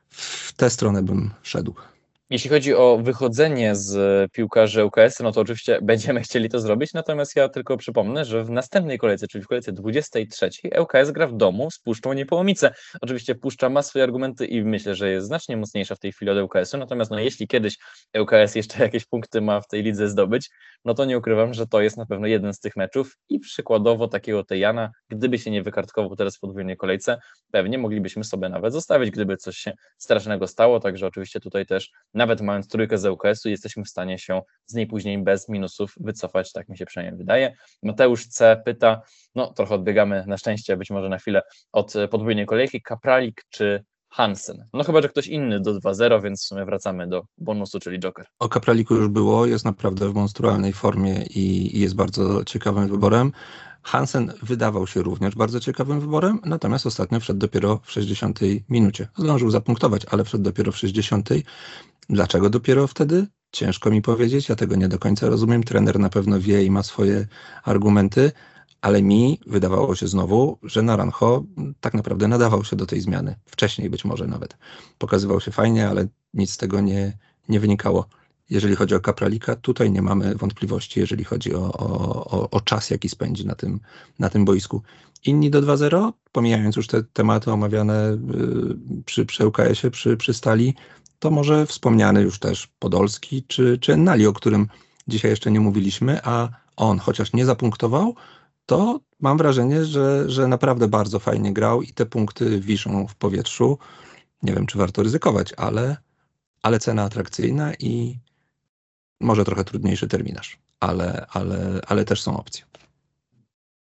w 0.09 0.53
tę 0.53 0.69
stronę 0.69 1.03
bym 1.03 1.31
szedł. 1.43 1.75
Jeśli 2.31 2.49
chodzi 2.49 2.75
o 2.75 2.97
wychodzenie 2.97 3.75
z 3.75 4.31
piłkarzy 4.31 4.85
UKS, 4.85 5.19
no 5.19 5.31
to 5.31 5.41
oczywiście 5.41 5.79
będziemy 5.81 6.21
chcieli 6.25 6.49
to 6.49 6.59
zrobić, 6.59 6.93
natomiast 6.93 7.35
ja 7.35 7.49
tylko 7.49 7.77
przypomnę, 7.77 8.25
że 8.25 8.43
w 8.43 8.49
następnej 8.49 8.97
kolejce, 8.97 9.27
czyli 9.27 9.43
w 9.43 9.47
kolejce 9.47 9.71
23, 9.71 10.49
ŁKS 10.81 11.11
gra 11.11 11.27
w 11.27 11.33
domu 11.33 11.71
z 11.71 11.79
Puszczą 11.79 12.13
Niepołomice. 12.13 12.73
Oczywiście 13.01 13.35
Puszcza 13.35 13.69
ma 13.69 13.81
swoje 13.81 14.03
argumenty 14.03 14.45
i 14.45 14.63
myślę, 14.63 14.95
że 14.95 15.11
jest 15.11 15.27
znacznie 15.27 15.57
mocniejsza 15.57 15.95
w 15.95 15.99
tej 15.99 16.11
chwili 16.11 16.31
od 16.31 16.37
ŁKS-u, 16.37 16.77
natomiast 16.77 17.11
no, 17.11 17.19
jeśli 17.19 17.47
kiedyś 17.47 17.77
ŁKS 18.19 18.55
jeszcze 18.55 18.83
jakieś 18.83 19.05
punkty 19.05 19.41
ma 19.41 19.61
w 19.61 19.67
tej 19.67 19.83
lidze 19.83 20.09
zdobyć, 20.09 20.49
no 20.85 20.93
to 20.93 21.05
nie 21.05 21.17
ukrywam, 21.17 21.53
że 21.53 21.67
to 21.67 21.81
jest 21.81 21.97
na 21.97 22.05
pewno 22.05 22.27
jeden 22.27 22.53
z 22.53 22.59
tych 22.59 22.75
meczów 22.75 23.17
i 23.29 23.39
przykładowo 23.39 24.07
takiego 24.07 24.43
Tejana, 24.43 24.91
gdyby 25.09 25.39
się 25.39 25.51
nie 25.51 25.63
wykartkował 25.63 26.15
teraz 26.15 26.37
w 26.37 26.39
podwójnej 26.39 26.77
kolejce, 26.77 27.17
pewnie 27.51 27.77
moglibyśmy 27.77 28.23
sobie 28.23 28.49
nawet 28.49 28.73
zostawić, 28.73 29.11
gdyby 29.11 29.37
coś 29.37 29.57
się 29.57 29.73
strasznego 29.97 30.47
stało, 30.47 30.79
także 30.79 31.07
oczywiście 31.07 31.39
tutaj 31.39 31.65
też 31.65 31.91
nawet 32.21 32.41
mając 32.41 32.67
trójkę 32.67 32.97
z 32.97 33.05
UKS-u, 33.05 33.49
jesteśmy 33.49 33.83
w 33.83 33.89
stanie 33.89 34.19
się 34.19 34.41
z 34.65 34.73
niej 34.73 34.87
później 34.87 35.23
bez 35.23 35.49
minusów 35.49 35.93
wycofać, 35.99 36.51
tak 36.51 36.69
mi 36.69 36.77
się 36.77 36.85
przynajmniej 36.85 37.17
wydaje. 37.17 37.55
Mateusz 37.83 38.27
C. 38.27 38.61
pyta, 38.65 39.01
no 39.35 39.53
trochę 39.53 39.75
odbiegamy 39.75 40.23
na 40.27 40.37
szczęście, 40.37 40.77
być 40.77 40.89
może 40.89 41.09
na 41.09 41.17
chwilę 41.17 41.41
od 41.71 41.93
podwójnej 42.11 42.45
kolejki, 42.45 42.81
Kapralik 42.81 43.45
czy 43.49 43.83
Hansen. 44.09 44.65
No 44.73 44.83
chyba, 44.83 45.01
że 45.01 45.09
ktoś 45.09 45.27
inny 45.27 45.59
do 45.59 45.79
2-0, 45.79 46.23
więc 46.23 46.43
w 46.43 46.45
sumie 46.45 46.65
wracamy 46.65 47.07
do 47.07 47.23
bonusu, 47.37 47.79
czyli 47.79 47.99
Joker. 47.99 48.25
O 48.39 48.49
Kapraliku 48.49 48.95
już 48.95 49.07
było, 49.07 49.45
jest 49.45 49.65
naprawdę 49.65 50.09
w 50.09 50.13
monstrualnej 50.13 50.73
formie 50.73 51.23
i 51.23 51.79
jest 51.79 51.95
bardzo 51.95 52.45
ciekawym 52.45 52.87
wyborem. 52.87 53.31
Hansen 53.83 54.33
wydawał 54.43 54.87
się 54.87 55.01
również 55.01 55.35
bardzo 55.35 55.59
ciekawym 55.59 55.99
wyborem, 55.99 56.39
natomiast 56.45 56.85
ostatnio 56.85 57.19
wszedł 57.19 57.39
dopiero 57.39 57.79
w 57.83 57.91
60 57.91 58.39
minucie. 58.69 59.07
Zdążył 59.17 59.51
zapunktować, 59.51 60.05
ale 60.11 60.23
wszedł 60.23 60.43
dopiero 60.43 60.71
w 60.71 60.77
60. 60.77 61.29
Dlaczego 62.11 62.49
dopiero 62.49 62.87
wtedy? 62.87 63.27
Ciężko 63.51 63.91
mi 63.91 64.01
powiedzieć, 64.01 64.49
ja 64.49 64.55
tego 64.55 64.75
nie 64.75 64.87
do 64.87 64.99
końca 64.99 65.29
rozumiem. 65.29 65.63
Trener 65.63 65.99
na 65.99 66.09
pewno 66.09 66.39
wie 66.39 66.63
i 66.63 66.71
ma 66.71 66.83
swoje 66.83 67.27
argumenty, 67.63 68.31
ale 68.81 69.01
mi 69.01 69.39
wydawało 69.47 69.95
się 69.95 70.07
znowu, 70.07 70.57
że 70.63 70.81
Naranjo 70.81 71.43
tak 71.79 71.93
naprawdę 71.93 72.27
nadawał 72.27 72.63
się 72.63 72.75
do 72.75 72.85
tej 72.85 73.01
zmiany. 73.01 73.35
Wcześniej 73.45 73.89
być 73.89 74.05
może 74.05 74.27
nawet. 74.27 74.57
Pokazywał 74.97 75.41
się 75.41 75.51
fajnie, 75.51 75.89
ale 75.89 76.07
nic 76.33 76.51
z 76.51 76.57
tego 76.57 76.81
nie, 76.81 77.17
nie 77.49 77.59
wynikało. 77.59 78.05
Jeżeli 78.49 78.75
chodzi 78.75 78.95
o 78.95 78.99
Kapralika, 78.99 79.55
tutaj 79.55 79.91
nie 79.91 80.01
mamy 80.01 80.35
wątpliwości, 80.35 80.99
jeżeli 80.99 81.23
chodzi 81.23 81.55
o, 81.55 81.73
o, 81.73 82.49
o 82.49 82.61
czas, 82.61 82.89
jaki 82.89 83.09
spędzi 83.09 83.45
na 83.45 83.55
tym, 83.55 83.79
na 84.19 84.29
tym 84.29 84.45
boisku. 84.45 84.81
Inni 85.25 85.49
do 85.49 85.61
2-0, 85.61 86.11
pomijając 86.31 86.75
już 86.75 86.87
te 86.87 87.03
tematy 87.03 87.51
omawiane 87.51 88.11
y, 88.13 88.17
przy, 89.05 89.25
przy 89.25 89.47
UKS-ie, 89.47 89.91
przy, 89.91 90.17
przy 90.17 90.33
Stali, 90.33 90.75
to 91.21 91.31
może 91.31 91.65
wspomniany 91.65 92.21
już 92.21 92.39
też 92.39 92.67
Podolski 92.79 93.43
czy, 93.43 93.77
czy 93.77 93.97
Nali, 93.97 94.27
o 94.27 94.33
którym 94.33 94.67
dzisiaj 95.07 95.31
jeszcze 95.31 95.51
nie 95.51 95.59
mówiliśmy, 95.59 96.19
a 96.23 96.49
on 96.75 96.99
chociaż 96.99 97.33
nie 97.33 97.45
zapunktował, 97.45 98.15
to 98.65 98.99
mam 99.19 99.37
wrażenie, 99.37 99.85
że, 99.85 100.29
że 100.29 100.47
naprawdę 100.47 100.87
bardzo 100.87 101.19
fajnie 101.19 101.53
grał 101.53 101.81
i 101.81 101.93
te 101.93 102.05
punkty 102.05 102.59
wiszą 102.59 103.07
w 103.07 103.15
powietrzu. 103.15 103.77
Nie 104.43 104.53
wiem, 104.53 104.65
czy 104.65 104.77
warto 104.77 105.03
ryzykować, 105.03 105.53
ale, 105.57 105.97
ale 106.63 106.79
cena 106.79 107.03
atrakcyjna 107.03 107.73
i 107.73 108.19
może 109.19 109.45
trochę 109.45 109.63
trudniejszy 109.63 110.07
terminarz, 110.07 110.59
ale, 110.79 111.25
ale, 111.29 111.79
ale 111.87 112.05
też 112.05 112.21
są 112.21 112.37
opcje. 112.37 112.65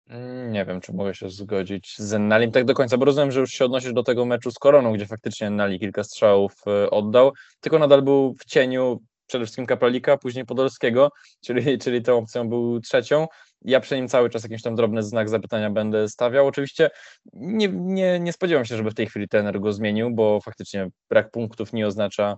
Mm, 0.09 0.51
nie 0.51 0.65
wiem, 0.65 0.81
czy 0.81 0.93
mogę 0.93 1.15
się 1.15 1.29
zgodzić 1.29 1.95
z 1.97 2.13
Ennalim 2.13 2.51
tak 2.51 2.65
do 2.65 2.73
końca, 2.73 2.97
bo 2.97 3.05
rozumiem, 3.05 3.31
że 3.31 3.39
już 3.39 3.51
się 3.51 3.65
odnosisz 3.65 3.93
do 3.93 4.03
tego 4.03 4.25
meczu 4.25 4.51
z 4.51 4.59
Koroną, 4.59 4.93
gdzie 4.93 5.05
faktycznie 5.05 5.47
Ennali 5.47 5.79
kilka 5.79 6.03
strzałów 6.03 6.53
e, 6.67 6.89
oddał, 6.89 7.31
tylko 7.61 7.79
nadal 7.79 8.01
był 8.01 8.35
w 8.39 8.45
cieniu 8.45 8.99
przede 9.27 9.45
wszystkim 9.45 9.65
Kapralika, 9.65 10.17
później 10.17 10.45
Podolskiego, 10.45 11.11
czyli, 11.41 11.77
czyli 11.83 12.01
tą 12.01 12.17
opcją 12.17 12.49
był 12.49 12.79
trzecią. 12.79 13.27
Ja 13.61 13.79
przy 13.79 13.95
nim 13.95 14.07
cały 14.07 14.29
czas 14.29 14.43
jakiś 14.43 14.61
tam 14.61 14.75
drobny 14.75 15.03
znak 15.03 15.29
zapytania 15.29 15.69
będę 15.69 16.09
stawiał. 16.09 16.47
Oczywiście 16.47 16.89
nie, 17.33 17.67
nie, 17.67 18.19
nie 18.19 18.33
spodziewam 18.33 18.65
się, 18.65 18.77
żeby 18.77 18.91
w 18.91 18.95
tej 18.95 19.07
chwili 19.07 19.27
trener 19.27 19.59
go 19.59 19.73
zmienił, 19.73 20.11
bo 20.15 20.41
faktycznie 20.41 20.87
brak 21.09 21.31
punktów 21.31 21.73
nie 21.73 21.87
oznacza 21.87 22.37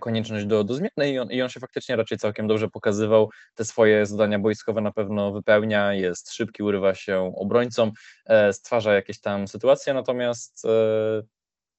konieczność 0.00 0.46
do, 0.46 0.64
do 0.64 0.74
zmiany 0.74 1.10
i 1.12 1.18
on, 1.18 1.30
i 1.30 1.42
on 1.42 1.48
się 1.48 1.60
faktycznie 1.60 1.96
raczej 1.96 2.18
całkiem 2.18 2.46
dobrze 2.46 2.68
pokazywał. 2.68 3.30
Te 3.54 3.64
swoje 3.64 4.06
zadania 4.06 4.38
boiskowe 4.38 4.80
na 4.80 4.92
pewno 4.92 5.32
wypełnia, 5.32 5.94
jest 5.94 6.32
szybki, 6.32 6.62
urywa 6.62 6.94
się 6.94 7.32
obrońcom, 7.36 7.92
e, 8.26 8.52
stwarza 8.52 8.94
jakieś 8.94 9.20
tam 9.20 9.48
sytuacje, 9.48 9.94
natomiast 9.94 10.64
e, 10.64 11.22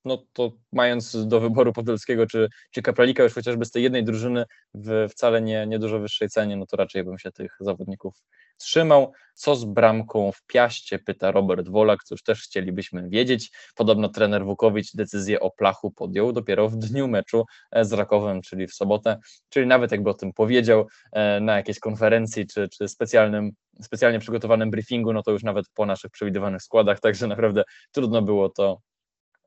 no 0.05 0.25
to 0.33 0.51
mając 0.71 1.27
do 1.27 1.39
wyboru 1.39 1.73
Podolskiego 1.73 2.27
czy, 2.27 2.49
czy 2.71 2.81
Kapralika 2.81 3.23
już 3.23 3.33
chociażby 3.33 3.65
z 3.65 3.71
tej 3.71 3.83
jednej 3.83 4.03
drużyny 4.03 4.45
w 4.73 5.07
wcale 5.09 5.41
nie, 5.41 5.67
nie 5.67 5.79
dużo 5.79 5.99
wyższej 5.99 6.29
cenie, 6.29 6.57
no 6.57 6.65
to 6.65 6.77
raczej 6.77 7.03
bym 7.03 7.19
się 7.19 7.31
tych 7.31 7.57
zawodników 7.59 8.13
trzymał. 8.57 9.13
Co 9.33 9.55
z 9.55 9.65
bramką 9.65 10.31
w 10.31 10.45
Piaście, 10.47 10.99
pyta 10.99 11.31
Robert 11.31 11.69
Wolak, 11.69 12.03
cóż 12.03 12.23
też 12.23 12.43
chcielibyśmy 12.43 13.09
wiedzieć. 13.09 13.51
Podobno 13.75 14.09
trener 14.09 14.45
Wukowicz 14.45 14.95
decyzję 14.95 15.39
o 15.39 15.51
plachu 15.51 15.91
podjął 15.91 16.31
dopiero 16.31 16.69
w 16.69 16.75
dniu 16.77 17.07
meczu 17.07 17.45
e, 17.71 17.85
z 17.85 17.93
Rakowem, 17.93 18.41
czyli 18.41 18.67
w 18.67 18.73
sobotę, 18.73 19.19
czyli 19.49 19.67
nawet 19.67 19.91
jakby 19.91 20.09
o 20.09 20.13
tym 20.13 20.33
powiedział 20.33 20.87
e, 21.11 21.39
na 21.39 21.55
jakiejś 21.57 21.79
konferencji 21.79 22.47
czy, 22.47 22.69
czy 22.69 22.87
specjalnym, 22.87 23.51
specjalnie 23.81 24.19
przygotowanym 24.19 24.71
briefingu, 24.71 25.13
no 25.13 25.23
to 25.23 25.31
już 25.31 25.43
nawet 25.43 25.65
po 25.73 25.85
naszych 25.85 26.11
przewidywanych 26.11 26.61
składach, 26.61 26.99
także 26.99 27.27
naprawdę 27.27 27.63
trudno 27.91 28.21
było 28.21 28.49
to 28.49 28.79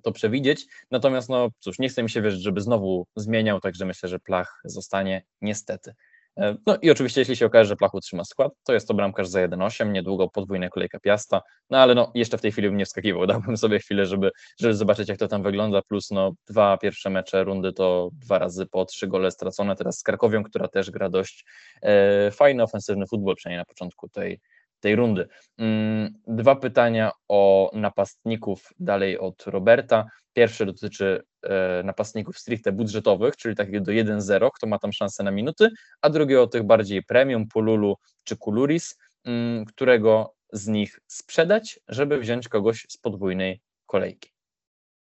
to 0.02 0.12
przewidzieć. 0.12 0.66
Natomiast, 0.90 1.28
no 1.28 1.48
cóż, 1.58 1.78
nie 1.78 1.88
chcę 1.88 2.02
mi 2.02 2.11
się 2.11 2.22
wierzyć, 2.22 2.42
żeby 2.42 2.61
znowu 2.61 3.06
zmieniał, 3.16 3.61
także 3.61 3.87
myślę, 3.87 4.08
że 4.08 4.18
Plach 4.18 4.61
zostanie 4.64 5.22
niestety. 5.40 5.94
E, 6.38 6.56
no 6.66 6.78
i 6.82 6.90
oczywiście, 6.90 7.20
jeśli 7.20 7.37
się 7.37 7.46
okaże, 7.46 7.68
że 7.68 7.76
Plach 7.76 7.94
utrzyma 7.94 8.24
skład, 8.24 8.52
to 8.64 8.72
jest 8.72 8.88
to 8.88 8.94
bramkarz 8.94 9.28
za 9.28 9.48
1-8, 9.48 9.92
niedługo 9.92 10.28
podwójna 10.28 10.68
kolejka 10.68 11.00
Piasta, 11.00 11.40
no 11.70 11.78
ale 11.78 11.94
no 11.94 12.12
jeszcze 12.14 12.38
w 12.38 12.40
tej 12.40 12.52
chwili 12.52 12.68
bym 12.68 12.76
nie 12.76 12.84
wskakiwał, 12.87 13.26
dałbym 13.37 13.56
sobie 13.56 13.78
chwilę, 13.78 14.06
żeby, 14.06 14.30
żeby 14.61 14.74
zobaczyć, 14.74 15.08
jak 15.08 15.18
to 15.18 15.28
tam 15.28 15.42
wygląda, 15.42 15.82
plus 15.82 16.11
no 16.11 16.32
dwa 16.48 16.78
pierwsze 16.78 17.11
mecze 17.11 17.44
rundy 17.44 17.72
to 17.72 18.11
dwa 18.12 18.38
razy 18.38 18.66
po 18.66 18.84
trzy 18.84 19.06
gole 19.06 19.30
stracone, 19.30 19.76
teraz 19.76 19.98
z 19.98 20.02
Krakowią, 20.02 20.44
która 20.44 20.68
też 20.68 20.90
gra 20.90 21.08
dość 21.08 21.44
e, 21.82 22.30
fajny, 22.30 22.62
ofensywny 22.62 23.06
futbol, 23.06 23.37
przynajmniej 23.37 23.61
na 23.61 23.64
początku 23.64 24.08
tej, 24.08 24.40
tej 24.80 24.96
rundy. 24.96 25.28
Mm, 25.58 26.14
dwa 26.26 26.56
pytania 26.56 27.10
o 27.28 27.70
napastników 27.74 28.68
dalej 28.78 29.18
od 29.18 29.46
Roberta. 29.46 30.06
Pierwsze 30.32 30.66
dotyczy 30.66 31.22
e, 31.42 31.82
napastników 31.84 32.38
stricte 32.38 32.72
budżetowych, 32.72 33.36
czyli 33.36 33.56
takiego 33.56 33.80
do 33.84 33.92
1-0, 33.92 34.50
kto 34.54 34.66
ma 34.66 34.78
tam 34.78 34.92
szansę 34.92 35.22
na 35.22 35.30
minuty, 35.30 35.70
a 36.00 36.10
drugie 36.10 36.40
o 36.40 36.46
tych 36.46 36.62
bardziej 36.62 37.02
premium, 37.02 37.48
Pululu 37.48 37.96
czy 38.24 38.36
Kuluris, 38.36 38.96
mm, 39.24 39.64
którego 39.64 40.34
z 40.52 40.66
nich 40.66 41.00
sprzedać, 41.06 41.80
żeby 41.88 42.18
wziąć 42.18 42.48
kogoś 42.48 42.86
z 42.88 42.96
podwójnej 42.96 43.60
kolejki. 43.86 44.30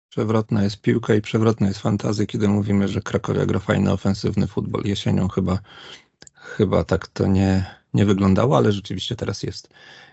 Przewrotna 0.09 0.63
jest 0.63 0.81
piłka 0.81 1.15
i 1.15 1.21
przewrotna 1.21 1.69
jest 1.69 1.81
fantazja, 1.81 2.27
kiedy 2.27 2.49
mówimy, 2.49 2.89
że 2.89 3.01
Krakowia 3.01 3.47
gra 3.47 3.59
fajny, 3.59 3.93
ofensywny 3.93 4.47
futbol. 4.47 4.83
Jesienią 4.85 5.29
chyba, 5.29 5.59
chyba 6.35 6.85
tak 6.85 7.07
to 7.07 7.27
nie, 7.27 7.65
nie 7.97 8.05
wyglądało, 8.05 8.57
ale 8.57 8.73
rzeczywiście 8.73 9.17
teraz 9.17 9.43
jest, 9.43 9.69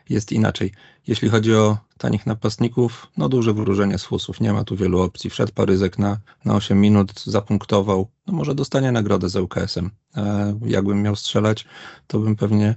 jest 0.10 0.32
inaczej. 0.32 0.72
Jeśli 1.08 1.30
chodzi 1.30 1.56
o 1.56 1.78
tanich 1.98 2.26
napastników, 2.26 3.08
no 3.18 3.30
duże 3.30 3.54
wróżenie 3.54 3.98
z 3.98 4.04
fusów, 4.04 4.42
nie 4.42 4.54
ma 4.54 4.64
tu 4.64 4.76
wielu 4.76 5.00
opcji. 5.02 5.30
Wszedł 5.30 5.52
Paryzek 5.54 6.00
na, 6.00 6.20
na 6.46 6.56
8 6.56 6.82
minut, 6.82 7.24
zapunktował, 7.26 8.08
no 8.28 8.34
może 8.34 8.56
dostanie 8.56 8.92
nagrodę 8.92 9.30
za 9.30 9.42
UKS-em. 9.42 9.92
E, 10.16 10.54
jakbym 10.66 11.02
miał 11.02 11.16
strzelać, 11.16 11.66
to 12.08 12.20
bym 12.20 12.36
pewnie 12.36 12.76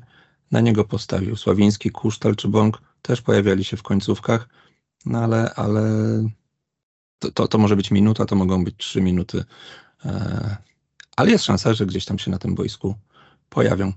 na 0.50 0.60
niego 0.60 0.84
postawił. 0.84 1.36
Sławiński, 1.36 1.90
Kusztal 1.90 2.36
czy 2.36 2.48
Bąk 2.48 2.82
też 3.02 3.22
pojawiali 3.22 3.64
się 3.64 3.76
w 3.76 3.82
końcówkach, 3.82 4.48
no 5.06 5.18
ale, 5.18 5.54
ale 5.54 5.82
to, 7.18 7.30
to, 7.30 7.48
to 7.48 7.58
może 7.58 7.76
być 7.76 7.90
minuta, 7.90 8.26
to 8.26 8.36
mogą 8.36 8.64
być 8.64 8.74
trzy 8.76 9.00
minuty. 9.00 9.44
E, 10.04 10.56
ale 11.16 11.30
jest 11.30 11.44
szansa, 11.44 11.74
że 11.74 11.86
gdzieś 11.86 12.04
tam 12.04 12.18
się 12.18 12.30
na 12.30 12.38
tym 12.38 12.54
boisku 12.54 12.94
pojawią. 13.48 13.92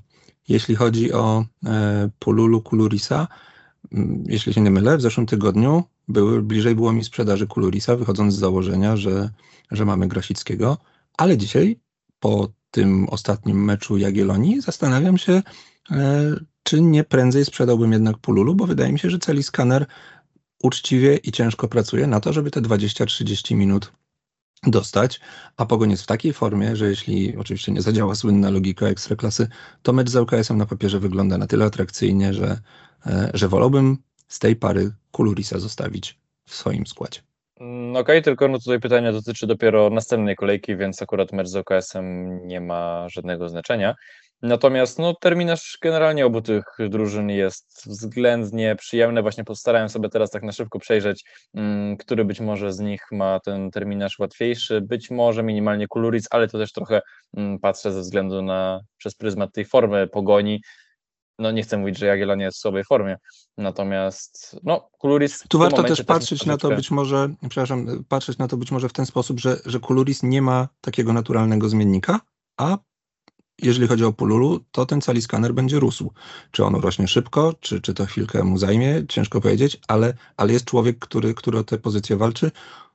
Jeśli 0.50 0.76
chodzi 0.76 1.14
o 1.14 1.46
e, 1.66 2.10
Pululu 2.20 2.62
Kulurisa, 2.62 3.28
jeśli 4.26 4.54
się 4.54 4.62
nie 4.62 4.72
mylę, 4.72 4.98
w 4.98 5.02
zeszłym 5.02 5.26
tygodniu 5.26 5.84
były, 6.08 6.42
bliżej 6.42 6.76
było 6.76 6.94
mi 6.94 7.04
sprzedaży 7.04 7.48
Kulurisa, 7.48 7.96
wychodząc 7.96 8.34
z 8.34 8.40
założenia, 8.40 8.98
że, 8.98 9.30
że 9.72 9.86
mamy 9.86 10.08
Grasickiego, 10.08 10.78
ale 11.18 11.38
dzisiaj 11.38 11.80
po 12.20 12.48
tym 12.72 13.10
ostatnim 13.10 13.66
meczu 13.66 13.98
Jagiellonii 13.98 14.62
zastanawiam 14.62 15.18
się, 15.18 15.42
e, 15.92 16.36
czy 16.64 16.82
nie 16.82 17.04
prędzej 17.04 17.46
sprzedałbym 17.46 17.92
jednak 17.92 18.18
Pululu, 18.18 18.56
bo 18.56 18.66
wydaje 18.66 18.94
mi 18.94 19.00
się, 19.00 19.10
że 19.10 19.20
celi 19.20 19.44
skaner 19.44 19.86
uczciwie 20.64 21.16
i 21.18 21.32
ciężko 21.32 21.68
pracuje 21.68 22.08
na 22.08 22.20
to, 22.20 22.34
żeby 22.34 22.52
te 22.52 22.62
20-30 22.62 23.56
minut 23.56 23.92
dostać, 24.64 25.20
a 25.58 25.66
Pogoń 25.66 25.92
jest 25.92 26.04
w 26.04 26.08
takiej 26.08 26.34
formie, 26.34 26.76
że 26.76 26.90
jeśli 26.90 27.38
oczywiście 27.38 27.72
nie 27.72 27.82
zadziała 27.82 28.16
słynna 28.16 28.50
logika 28.50 28.86
ekstraklasy, 28.86 29.48
to 29.84 29.94
mecz 29.94 30.10
z 30.10 30.16
UKS-em 30.16 30.58
na 30.58 30.66
papierze 30.66 31.00
wygląda 31.00 31.38
na 31.38 31.48
tyle 31.48 31.66
atrakcyjnie, 31.66 32.34
że, 32.34 32.60
e, 33.06 33.32
że 33.34 33.48
wolałbym 33.48 33.98
z 34.28 34.40
tej 34.40 34.56
pary 34.56 34.92
Kulurisa 35.12 35.60
zostawić 35.60 36.20
w 36.46 36.56
swoim 36.56 36.88
składzie. 36.88 37.20
Mm, 37.60 37.92
okej, 37.92 38.02
okay, 38.02 38.22
tylko 38.22 38.48
no 38.48 38.60
tutaj 38.60 38.80
pytanie 38.80 39.12
dotyczy 39.12 39.48
dopiero 39.48 39.90
następnej 39.90 40.36
kolejki, 40.36 40.78
więc 40.78 41.02
akurat 41.02 41.32
mecz 41.34 41.48
z 41.48 41.56
UKS-em 41.56 42.40
nie 42.48 42.62
ma 42.62 43.10
żadnego 43.10 43.50
znaczenia. 43.50 43.96
Natomiast 44.42 45.00
no, 45.00 45.14
terminarz 45.14 45.78
generalnie 45.82 46.26
obu 46.26 46.42
tych 46.42 46.64
drużyn 46.90 47.30
jest 47.30 47.84
względnie 47.86 48.76
przyjemny. 48.76 49.22
Właśnie 49.22 49.44
postarałem 49.44 49.90
sobie 49.90 50.10
teraz 50.10 50.30
tak 50.30 50.44
na 50.44 50.52
szybko 50.52 50.80
przejrzeć, 50.80 51.26
um, 51.54 51.98
który 51.98 52.26
być 52.26 52.40
może 52.40 52.74
z 52.74 52.80
nich 52.80 53.02
ma 53.12 53.40
ten 53.40 53.72
terminarz 53.72 54.20
łatwiejszy. 54.20 54.82
Być 54.82 55.12
może 55.12 55.44
minimalnie 55.44 55.88
Kuluric, 55.88 56.28
ale 56.32 56.48
to 56.48 56.58
też 56.58 56.72
trochę 56.72 57.02
um, 57.34 57.60
patrzę 57.60 57.92
ze 57.92 58.02
względu 58.02 58.42
na 58.42 58.82
przez 58.98 59.16
pryzmat 59.16 59.54
tej 59.54 59.66
formy 59.66 60.08
pogoni. 60.08 60.62
No 61.40 61.52
nie 61.52 61.64
chcę 61.64 61.78
mówić, 61.78 61.98
że 61.98 62.06
Jagiellonia 62.06 62.46
jest 62.46 62.58
w 62.58 62.62
słabej 62.62 62.84
formie, 62.84 63.18
natomiast 63.58 64.60
no 64.64 64.90
Kuluris... 64.92 65.44
Tu 65.50 65.60
warto 65.60 65.84
też 65.84 66.04
patrzeć 66.04 66.46
na 66.46 66.58
to 66.58 66.70
być 66.70 66.92
może, 66.92 67.30
przepraszam, 67.50 68.04
patrzeć 68.10 68.38
na 68.38 68.48
to 68.48 68.58
być 68.58 68.72
może 68.72 68.90
w 68.90 68.94
ten 68.94 69.06
sposób, 69.06 69.40
że, 69.40 69.58
że 69.66 69.80
Kuluris 69.80 70.24
nie 70.24 70.42
ma 70.42 70.68
takiego 70.82 71.14
naturalnego 71.14 71.70
zmiennika, 71.70 72.20
a 72.58 72.78
jeżeli 73.64 73.88
chodzi 73.88 74.06
o 74.06 74.14
Pululu, 74.14 74.60
to 74.72 74.86
ten 74.86 75.02
cali 75.02 75.22
skaner 75.22 75.54
będzie 75.54 75.80
rósł. 75.80 76.14
Czy 76.52 76.66
on 76.66 76.76
rośnie 76.76 77.08
szybko, 77.08 77.54
czy, 77.60 77.82
czy 77.82 77.94
to 77.94 78.06
chwilkę 78.06 78.44
mu 78.44 78.58
zajmie, 78.58 79.04
ciężko 79.10 79.42
powiedzieć, 79.42 79.80
ale, 79.88 80.14
ale 80.38 80.54
jest 80.54 80.66
człowiek, 80.66 81.00
który, 81.00 81.34
który 81.34 81.60
o 81.60 81.64
tę 81.64 81.78
pozycję 81.78 82.16
walczy. 82.16 82.52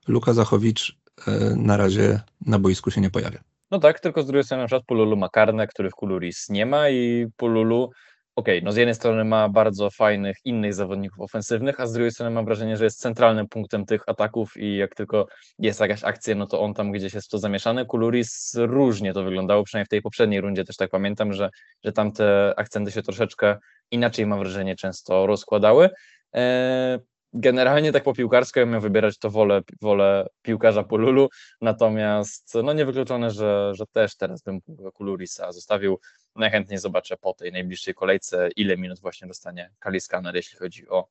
Luka 0.09 0.33
Zachowicz 0.33 0.99
e, 1.27 1.31
na 1.57 1.77
razie 1.77 2.21
na 2.47 2.59
boisku 2.59 2.91
się 2.91 3.01
nie 3.01 3.11
pojawia. 3.11 3.39
No 3.71 3.79
tak, 3.79 4.01
tylko 4.01 4.23
z 4.23 4.27
drugiej 4.27 4.45
strony 4.45 4.63
na 4.63 4.67
przykład 4.67 4.87
Pululu 4.87 5.17
ma 5.17 5.29
karne, 5.29 5.67
który 5.67 5.91
w 5.91 5.95
Kuluris 5.95 6.49
nie 6.51 6.67
ma 6.67 6.91
i 6.91 7.27
Pululu 7.37 7.91
okej, 8.37 8.59
okay, 8.59 8.65
no 8.65 8.73
z 8.73 8.77
jednej 8.77 8.95
strony 8.95 9.25
ma 9.25 9.49
bardzo 9.49 9.91
fajnych 9.91 10.37
innych 10.45 10.75
zawodników 10.75 11.21
ofensywnych, 11.21 11.81
a 11.81 11.87
z 11.87 11.93
drugiej 11.93 12.11
strony 12.11 12.31
mam 12.31 12.45
wrażenie, 12.45 12.77
że 12.77 12.85
jest 12.85 13.01
centralnym 13.01 13.49
punktem 13.49 13.87
tych 13.87 14.09
ataków 14.09 14.57
i 14.57 14.77
jak 14.77 14.95
tylko 14.95 15.27
jest 15.59 15.81
jakaś 15.81 16.05
akcja, 16.05 16.35
no 16.35 16.47
to 16.47 16.61
on 16.61 16.75
tam 16.75 16.93
gdzieś 16.93 17.15
jest 17.15 17.27
w 17.27 17.31
to 17.31 17.39
zamieszany. 17.39 17.87
Kuluris 17.87 18.55
różnie 18.59 19.13
to 19.13 19.25
wyglądało, 19.25 19.65
przynajmniej 19.65 19.87
w 19.87 19.89
tej 19.89 20.03
poprzedniej 20.03 20.41
rundzie 20.41 20.65
też 20.65 20.77
tak 20.77 20.91
pamiętam, 20.91 21.33
że, 21.33 21.51
że 21.85 21.93
tam 21.93 22.13
te 22.13 22.55
akcenty 22.57 22.93
się 22.93 23.03
troszeczkę 23.03 23.57
inaczej 23.91 24.27
mam 24.27 24.39
wrażenie 24.39 24.77
często 24.77 25.27
rozkładały. 25.27 25.91
Generalnie 27.35 27.93
tak 27.93 28.03
po 28.03 28.15
piłkarsko 28.15 28.61
ja 28.61 28.67
miał 28.67 28.81
wybierać, 28.81 29.19
to 29.19 29.31
wolę, 29.31 29.63
wolę 29.83 30.27
piłkarza 30.43 30.85
Pululu, 30.85 31.29
natomiast 31.61 32.55
no 32.65 32.73
niewykluczone, 32.73 33.31
że, 33.31 33.73
że 33.75 33.87
też 33.87 34.17
teraz 34.17 34.43
bym 34.43 34.61
Kulurisa 34.95 35.53
zostawił. 35.53 36.01
Najchętniej 36.37 36.79
zobaczę 36.79 37.17
po 37.17 37.35
tej 37.35 37.53
najbliższej 37.53 37.95
kolejce, 37.95 38.49
ile 38.57 38.77
minut 38.77 39.01
właśnie 39.01 39.29
dostanie 39.29 39.71
Kaliskaner, 39.79 40.35
jeśli 40.35 40.59
chodzi 40.59 40.89
o 40.89 41.09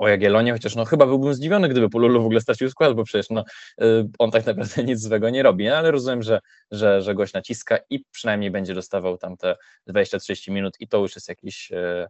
o 0.00 0.08
Jagiellonie, 0.08 0.52
chociaż 0.52 0.76
no 0.76 0.84
chyba 0.84 1.06
byłbym 1.06 1.34
zdziwiony, 1.34 1.68
gdyby 1.68 1.90
Pululu 1.90 2.22
w 2.22 2.24
ogóle 2.24 2.40
stracił 2.40 2.70
skład, 2.70 2.94
bo 2.94 3.04
przecież 3.04 3.30
no, 3.30 3.44
y, 3.82 4.08
on 4.18 4.30
tak 4.30 4.46
naprawdę 4.46 4.84
nic 4.84 5.00
złego 5.00 5.30
nie 5.30 5.42
robi, 5.42 5.66
no, 5.66 5.76
ale 5.76 5.90
rozumiem, 5.90 6.22
że, 6.22 6.40
że, 6.70 7.02
że 7.02 7.14
gość 7.14 7.32
naciska 7.32 7.78
i 7.90 8.04
przynajmniej 8.10 8.50
będzie 8.50 8.74
dostawał 8.74 9.18
tam 9.18 9.36
te 9.36 9.56
20-30 9.88 10.50
minut 10.52 10.76
i 10.80 10.88
to 10.88 10.98
już 10.98 11.14
jest 11.14 11.28
jakiś 11.28 11.72
y, 11.72 12.06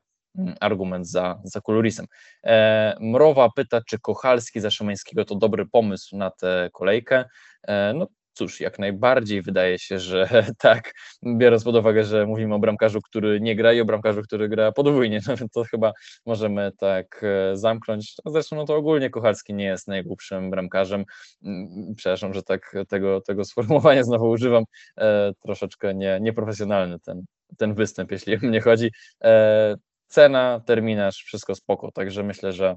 argument 0.61 1.09
za, 1.09 1.41
za 1.45 1.61
Kulurisem. 1.61 2.07
E, 2.45 2.97
Mrowa 3.01 3.49
pyta, 3.57 3.81
czy 3.87 3.99
Kochalski 3.99 4.61
za 4.61 4.71
Szymańskiego 4.71 5.25
to 5.25 5.35
dobry 5.35 5.67
pomysł 5.67 6.17
na 6.17 6.31
tę 6.31 6.71
kolejkę. 6.73 7.25
E, 7.63 7.93
no, 7.95 8.07
cóż, 8.33 8.61
jak 8.61 8.79
najbardziej 8.79 9.43
wydaje 9.43 9.79
się, 9.79 9.99
że 9.99 10.29
tak, 10.59 10.93
biorąc 11.27 11.65
pod 11.65 11.77
uwagę, 11.77 12.05
że 12.05 12.27
mówimy 12.27 12.55
o 12.55 12.59
bramkarzu, 12.59 13.01
który 13.01 13.41
nie 13.41 13.57
gra 13.57 13.73
i 13.73 13.81
o 13.81 13.85
bramkarzu, 13.85 14.23
który 14.23 14.49
gra 14.49 14.73
podwójnie, 14.73 15.21
no 15.41 15.49
to 15.55 15.65
chyba 15.65 15.93
możemy 16.27 16.73
tak 16.79 17.25
e, 17.25 17.57
zamknąć. 17.57 18.15
Zresztą 18.27 18.57
no 18.57 18.65
to 18.65 18.77
ogólnie 18.77 19.11
Kochalski 19.11 19.55
nie 19.55 19.65
jest 19.65 19.89
najgłupszym 19.89 20.51
bramkarzem. 20.51 21.05
Mm, 21.43 21.95
przepraszam, 21.97 22.35
że 22.35 22.43
tak 22.43 22.75
tego, 22.89 23.21
tego 23.21 23.45
sformułowania 23.45 24.05
znowu 24.05 24.31
używam. 24.31 24.65
E, 24.99 25.33
troszeczkę 25.43 25.95
nie, 25.95 26.19
nieprofesjonalny 26.21 26.99
ten, 27.01 27.25
ten 27.59 27.75
występ, 27.75 28.11
jeśli 28.11 28.39
mnie 28.39 28.61
chodzi. 28.61 28.91
E, 29.25 29.77
cena, 30.11 30.61
terminarz, 30.67 31.17
wszystko 31.17 31.55
spoko, 31.55 31.93
także 31.93 32.23
myślę, 32.23 32.53
że 32.53 32.77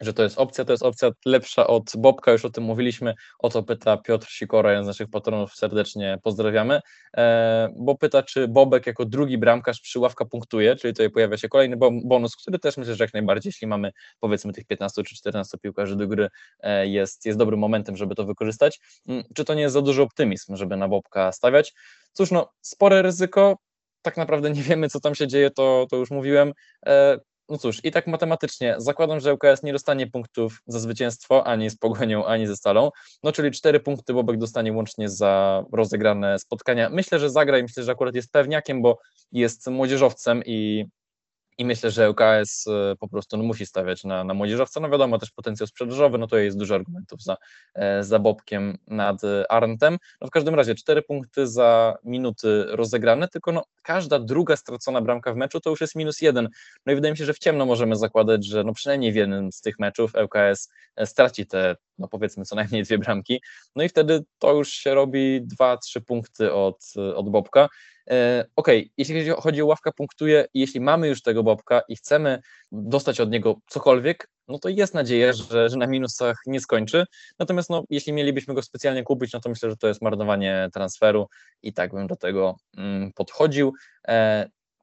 że 0.00 0.12
to 0.12 0.22
jest 0.22 0.38
opcja, 0.38 0.64
to 0.64 0.72
jest 0.72 0.82
opcja 0.82 1.10
lepsza 1.26 1.66
od 1.66 1.92
Bobka, 1.96 2.32
już 2.32 2.44
o 2.44 2.50
tym 2.50 2.64
mówiliśmy, 2.64 3.14
o 3.38 3.48
to 3.48 3.62
pyta 3.62 3.96
Piotr 3.96 4.26
Sikora, 4.30 4.70
jeden 4.70 4.84
z 4.84 4.86
naszych 4.86 5.10
patronów, 5.10 5.54
serdecznie 5.54 6.18
pozdrawiamy, 6.22 6.80
e, 7.16 7.68
bo 7.76 7.96
pyta, 7.96 8.22
czy 8.22 8.48
Bobek 8.48 8.86
jako 8.86 9.04
drugi 9.04 9.38
bramkarz 9.38 9.80
przy 9.80 9.98
ławka 9.98 10.24
punktuje, 10.24 10.76
czyli 10.76 10.94
tutaj 10.94 11.10
pojawia 11.10 11.36
się 11.36 11.48
kolejny 11.48 11.76
bonus, 12.04 12.36
który 12.36 12.58
też 12.58 12.76
myślę, 12.76 12.94
że 12.94 13.04
jak 13.04 13.14
najbardziej, 13.14 13.48
jeśli 13.48 13.66
mamy 13.66 13.92
powiedzmy 14.20 14.52
tych 14.52 14.66
15 14.66 15.02
czy 15.02 15.14
14 15.14 15.58
piłkarzy 15.58 15.96
do 15.96 16.06
gry, 16.06 16.28
e, 16.60 16.86
jest, 16.86 17.26
jest 17.26 17.38
dobrym 17.38 17.60
momentem, 17.60 17.96
żeby 17.96 18.14
to 18.14 18.24
wykorzystać. 18.24 18.80
Mm, 19.08 19.24
czy 19.34 19.44
to 19.44 19.54
nie 19.54 19.62
jest 19.62 19.74
za 19.74 19.82
duży 19.82 20.02
optymizm, 20.02 20.56
żeby 20.56 20.76
na 20.76 20.88
Bobka 20.88 21.32
stawiać? 21.32 21.72
Cóż, 22.12 22.30
no, 22.30 22.52
spore 22.60 23.02
ryzyko, 23.02 23.56
tak 24.02 24.16
naprawdę 24.16 24.50
nie 24.50 24.62
wiemy, 24.62 24.88
co 24.88 25.00
tam 25.00 25.14
się 25.14 25.26
dzieje, 25.26 25.50
to, 25.50 25.86
to 25.90 25.96
już 25.96 26.10
mówiłem. 26.10 26.52
E, 26.86 27.18
no 27.48 27.58
cóż, 27.58 27.84
i 27.84 27.90
tak 27.90 28.06
matematycznie 28.06 28.74
zakładam, 28.78 29.20
że 29.20 29.34
ŁKS 29.34 29.62
nie 29.62 29.72
dostanie 29.72 30.06
punktów 30.06 30.62
za 30.66 30.78
zwycięstwo 30.78 31.46
ani 31.46 31.70
z 31.70 31.76
Pogonią, 31.76 32.26
ani 32.26 32.46
ze 32.46 32.56
Stalą, 32.56 32.90
no 33.22 33.32
czyli 33.32 33.50
cztery 33.50 33.80
punkty 33.80 34.14
Bobek 34.14 34.38
dostanie 34.38 34.72
łącznie 34.72 35.08
za 35.08 35.64
rozegrane 35.72 36.38
spotkania. 36.38 36.90
Myślę, 36.90 37.18
że 37.18 37.30
zagra 37.30 37.58
i 37.58 37.62
myślę, 37.62 37.82
że 37.82 37.92
akurat 37.92 38.14
jest 38.14 38.32
pewniakiem, 38.32 38.82
bo 38.82 38.98
jest 39.32 39.66
młodzieżowcem 39.66 40.42
i 40.46 40.86
i 41.58 41.64
myślę, 41.64 41.90
że 41.90 42.10
UKS 42.10 42.66
e, 42.66 42.96
po 42.96 43.08
prostu 43.08 43.36
no, 43.36 43.42
musi 43.42 43.66
stawiać 43.66 44.04
na, 44.04 44.24
na 44.24 44.34
młodzieżowca. 44.34 44.80
No 44.80 44.90
wiadomo, 44.90 45.18
też 45.18 45.30
potencjał 45.30 45.66
sprzedażowy, 45.66 46.18
no 46.18 46.26
to 46.26 46.36
jest 46.36 46.58
dużo 46.58 46.74
argumentów 46.74 47.22
za, 47.22 47.36
e, 47.74 48.04
za 48.04 48.18
Bobkiem 48.18 48.78
nad 48.86 49.20
Arntem. 49.48 49.98
No 50.20 50.28
w 50.28 50.30
każdym 50.30 50.54
razie 50.54 50.74
cztery 50.74 51.02
punkty 51.02 51.46
za 51.46 51.96
minuty 52.04 52.64
rozegrane, 52.68 53.28
tylko 53.28 53.52
no, 53.52 53.64
każda 53.82 54.18
druga 54.18 54.56
stracona 54.56 55.00
bramka 55.00 55.32
w 55.32 55.36
meczu 55.36 55.60
to 55.60 55.70
już 55.70 55.80
jest 55.80 55.94
minus 55.94 56.20
jeden. 56.20 56.48
No 56.86 56.92
i 56.92 56.96
wydaje 56.96 57.12
mi 57.12 57.18
się, 57.18 57.24
że 57.24 57.34
w 57.34 57.38
ciemno 57.38 57.66
możemy 57.66 57.96
zakładać, 57.96 58.46
że 58.46 58.64
no 58.64 58.72
przynajmniej 58.72 59.12
w 59.12 59.16
jednym 59.16 59.52
z 59.52 59.60
tych 59.60 59.78
meczów 59.78 60.14
LKS 60.14 60.68
e 60.96 61.06
straci 61.06 61.46
te, 61.46 61.76
no 61.98 62.08
powiedzmy 62.08 62.44
co 62.44 62.56
najmniej 62.56 62.82
dwie 62.82 62.98
bramki, 62.98 63.42
no 63.76 63.82
i 63.82 63.88
wtedy 63.88 64.24
to 64.38 64.52
już 64.52 64.68
się 64.68 64.94
robi 64.94 65.40
dwa, 65.42 65.76
trzy 65.76 66.00
punkty 66.00 66.52
od, 66.52 66.84
od 67.14 67.30
Bobka. 67.30 67.68
E, 68.10 68.44
ok, 68.56 68.68
jeśli 68.96 69.30
chodzi 69.30 69.62
o 69.62 69.66
ławka 69.66 69.92
punktuje, 69.92 70.46
jeśli 70.54 70.80
mamy 70.80 71.08
już 71.08 71.22
tego 71.22 71.42
Bobka 71.42 71.82
i 71.88 71.96
chcemy 71.96 72.40
dostać 72.72 73.20
od 73.20 73.30
niego 73.30 73.56
cokolwiek, 73.66 74.28
no 74.48 74.58
to 74.58 74.68
jest 74.68 74.94
nadzieja, 74.94 75.32
że, 75.32 75.68
że 75.68 75.76
na 75.76 75.86
minusach 75.86 76.36
nie 76.46 76.60
skończy. 76.60 77.04
Natomiast 77.38 77.70
no, 77.70 77.84
jeśli 77.90 78.12
mielibyśmy 78.12 78.54
go 78.54 78.62
specjalnie 78.62 79.02
kupić, 79.02 79.32
no 79.32 79.40
to 79.40 79.48
myślę, 79.48 79.70
że 79.70 79.76
to 79.76 79.88
jest 79.88 80.02
marnowanie 80.02 80.68
transferu 80.74 81.28
i 81.62 81.72
tak 81.72 81.94
bym 81.94 82.06
do 82.06 82.16
tego 82.16 82.56
mm, 82.76 83.12
podchodził. 83.12 83.72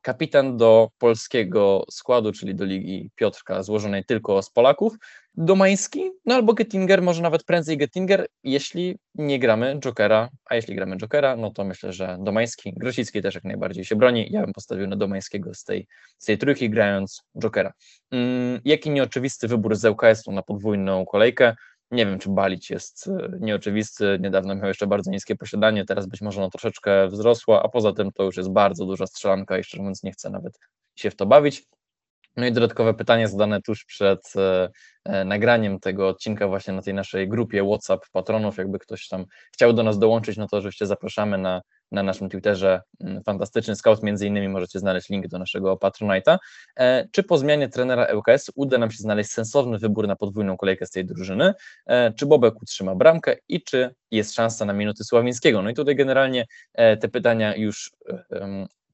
Kapitan 0.06 0.58
do 0.58 0.90
polskiego 0.98 1.86
składu, 1.92 2.32
czyli 2.32 2.56
do 2.56 2.66
Ligi 2.66 3.12
Piotrka, 3.16 3.64
złożonej 3.64 4.06
tylko 4.06 4.42
z 4.42 4.50
Polaków, 4.50 4.94
Domański, 5.34 6.12
no 6.26 6.36
albo 6.36 6.54
Gettinger, 6.54 7.02
może 7.02 7.22
nawet 7.22 7.44
prędzej 7.44 7.78
Gettinger, 7.78 8.28
jeśli 8.44 8.98
nie 9.16 9.40
gramy 9.40 9.80
Jokera, 9.80 10.30
a 10.46 10.56
jeśli 10.56 10.76
gramy 10.76 10.98
Jokera, 10.98 11.36
no 11.36 11.52
to 11.52 11.64
myślę, 11.64 11.94
że 11.94 12.18
Domański, 12.20 12.74
Grosicki 12.78 13.22
też 13.22 13.36
jak 13.36 13.44
najbardziej 13.44 13.86
się 13.86 13.96
broni, 13.96 14.28
ja 14.32 14.42
bym 14.42 14.54
postawił 14.54 14.88
na 14.88 14.96
Domańskiego 14.96 15.54
z 15.54 15.64
tej, 15.64 15.88
z 16.18 16.26
tej 16.26 16.38
trójki, 16.38 16.70
grając 16.70 17.24
Jokera. 17.36 17.74
Mm, 18.12 18.60
jaki 18.66 18.90
nieoczywisty 18.90 19.48
wybór 19.48 19.76
z 19.76 19.86
ŁKS-u 19.86 20.32
na 20.32 20.42
podwójną 20.42 21.06
kolejkę, 21.06 21.56
nie 21.92 22.06
wiem, 22.06 22.20
czy 22.20 22.30
Balić 22.30 22.70
jest 22.70 23.08
e, 23.08 23.38
nieoczywisty. 23.40 24.18
Niedawno 24.22 24.56
miał 24.56 24.68
jeszcze 24.68 24.88
bardzo 24.88 25.12
niskie 25.12 25.36
posiadanie, 25.36 25.86
teraz 25.86 26.08
być 26.08 26.22
może 26.22 26.42
ono 26.42 26.50
troszeczkę 26.50 27.08
wzrosło, 27.08 27.64
a 27.64 27.70
poza 27.70 27.94
tym 27.94 28.12
to 28.12 28.24
już 28.24 28.38
jest 28.38 28.52
bardzo 28.52 28.86
duża 28.86 29.08
strzelanka 29.08 29.58
i 29.58 29.64
szczerze 29.64 29.84
mówiąc 29.84 30.04
nie 30.04 30.12
chcę 30.12 30.30
nawet 30.30 30.60
się 30.96 31.12
w 31.12 31.16
to 31.16 31.26
bawić. 31.26 31.64
No 32.38 32.46
i 32.46 32.52
dodatkowe 32.52 32.94
pytanie 32.94 33.28
zadane 33.28 33.62
tuż 33.62 33.86
przed 33.86 34.34
e, 34.36 34.70
e, 35.06 35.26
nagraniem 35.26 35.80
tego 35.80 36.08
odcinka 36.08 36.48
właśnie 36.48 36.74
na 36.74 36.82
tej 36.82 36.94
naszej 36.94 37.30
grupie 37.30 37.64
WhatsApp 37.64 38.06
patronów. 38.12 38.58
Jakby 38.58 38.80
ktoś 38.80 39.08
tam 39.08 39.26
chciał 39.54 39.74
do 39.74 39.84
nas 39.84 40.00
dołączyć, 40.00 40.38
no 40.38 40.48
to 40.48 40.58
oczywiście 40.58 40.86
zapraszamy 40.86 41.38
na, 41.38 41.62
na 41.92 42.04
naszym 42.04 42.30
Twitterze 42.30 42.82
mm, 43.00 43.24
Fantastyczny 43.24 43.76
Scout. 43.76 44.04
Między 44.04 44.28
innymi 44.28 44.50
możecie 44.50 44.80
znaleźć 44.80 45.10
link 45.10 45.28
do 45.28 45.40
naszego 45.40 45.76
Patronite'a. 45.76 46.38
E, 46.78 47.08
czy 47.12 47.24
po 47.24 47.38
zmianie 47.38 47.70
trenera 47.70 48.08
ŁKS 48.14 48.52
uda 48.56 48.78
nam 48.78 48.92
się 48.92 48.98
znaleźć 48.98 49.32
sensowny 49.32 49.78
wybór 49.78 50.08
na 50.08 50.16
podwójną 50.16 50.58
kolejkę 50.58 50.86
z 50.86 50.92
tej 50.92 51.06
drużyny? 51.06 51.54
Czy 52.18 52.26
Bobek 52.26 52.62
utrzyma 52.62 52.96
bramkę 52.96 53.36
i 53.50 53.64
czy 53.64 53.96
jest 54.12 54.36
szansa 54.36 54.66
na 54.66 54.74
minuty 54.74 55.04
Sławińskiego? 55.04 55.62
No 55.62 55.70
i 55.70 55.74
tutaj 55.74 55.96
generalnie 55.96 56.46
te 56.74 57.08
pytania 57.08 57.56
już 57.56 57.92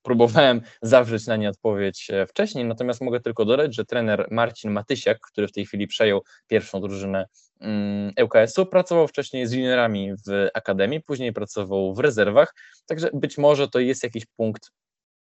próbowałem 0.01 0.61
zawrzeć 0.81 1.27
na 1.27 1.35
nie 1.35 1.49
odpowiedź 1.49 2.07
e, 2.09 2.27
wcześniej, 2.27 2.65
natomiast 2.65 3.01
mogę 3.01 3.19
tylko 3.19 3.45
dodać, 3.45 3.75
że 3.75 3.85
trener 3.85 4.27
Marcin 4.31 4.71
Matysiak, 4.71 5.19
który 5.19 5.47
w 5.47 5.51
tej 5.51 5.65
chwili 5.65 5.87
przejął 5.87 6.23
pierwszą 6.47 6.81
drużynę 6.81 7.25
mm, 7.59 8.13
ŁKS-u, 8.23 8.65
pracował 8.65 9.07
wcześniej 9.07 9.47
z 9.47 9.51
juniorami 9.51 10.13
w 10.27 10.47
akademii, 10.53 11.01
później 11.01 11.33
pracował 11.33 11.93
w 11.93 11.99
rezerwach, 11.99 12.55
także 12.85 13.09
być 13.13 13.37
może 13.37 13.67
to 13.67 13.79
jest 13.79 14.03
jakiś 14.03 14.25
punkt 14.25 14.71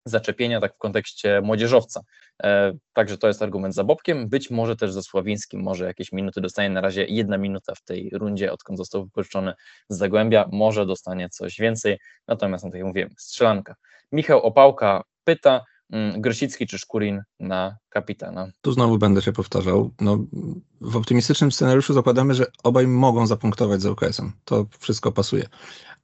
zaczepienia 0.04 0.60
tak 0.60 0.74
w 0.74 0.78
kontekście 0.78 1.40
młodzieżowca. 1.40 2.00
E, 2.42 2.72
także 2.92 3.18
to 3.18 3.28
jest 3.28 3.42
argument 3.42 3.74
za 3.74 3.84
Bobkiem, 3.84 4.28
być 4.28 4.50
może 4.50 4.76
też 4.76 4.92
ze 4.92 5.02
Sławińskim, 5.02 5.62
może 5.62 5.84
jakieś 5.84 6.12
minuty 6.12 6.40
dostanie, 6.40 6.70
na 6.70 6.80
razie 6.80 7.04
jedna 7.04 7.38
minuta 7.38 7.74
w 7.74 7.82
tej 7.82 8.10
rundzie, 8.12 8.52
odkąd 8.52 8.78
został 8.78 9.04
wypożyczony 9.04 9.54
z 9.88 9.98
Zagłębia, 9.98 10.48
może 10.52 10.86
dostanie 10.86 11.28
coś 11.28 11.58
więcej, 11.58 11.98
natomiast, 12.28 12.64
no 12.64 12.70
tak 12.70 12.78
jak 12.78 12.86
mówiłem, 12.86 13.10
strzelanka. 13.18 13.74
Michał 14.12 14.42
Opałka 14.42 15.02
pyta, 15.24 15.64
mm, 15.90 16.20
Grosicki 16.20 16.66
czy 16.66 16.78
Szkurin 16.78 17.22
na 17.40 17.76
kapitana. 17.88 18.48
Tu 18.60 18.72
znowu 18.72 18.98
będę 18.98 19.22
się 19.22 19.32
powtarzał. 19.32 19.90
No, 20.00 20.18
w 20.80 20.96
optymistycznym 20.96 21.52
scenariuszu 21.52 21.94
zakładamy, 21.94 22.34
że 22.34 22.46
obaj 22.62 22.86
mogą 22.86 23.26
zapunktować 23.26 23.82
z 23.82 23.86
UKS-em. 23.86 24.32
To 24.44 24.66
wszystko 24.78 25.12
pasuje. 25.12 25.48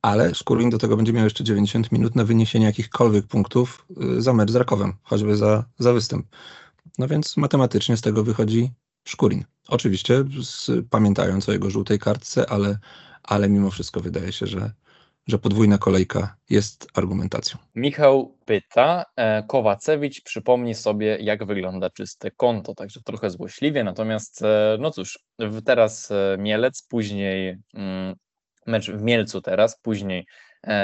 Ale 0.02 0.34
Szkurin 0.34 0.70
do 0.70 0.78
tego 0.78 0.96
będzie 0.96 1.12
miał 1.12 1.24
jeszcze 1.24 1.44
90 1.44 1.92
minut 1.92 2.14
na 2.14 2.24
wyniesienie 2.24 2.66
jakichkolwiek 2.66 3.26
punktów 3.26 3.86
y, 4.02 4.22
za 4.22 4.32
mecz 4.32 4.50
z 4.50 4.54
Rakowem, 4.54 4.94
choćby 5.02 5.36
za, 5.36 5.64
za 5.78 5.92
występ. 5.92 6.26
No 6.98 7.08
więc 7.08 7.36
matematycznie 7.36 7.96
z 7.96 8.00
tego 8.00 8.24
wychodzi 8.24 8.70
Szkurin. 9.04 9.44
Oczywiście 9.68 10.24
z, 10.42 10.70
pamiętając 10.90 11.48
o 11.48 11.52
jego 11.52 11.70
żółtej 11.70 11.98
kartce, 11.98 12.50
ale, 12.50 12.78
ale 13.22 13.48
mimo 13.48 13.70
wszystko 13.70 14.00
wydaje 14.00 14.32
się, 14.32 14.46
że, 14.46 14.72
że 15.26 15.38
podwójna 15.38 15.78
kolejka 15.78 16.36
jest 16.50 16.86
argumentacją. 16.94 17.58
Michał 17.74 18.36
pyta, 18.44 19.04
e, 19.16 19.42
Kowacewicz 19.42 20.22
przypomni 20.22 20.74
sobie, 20.74 21.18
jak 21.20 21.44
wygląda 21.44 21.90
czyste 21.90 22.30
konto, 22.30 22.74
także 22.74 23.00
trochę 23.02 23.30
złośliwie, 23.30 23.84
natomiast 23.84 24.42
e, 24.42 24.76
no 24.80 24.90
cóż, 24.90 25.18
teraz 25.64 26.10
e, 26.10 26.36
Mielec, 26.38 26.82
później 26.82 27.58
mm, 27.74 28.14
mecz 28.68 28.90
w 28.90 29.02
Mielcu 29.02 29.40
teraz, 29.40 29.80
później 29.82 30.26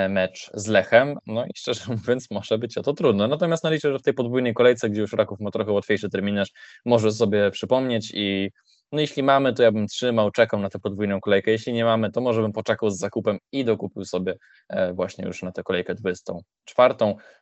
mecz 0.09 0.51
z 0.55 0.67
Lechem, 0.67 1.19
no 1.27 1.47
i 1.47 1.51
szczerze 1.57 1.85
mówiąc 1.97 2.31
może 2.31 2.59
być 2.59 2.79
o 2.79 2.83
to 2.83 2.93
trudno, 2.93 3.29
natomiast 3.29 3.65
no 3.65 3.71
liczę, 3.71 3.93
że 3.93 3.99
w 3.99 4.03
tej 4.03 4.15
podwójnej 4.15 4.55
kolejce, 4.55 4.91
gdzie 4.91 5.01
już 5.01 5.13
Raków 5.13 5.41
ma 5.41 5.51
trochę 5.51 5.73
łatwiejszy 5.73 6.11
terminarz, 6.11 6.51
może 6.85 7.13
sobie 7.13 7.51
przypomnieć 7.51 8.13
i 8.15 8.51
no 8.93 9.01
jeśli 9.01 9.23
mamy, 9.23 9.53
to 9.53 9.63
ja 9.63 9.73
bym 9.73 9.87
trzymał, 9.87 10.31
czekał 10.31 10.61
na 10.61 10.71
tę 10.71 10.79
podwójną 10.79 11.21
kolejkę. 11.21 11.51
Jeśli 11.51 11.73
nie 11.73 11.85
mamy, 11.85 12.11
to 12.11 12.21
może 12.21 12.43
bym 12.43 12.53
poczekał 12.53 12.91
z 12.91 12.99
zakupem 12.99 13.39
i 13.53 13.65
dokupił 13.65 14.05
sobie 14.05 14.35
e, 14.69 14.93
właśnie 14.93 15.25
już 15.25 15.43
na 15.43 15.53
tę 15.53 15.63
kolejkę 15.63 15.95
24. 15.95 16.95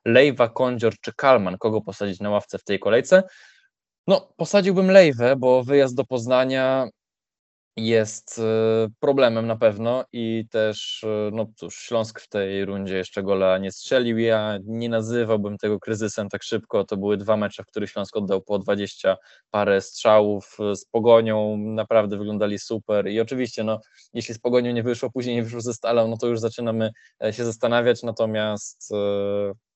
Lejwa, 0.05 0.49
Kondzior 0.49 0.95
czy 1.01 1.12
Kalman, 1.16 1.59
kogo 1.59 1.80
posadzić 1.80 2.20
na 2.20 2.30
ławce 2.30 2.59
w 2.59 2.64
tej 2.64 2.78
kolejce? 2.78 3.22
No, 4.07 4.32
posadziłbym 4.36 4.90
Lejwę, 4.90 5.36
bo 5.36 5.64
wyjazd 5.64 5.97
do 5.97 6.05
Poznania 6.05 6.88
jest 7.77 8.39
e, 8.39 8.89
problemem 9.01 9.47
na 9.47 9.57
pewno 9.57 10.05
i 10.12 10.45
też, 10.51 11.05
e, 11.05 11.31
no 11.33 11.47
cóż, 11.57 11.77
Śląsk 11.77 12.20
w 12.20 12.29
tej 12.29 12.64
rundzie 12.64 12.97
jeszcze 12.97 13.23
gola 13.23 13.59
nie 13.59 13.73
strzelił. 13.73 14.18
Ja 14.18 14.59
nie 14.64 14.89
nazywałbym 14.89 15.59
tego 15.59 15.81
kryzysem 15.81 16.29
tak 16.29 16.43
szybko. 16.43 16.85
To 16.85 16.97
były 16.97 17.16
dwa 17.16 17.37
mecze, 17.37 17.62
w 17.62 17.66
których 17.66 17.91
Śląsk 17.91 18.16
oddał 18.16 18.43
po 18.43 18.59
20 18.59 19.16
parę 19.51 19.81
strzałów 19.81 20.57
e, 20.61 20.77
z 20.77 20.85
Pogonią. 20.85 21.57
Naprawdę 21.57 22.18
wyglądali 22.18 22.59
super 22.59 23.09
i 23.09 23.20
oczywiście, 23.20 23.64
no, 23.64 23.81
jeśli 24.14 24.35
z 24.35 24.39
Pogonią 24.39 24.73
nie 24.73 24.83
wyszło, 24.83 25.11
później 25.11 25.37
nie 25.37 25.43
wyszło 25.43 25.61
ze 25.61 25.75
Stalą, 25.75 26.09
no 26.09 26.16
to 26.16 26.27
już 26.27 26.41
zaczynamy 26.41 26.91
się 27.31 27.45
zastanawiać, 27.45 28.03
natomiast 28.03 28.93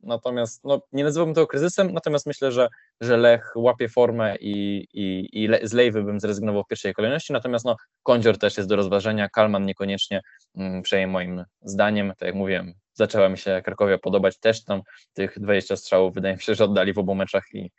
natomiast 0.06 0.64
no, 0.64 0.80
nie 0.92 1.04
nazywałbym 1.04 1.34
tego 1.34 1.46
kryzysem, 1.46 1.92
natomiast 1.92 2.26
myślę, 2.26 2.52
że, 2.52 2.68
że 3.00 3.16
Lech 3.16 3.52
łapie 3.56 3.88
formę 3.88 4.36
i, 4.40 4.86
i, 4.92 5.28
i 5.44 5.48
z 5.62 5.72
Lejwy 5.72 6.02
bym 6.02 6.20
zrezygnował 6.20 6.62
w 6.64 6.66
pierwszej 6.66 6.94
kolejności, 6.94 7.32
natomiast 7.32 7.64
no, 7.64 7.76
Kądzior 8.02 8.38
też 8.38 8.56
jest 8.56 8.68
do 8.68 8.76
rozważenia, 8.76 9.28
Kalman 9.28 9.66
niekoniecznie 9.66 10.20
mm, 10.56 10.82
przejmie 10.82 11.06
moim 11.06 11.44
zdaniem, 11.62 12.12
tak 12.18 12.26
jak 12.26 12.34
mówiłem, 12.34 12.74
zaczęła 12.92 13.28
mi 13.28 13.38
się 13.38 13.62
Krakowia 13.64 13.98
podobać. 13.98 14.38
Też 14.38 14.64
tam 14.64 14.82
tych 15.12 15.38
20 15.40 15.76
strzałów, 15.76 16.14
wydaje 16.14 16.34
mi 16.34 16.42
się, 16.42 16.54
że 16.54 16.64
oddali 16.64 16.92
w 16.92 16.98
obu 16.98 17.14
meczach 17.14 17.44
i, 17.52 17.70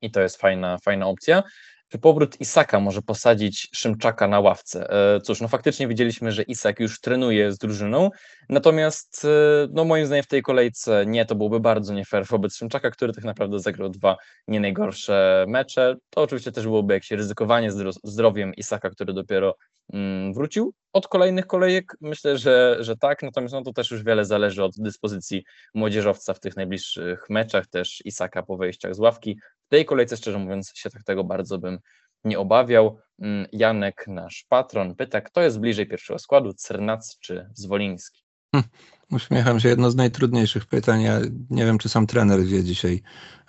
i 0.00 0.10
to 0.10 0.20
jest 0.20 0.36
fajna, 0.36 0.78
fajna 0.78 1.06
opcja. 1.06 1.42
Czy 1.90 1.98
powrót 1.98 2.40
Isaka 2.40 2.80
może 2.80 3.02
posadzić 3.02 3.68
Szymczaka 3.74 4.28
na 4.28 4.40
ławce? 4.40 4.90
E, 4.90 5.20
cóż, 5.20 5.40
no 5.40 5.48
faktycznie 5.48 5.88
widzieliśmy, 5.88 6.32
że 6.32 6.42
Isak 6.42 6.80
już 6.80 7.00
trenuje 7.00 7.52
z 7.52 7.58
drużyną, 7.58 8.10
natomiast 8.48 9.24
e, 9.24 9.68
no 9.72 9.84
moim 9.84 10.06
zdaniem 10.06 10.24
w 10.24 10.28
tej 10.28 10.42
kolejce 10.42 11.06
nie, 11.06 11.26
to 11.26 11.34
byłoby 11.34 11.60
bardzo 11.60 11.94
nie 11.94 12.04
fair 12.04 12.26
wobec 12.26 12.56
Szymczaka, 12.56 12.90
który 12.90 13.12
tak 13.12 13.24
naprawdę 13.24 13.60
zagrał 13.60 13.88
dwa 13.88 14.16
nie 14.48 14.60
najgorsze 14.60 15.44
mecze. 15.48 15.96
To 16.10 16.22
oczywiście 16.22 16.52
też 16.52 16.64
byłoby 16.64 16.94
jakieś 16.94 17.10
ryzykowanie 17.10 17.70
zdrowiem 18.04 18.54
Isaka, 18.54 18.90
który 18.90 19.12
dopiero 19.12 19.56
mm, 19.92 20.34
wrócił. 20.34 20.74
Od 20.92 21.08
kolejnych 21.08 21.46
kolejek 21.46 21.96
myślę, 22.00 22.38
że, 22.38 22.76
że 22.80 22.96
tak, 22.96 23.22
natomiast 23.22 23.54
no 23.54 23.62
to 23.62 23.72
też 23.72 23.90
już 23.90 24.02
wiele 24.02 24.24
zależy 24.24 24.64
od 24.64 24.72
dyspozycji 24.76 25.44
młodzieżowca 25.74 26.34
w 26.34 26.40
tych 26.40 26.56
najbliższych 26.56 27.30
meczach, 27.30 27.66
też 27.66 28.02
Isaka 28.04 28.42
po 28.42 28.56
wejściach 28.56 28.94
z 28.94 28.98
ławki 28.98 29.36
tej 29.70 29.84
kolejce, 29.84 30.16
szczerze 30.16 30.38
mówiąc, 30.38 30.72
się 30.74 30.90
tak 30.90 31.04
tego 31.04 31.24
bardzo 31.24 31.58
bym 31.58 31.78
nie 32.24 32.38
obawiał. 32.38 32.98
Mm, 33.18 33.46
Janek, 33.52 34.04
nasz 34.08 34.46
patron, 34.48 34.94
pyta, 34.94 35.20
kto 35.20 35.42
jest 35.42 35.60
bliżej 35.60 35.86
pierwszego 35.86 36.18
składu, 36.18 36.52
Cernac 36.52 37.18
czy 37.18 37.50
Zwoliński? 37.54 38.22
Hm, 38.54 38.64
uśmiecham 39.12 39.60
się, 39.60 39.68
jedno 39.68 39.90
z 39.90 39.96
najtrudniejszych 39.96 40.66
pytań. 40.66 41.02
Ja 41.02 41.20
nie 41.50 41.64
wiem, 41.64 41.78
czy 41.78 41.88
sam 41.88 42.06
trener 42.06 42.44
wie 42.44 42.64
dzisiaj, 42.64 43.02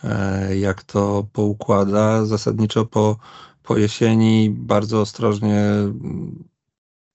e, 0.03 0.57
jak 0.57 0.84
to 0.84 1.28
poukłada. 1.34 2.26
Zasadniczo 2.26 2.86
po, 2.86 3.17
po 3.63 3.78
jesieni 3.78 4.49
bardzo 4.49 5.01
ostrożnie 5.01 5.59
mm, 5.59 6.43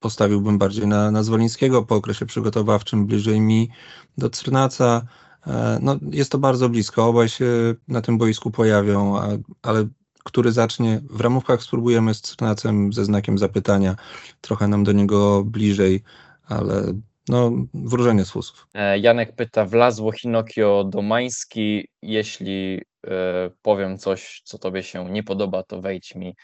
postawiłbym 0.00 0.58
bardziej 0.58 0.86
na, 0.86 1.10
na 1.10 1.22
Zwolińskiego, 1.22 1.82
po 1.82 1.94
okresie 1.94 2.26
przygotowawczym 2.26 3.06
bliżej 3.06 3.40
mi 3.40 3.70
do 4.18 4.30
Cernaca. 4.30 5.06
E, 5.46 5.78
no, 5.82 5.96
jest 6.10 6.32
to 6.32 6.38
bardzo 6.38 6.68
blisko, 6.68 7.06
obaj 7.06 7.28
się 7.28 7.74
na 7.88 8.02
tym 8.02 8.18
boisku 8.18 8.50
pojawią, 8.50 9.20
ale 9.62 9.86
który 10.24 10.52
zacznie, 10.52 11.00
w 11.10 11.20
ramówkach 11.20 11.62
spróbujemy 11.62 12.14
z 12.14 12.20
Cernacem 12.20 12.92
ze 12.92 13.04
znakiem 13.04 13.38
zapytania, 13.38 13.96
trochę 14.40 14.68
nam 14.68 14.84
do 14.84 14.92
niego 14.92 15.44
bliżej, 15.44 16.02
ale 16.48 16.92
no, 17.28 17.52
wróżenie 17.74 18.24
z 18.24 18.30
fusów. 18.30 18.66
E, 18.74 18.98
Janek 18.98 19.36
pyta, 19.36 19.64
wlazło 19.64 20.12
Hinokio 20.12 20.84
do 20.84 21.02
Mański, 21.02 21.88
jeśli 22.02 22.80
e, 23.06 23.50
powiem 23.62 23.98
coś, 23.98 24.42
co 24.44 24.58
tobie 24.58 24.82
się 24.82 25.10
nie 25.10 25.22
podoba, 25.22 25.62
to 25.62 25.80
wejdź 25.80 26.14
mi 26.14 26.34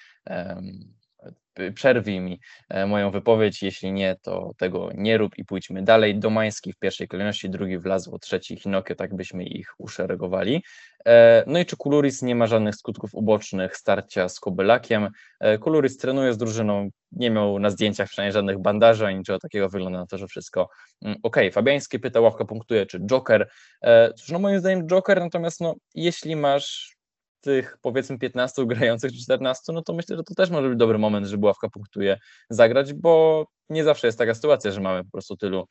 przerwij 1.75 2.21
mi 2.21 2.41
e, 2.69 2.87
moją 2.87 3.11
wypowiedź, 3.11 3.63
jeśli 3.63 3.93
nie, 3.93 4.17
to 4.23 4.51
tego 4.59 4.91
nie 4.95 5.19
rób 5.19 5.39
i 5.39 5.45
pójdźmy 5.45 5.83
dalej. 5.83 6.19
Domański 6.19 6.73
w 6.73 6.79
pierwszej 6.79 7.09
kolejności, 7.09 7.51
drugi 7.51 7.79
wlazło, 7.79 8.19
trzeci 8.19 8.57
Hinokio, 8.57 8.95
tak 8.95 9.17
byśmy 9.17 9.45
ich 9.45 9.75
uszeregowali. 9.79 10.65
E, 11.07 11.45
no 11.47 11.59
i 11.59 11.67
czy 11.67 11.77
Kuluris 11.77 12.23
nie 12.23 12.35
ma 12.35 12.47
żadnych 12.47 12.75
skutków 12.75 13.15
ubocznych 13.15 13.77
starcia 13.77 14.29
z 14.29 14.41
Kobylakiem? 14.41 15.09
E, 15.41 15.59
Kuluris 15.59 15.97
trenuje 15.97 16.33
z 16.33 16.39
drużyną, 16.39 16.89
nie 17.13 17.31
miał 17.31 17.59
na 17.59 17.71
zdjęciach 17.71 18.09
przynajmniej 18.09 18.33
żadnych 18.33 18.59
bandaży, 18.59 19.07
ani 19.07 19.19
niczego 19.19 19.39
takiego, 19.39 19.69
wygląda 19.69 19.99
na 19.99 20.07
to, 20.07 20.19
że 20.19 20.27
wszystko 20.27 20.69
mm, 21.03 21.19
ok. 21.23 21.37
Fabiański 21.53 21.99
pyta, 21.99 22.21
ławka 22.21 22.45
punktuje, 22.45 22.87
czy 22.87 23.01
Joker? 23.01 23.51
Cóż, 24.17 24.31
no 24.31 24.39
moim 24.39 24.61
zdaniem 24.61 24.87
Joker, 24.87 25.21
natomiast 25.21 25.61
no, 25.61 25.75
jeśli 25.95 26.37
masz 26.37 26.97
tych 27.43 27.79
powiedzmy 27.83 28.19
15 28.19 28.67
grających 28.67 29.13
czy 29.13 29.23
14, 29.23 29.73
no 29.73 29.83
to 29.83 29.93
myślę, 29.93 30.17
że 30.17 30.23
to 30.23 30.35
też 30.35 30.51
może 30.51 30.69
być 30.69 30.79
dobry 30.79 30.99
moment, 30.99 31.27
żeby 31.27 31.47
ławka 31.47 31.69
punktuje 31.69 32.19
zagrać, 32.51 32.93
bo 32.93 33.47
nie 33.69 33.85
zawsze 33.85 34.07
jest 34.07 34.19
taka 34.19 34.35
sytuacja, 34.35 34.71
że 34.71 34.81
mamy 34.81 35.05
po 35.05 35.11
prostu 35.11 35.37
tylu 35.37 35.67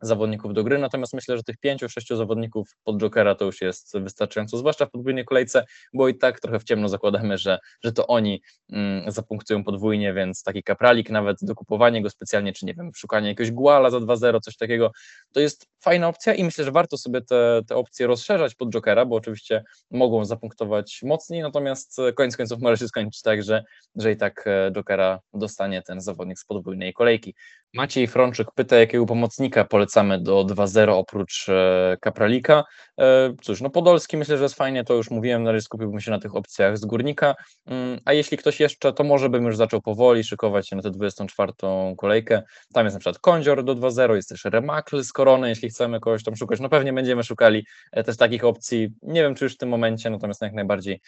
zawodników 0.00 0.54
do 0.54 0.64
gry, 0.64 0.78
natomiast 0.78 1.14
myślę, 1.14 1.36
że 1.36 1.42
tych 1.42 1.56
pięciu, 1.56 1.88
sześciu 1.88 2.16
zawodników 2.16 2.68
pod 2.84 2.98
Jokera 2.98 3.34
to 3.34 3.44
już 3.44 3.60
jest 3.60 3.98
wystarczająco, 3.98 4.58
zwłaszcza 4.58 4.86
w 4.86 4.90
podwójnej 4.90 5.24
kolejce, 5.24 5.64
bo 5.94 6.08
i 6.08 6.18
tak 6.18 6.40
trochę 6.40 6.58
w 6.58 6.64
ciemno 6.64 6.88
zakładamy, 6.88 7.38
że, 7.38 7.58
że 7.84 7.92
to 7.92 8.06
oni 8.06 8.42
mm, 8.70 9.10
zapunktują 9.10 9.64
podwójnie, 9.64 10.14
więc 10.14 10.42
taki 10.42 10.62
kapralik, 10.62 11.10
nawet 11.10 11.36
dokupowanie 11.42 12.02
go 12.02 12.10
specjalnie, 12.10 12.52
czy 12.52 12.66
nie 12.66 12.74
wiem, 12.74 12.90
szukanie 12.94 13.28
jakiegoś 13.28 13.50
guala 13.50 13.90
za 13.90 13.98
2-0, 13.98 14.40
coś 14.40 14.56
takiego, 14.56 14.92
to 15.32 15.40
jest 15.40 15.66
fajna 15.80 16.08
opcja 16.08 16.34
i 16.34 16.44
myślę, 16.44 16.64
że 16.64 16.72
warto 16.72 16.98
sobie 16.98 17.20
te, 17.20 17.60
te 17.68 17.76
opcje 17.76 18.06
rozszerzać 18.06 18.54
pod 18.54 18.70
Jokera, 18.70 19.06
bo 19.06 19.16
oczywiście 19.16 19.64
mogą 19.90 20.24
zapunktować 20.24 21.00
mocniej, 21.02 21.42
natomiast 21.42 21.96
koniec 22.16 22.36
końców 22.36 22.60
może 22.60 22.76
się 22.76 22.88
skończyć 22.88 23.22
tak, 23.22 23.42
że, 23.42 23.64
że 23.94 24.12
i 24.12 24.16
tak 24.16 24.44
e, 24.46 24.70
Jokera 24.72 25.20
dostanie 25.34 25.82
ten 25.82 26.00
zawodnik 26.00 26.38
z 26.38 26.44
podwójnej 26.44 26.92
kolejki. 26.92 27.34
Maciej 27.74 28.06
Frączyk 28.06 28.48
pyta, 28.54 28.76
jakiego 28.76 29.06
pomocnika 29.06 29.64
polecamy 29.64 30.20
do 30.20 30.44
2-0 30.44 30.90
oprócz 30.90 31.48
e, 31.48 31.96
Kapralika. 32.00 32.64
E, 33.00 33.34
cóż, 33.42 33.60
no 33.60 33.70
Podolski 33.70 34.16
myślę, 34.16 34.36
że 34.38 34.42
jest 34.42 34.54
fajnie, 34.54 34.84
to 34.84 34.94
już 34.94 35.10
mówiłem, 35.10 35.42
na 35.42 35.52
razie 35.52 35.62
skupiłbym 35.62 36.00
się 36.00 36.10
na 36.10 36.18
tych 36.18 36.36
opcjach 36.36 36.78
z 36.78 36.84
Górnika, 36.84 37.34
mm, 37.66 38.00
a 38.04 38.12
jeśli 38.12 38.36
ktoś 38.36 38.60
jeszcze, 38.60 38.92
to 38.92 39.04
może 39.04 39.28
bym 39.28 39.44
już 39.44 39.56
zaczął 39.56 39.82
powoli 39.82 40.24
szykować 40.24 40.68
się 40.68 40.76
na 40.76 40.82
tę 40.82 40.90
24 40.90 41.52
kolejkę. 41.96 42.42
Tam 42.72 42.86
jest 42.86 42.94
na 42.94 43.00
przykład 43.00 43.18
Kądzior 43.18 43.64
do 43.64 43.74
2-0, 43.74 44.14
jest 44.14 44.28
też 44.28 44.44
Remakl 44.44 45.02
z 45.04 45.12
Korony, 45.12 45.48
jeśli 45.48 45.68
chcemy 45.68 46.00
kogoś 46.00 46.24
tam 46.24 46.36
szukać. 46.36 46.60
No 46.60 46.68
pewnie 46.68 46.92
będziemy 46.92 47.24
szukali 47.24 47.66
e, 47.92 48.04
też 48.04 48.16
takich 48.16 48.44
opcji, 48.44 48.88
nie 49.02 49.22
wiem 49.22 49.34
czy 49.34 49.44
już 49.44 49.54
w 49.54 49.58
tym 49.58 49.68
momencie, 49.68 50.10
natomiast 50.10 50.42
jak 50.42 50.52
najbardziej 50.52 51.00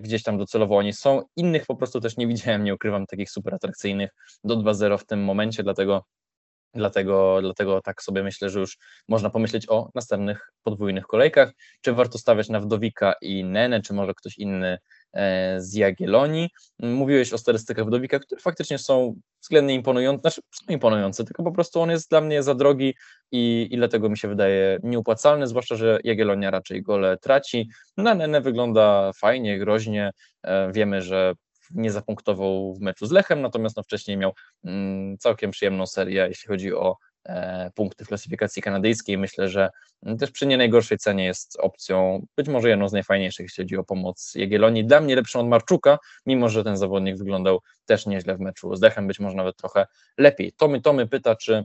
gdzieś 0.00 0.22
tam 0.22 0.38
docelowo 0.38 0.76
oni 0.76 0.92
są. 0.92 1.22
Innych 1.36 1.66
po 1.66 1.76
prostu 1.76 2.00
też 2.00 2.16
nie 2.16 2.26
widziałem, 2.26 2.64
nie 2.64 2.74
ukrywam, 2.74 3.06
takich 3.06 3.30
super 3.30 3.54
atrakcyjnych 3.54 4.10
do 4.44 4.56
2-0 4.56 4.98
w 4.98 5.06
tym 5.06 5.24
momencie, 5.24 5.62
dlatego 5.74 6.04
Dlatego, 6.74 7.38
dlatego 7.42 7.80
tak 7.80 8.02
sobie 8.02 8.22
myślę, 8.22 8.50
że 8.50 8.60
już 8.60 8.78
można 9.08 9.30
pomyśleć 9.30 9.68
o 9.68 9.90
następnych 9.94 10.52
podwójnych 10.62 11.06
kolejkach. 11.06 11.52
Czy 11.80 11.92
warto 11.92 12.18
stawiać 12.18 12.48
na 12.48 12.60
Wdowika 12.60 13.14
i 13.22 13.44
Nenę, 13.44 13.82
czy 13.82 13.94
może 13.94 14.14
ktoś 14.14 14.38
inny 14.38 14.78
e, 15.12 15.60
z 15.60 15.74
Jagiellonii. 15.74 16.50
Mówiłeś 16.78 17.32
o 17.32 17.38
statystykach 17.38 17.86
Wdowika, 17.86 18.18
które 18.18 18.40
faktycznie 18.40 18.78
są 18.78 19.14
względnie 19.42 19.74
imponujące, 19.74 20.20
znaczy 20.20 20.40
są 20.52 20.72
imponujące, 20.74 21.24
tylko 21.24 21.42
po 21.42 21.52
prostu 21.52 21.80
on 21.80 21.90
jest 21.90 22.10
dla 22.10 22.20
mnie 22.20 22.42
za 22.42 22.54
drogi 22.54 22.94
i, 23.32 23.68
i 23.70 23.76
dlatego 23.76 24.08
mi 24.08 24.18
się 24.18 24.28
wydaje 24.28 24.78
nieupłacalny, 24.82 25.46
zwłaszcza, 25.46 25.76
że 25.76 25.98
Jagiellonia 26.04 26.50
raczej 26.50 26.82
gole 26.82 27.16
traci. 27.18 27.68
Na 27.96 28.14
Nenę 28.14 28.40
wygląda 28.40 29.10
fajnie, 29.12 29.58
groźnie. 29.58 30.10
E, 30.42 30.72
wiemy, 30.72 31.02
że 31.02 31.34
nie 31.70 31.90
zapunktował 31.90 32.74
w 32.74 32.80
meczu 32.80 33.06
z 33.06 33.10
Lechem, 33.10 33.40
natomiast 33.40 33.76
no 33.76 33.82
wcześniej 33.82 34.16
miał 34.16 34.32
mm, 34.64 35.18
całkiem 35.18 35.50
przyjemną 35.50 35.86
serię, 35.86 36.26
jeśli 36.28 36.48
chodzi 36.48 36.74
o 36.74 36.96
e, 37.24 37.70
punkty 37.74 38.04
w 38.04 38.08
klasyfikacji 38.08 38.62
kanadyjskiej. 38.62 39.18
Myślę, 39.18 39.48
że 39.48 39.70
też 40.18 40.30
przy 40.30 40.46
nie 40.46 40.56
najgorszej 40.56 40.98
cenie 40.98 41.24
jest 41.24 41.56
opcją, 41.60 42.26
być 42.36 42.48
może 42.48 42.68
jedną 42.68 42.88
z 42.88 42.92
najfajniejszych, 42.92 43.44
jeśli 43.44 43.64
chodzi 43.64 43.76
o 43.76 43.84
pomoc 43.84 44.32
Jagiellonii. 44.34 44.84
Dla 44.84 45.00
mnie 45.00 45.16
lepszą 45.16 45.40
od 45.40 45.48
Marczuka, 45.48 45.98
mimo 46.26 46.48
że 46.48 46.64
ten 46.64 46.76
zawodnik 46.76 47.18
wyglądał 47.18 47.60
też 47.84 48.06
nieźle 48.06 48.36
w 48.36 48.40
meczu 48.40 48.76
z 48.76 48.82
Lechem, 48.82 49.08
być 49.08 49.20
może 49.20 49.36
nawet 49.36 49.56
trochę 49.56 49.86
lepiej. 50.18 50.52
Tomy 50.52 50.80
Tomy 50.80 51.06
pyta, 51.06 51.36
czy 51.36 51.64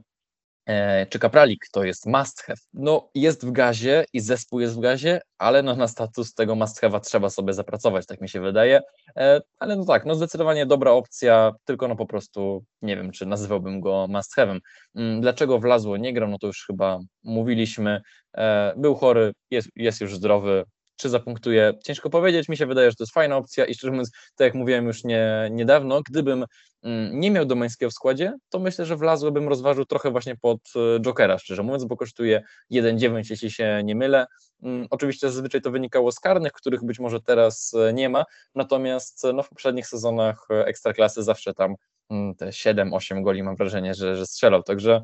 czy 1.10 1.20
Kapralik 1.20 1.66
to 1.72 1.84
jest 1.84 2.06
must 2.06 2.42
have? 2.42 2.58
No 2.74 3.10
jest 3.16 3.46
w 3.46 3.52
gazie 3.52 4.06
i 4.14 4.20
zespół 4.20 4.60
jest 4.60 4.76
w 4.76 4.80
gazie, 4.80 5.22
ale 5.38 5.64
no 5.64 5.76
na 5.76 5.88
status 5.88 6.34
tego 6.34 6.56
must 6.56 6.82
have'a 6.82 7.00
trzeba 7.00 7.30
sobie 7.30 7.54
zapracować, 7.54 8.06
tak 8.06 8.22
mi 8.22 8.30
się 8.30 8.42
wydaje. 8.42 8.82
E, 9.16 9.42
ale 9.60 9.76
no 9.76 9.86
tak, 9.86 10.06
no 10.06 10.16
zdecydowanie 10.16 10.66
dobra 10.66 10.92
opcja, 10.92 11.52
tylko 11.66 11.88
no 11.88 11.96
po 11.96 12.06
prostu 12.06 12.64
nie 12.82 12.96
wiem, 12.96 13.12
czy 13.12 13.26
nazywałbym 13.26 13.82
go 13.82 14.08
must 14.10 14.38
have'em. 14.38 14.60
Mm, 14.96 15.22
dlaczego 15.22 15.60
wlazło 15.60 15.98
nie 15.98 16.14
grał? 16.14 16.30
No 16.30 16.38
to 16.38 16.48
już 16.48 16.64
chyba 16.68 17.00
mówiliśmy. 17.24 18.02
E, 18.38 18.74
był 18.78 18.96
chory, 18.96 19.34
jest, 19.52 19.70
jest 19.76 20.02
już 20.02 20.16
zdrowy, 20.16 20.64
czy 20.98 21.10
zapunktuje, 21.10 21.74
ciężko 21.84 22.10
powiedzieć, 22.10 22.50
mi 22.50 22.58
się 22.58 22.66
wydaje, 22.66 22.92
że 22.92 22.96
to 22.96 23.04
jest 23.04 23.14
fajna 23.14 23.38
opcja 23.38 23.66
i 23.66 23.74
szczerze 23.74 23.92
mówiąc, 23.92 24.12
tak 24.36 24.46
jak 24.46 24.56
mówiłem 24.56 24.88
już 24.88 25.04
nie, 25.04 25.48
niedawno, 25.52 26.02
gdybym 26.10 26.46
mm, 26.84 27.20
nie 27.20 27.32
miał 27.32 27.46
Domańskiego 27.46 27.90
w 27.90 27.94
składzie, 27.94 28.34
to 28.50 28.60
myślę, 28.60 28.86
że 28.86 28.98
wlazłbym, 28.98 29.48
rozważył 29.48 29.86
trochę 29.86 30.12
właśnie 30.12 30.36
pod 30.36 30.60
e, 30.76 31.00
Jokera, 31.00 31.38
szczerze 31.38 31.64
mówiąc, 31.64 31.86
bo 31.86 31.98
kosztuje 31.98 32.44
1,9, 32.72 33.28
jeśli 33.30 33.52
się 33.52 33.82
nie 33.84 33.96
mylę. 33.96 34.26
Mm, 34.64 34.88
oczywiście 34.90 35.32
zazwyczaj 35.32 35.62
to 35.62 35.72
wynikało 35.72 36.12
z 36.12 36.20
karnych, 36.20 36.52
których 36.52 36.84
być 36.84 37.00
może 37.00 37.22
teraz 37.22 37.74
e, 37.74 37.94
nie 37.94 38.10
ma, 38.10 38.26
natomiast 38.56 39.26
e, 39.26 39.34
no, 39.34 39.44
w 39.44 39.50
poprzednich 39.50 39.88
sezonach 39.88 40.48
Ekstraklasy 40.50 41.24
zawsze 41.24 41.54
tam 41.54 41.76
mm, 42.10 42.36
te 42.36 42.48
7-8 42.48 43.24
goli 43.24 43.44
mam 43.44 43.56
wrażenie, 43.56 43.94
że, 43.94 44.16
że 44.16 44.26
strzelał, 44.26 44.64
także 44.64 45.02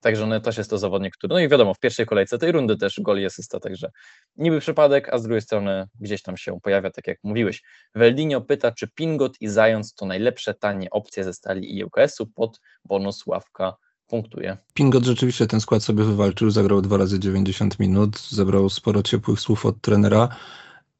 Także 0.00 0.24
on 0.24 0.40
też 0.40 0.58
jest 0.58 0.70
to 0.70 0.78
zawodnik, 0.78 1.16
który, 1.16 1.34
no 1.34 1.40
i 1.40 1.48
wiadomo, 1.48 1.74
w 1.74 1.78
pierwszej 1.78 2.06
kolejce 2.06 2.38
tej 2.38 2.52
rundy 2.52 2.76
też 2.76 3.00
gol 3.00 3.20
i 3.20 3.24
asysta, 3.24 3.60
także 3.60 3.90
niby 4.36 4.60
przypadek, 4.60 5.14
a 5.14 5.18
z 5.18 5.22
drugiej 5.22 5.42
strony 5.42 5.88
gdzieś 6.00 6.22
tam 6.22 6.36
się 6.36 6.60
pojawia, 6.60 6.90
tak 6.90 7.06
jak 7.06 7.18
mówiłeś. 7.22 7.62
Weldinio 7.94 8.40
pyta, 8.40 8.72
czy 8.72 8.88
Pingot 8.88 9.36
i 9.40 9.48
Zając 9.48 9.94
to 9.94 10.06
najlepsze 10.06 10.54
tanie 10.54 10.90
opcje 10.90 11.24
ze 11.24 11.32
stali 11.32 11.78
i 11.78 11.84
UKS-u 11.84 12.26
pod 12.26 12.60
bonus 12.84 13.26
ławka 13.26 13.76
punktuje. 14.06 14.56
Pingot 14.74 15.04
rzeczywiście 15.04 15.46
ten 15.46 15.60
skład 15.60 15.82
sobie 15.82 16.04
wywalczył, 16.04 16.50
zagrał 16.50 16.82
dwa 16.82 16.96
razy 16.96 17.20
90 17.20 17.78
minut, 17.78 18.20
zebrał 18.20 18.68
sporo 18.68 19.02
ciepłych 19.02 19.40
słów 19.40 19.66
od 19.66 19.80
trenera 19.80 20.28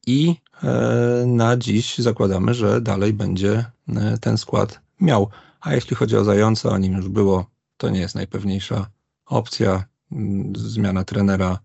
i 0.07 0.35
e, 0.63 1.23
na 1.27 1.57
dziś 1.57 1.97
zakładamy, 1.97 2.53
że 2.53 2.81
dalej 2.81 3.13
będzie 3.13 3.65
e, 3.89 4.17
ten 4.21 4.37
skład 4.37 4.79
miał. 5.01 5.29
A 5.61 5.75
jeśli 5.75 5.95
chodzi 5.95 6.17
o 6.17 6.23
Zająca, 6.23 6.69
o 6.69 6.77
nim 6.77 6.93
już 6.93 7.09
było, 7.09 7.45
to 7.79 7.89
nie 7.89 7.99
jest 7.99 8.15
najpewniejsza 8.15 8.89
opcja. 9.25 9.83
Mm, 10.11 10.53
Zmiana 10.55 11.03
trenera. 11.03 11.59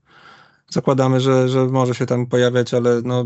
Zakładamy, 0.70 1.20
że, 1.20 1.48
że 1.48 1.64
może 1.64 1.94
się 1.94 2.06
tam 2.06 2.26
pojawiać, 2.26 2.74
ale 2.74 3.02
no 3.04 3.24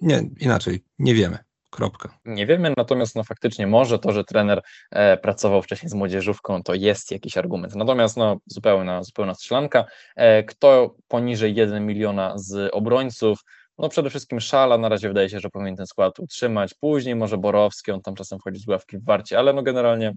nie, 0.00 0.22
inaczej, 0.40 0.84
nie 0.98 1.14
wiemy. 1.14 1.38
Kropka. 1.70 2.18
Nie 2.24 2.46
wiemy, 2.46 2.72
natomiast 2.76 3.16
no 3.16 3.24
faktycznie 3.24 3.66
może 3.66 3.98
to, 3.98 4.12
że 4.12 4.24
trener 4.24 4.62
e, 4.90 5.16
pracował 5.16 5.62
wcześniej 5.62 5.90
z 5.90 5.94
młodzieżówką, 5.94 6.62
to 6.62 6.74
jest 6.74 7.10
jakiś 7.10 7.36
argument. 7.36 7.74
Natomiast 7.74 8.16
no 8.16 8.36
zupełna, 8.46 9.02
zupełna 9.02 9.34
strzelanka. 9.34 9.84
E, 10.16 10.44
kto 10.44 10.94
poniżej 11.08 11.54
1 11.54 11.86
miliona 11.86 12.32
z 12.36 12.70
obrońców, 12.72 13.38
no 13.78 13.88
przede 13.88 14.10
wszystkim 14.10 14.40
Szala, 14.40 14.78
na 14.78 14.88
razie 14.88 15.08
wydaje 15.08 15.30
się, 15.30 15.40
że 15.40 15.50
powinien 15.50 15.76
ten 15.76 15.86
skład 15.86 16.18
utrzymać, 16.18 16.74
później 16.74 17.14
może 17.14 17.38
Borowski, 17.38 17.92
on 17.92 18.02
tam 18.02 18.14
czasem 18.14 18.38
wchodzi 18.38 18.60
z 18.60 18.68
ławki 18.68 18.98
w 18.98 19.04
warcie, 19.04 19.38
ale 19.38 19.52
no 19.52 19.62
generalnie 19.62 20.12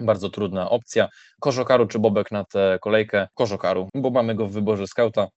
bardzo 0.00 0.30
trudna 0.30 0.70
opcja. 0.70 1.08
Korzokaru 1.40 1.86
czy 1.86 1.98
Bobek 1.98 2.30
na 2.30 2.44
tę 2.44 2.78
kolejkę? 2.82 3.28
Korzokaru, 3.34 3.88
bo 3.94 4.10
mamy 4.10 4.34
go 4.34 4.46
w 4.46 4.52
wyborze 4.52 4.86
skauta, 4.86 5.28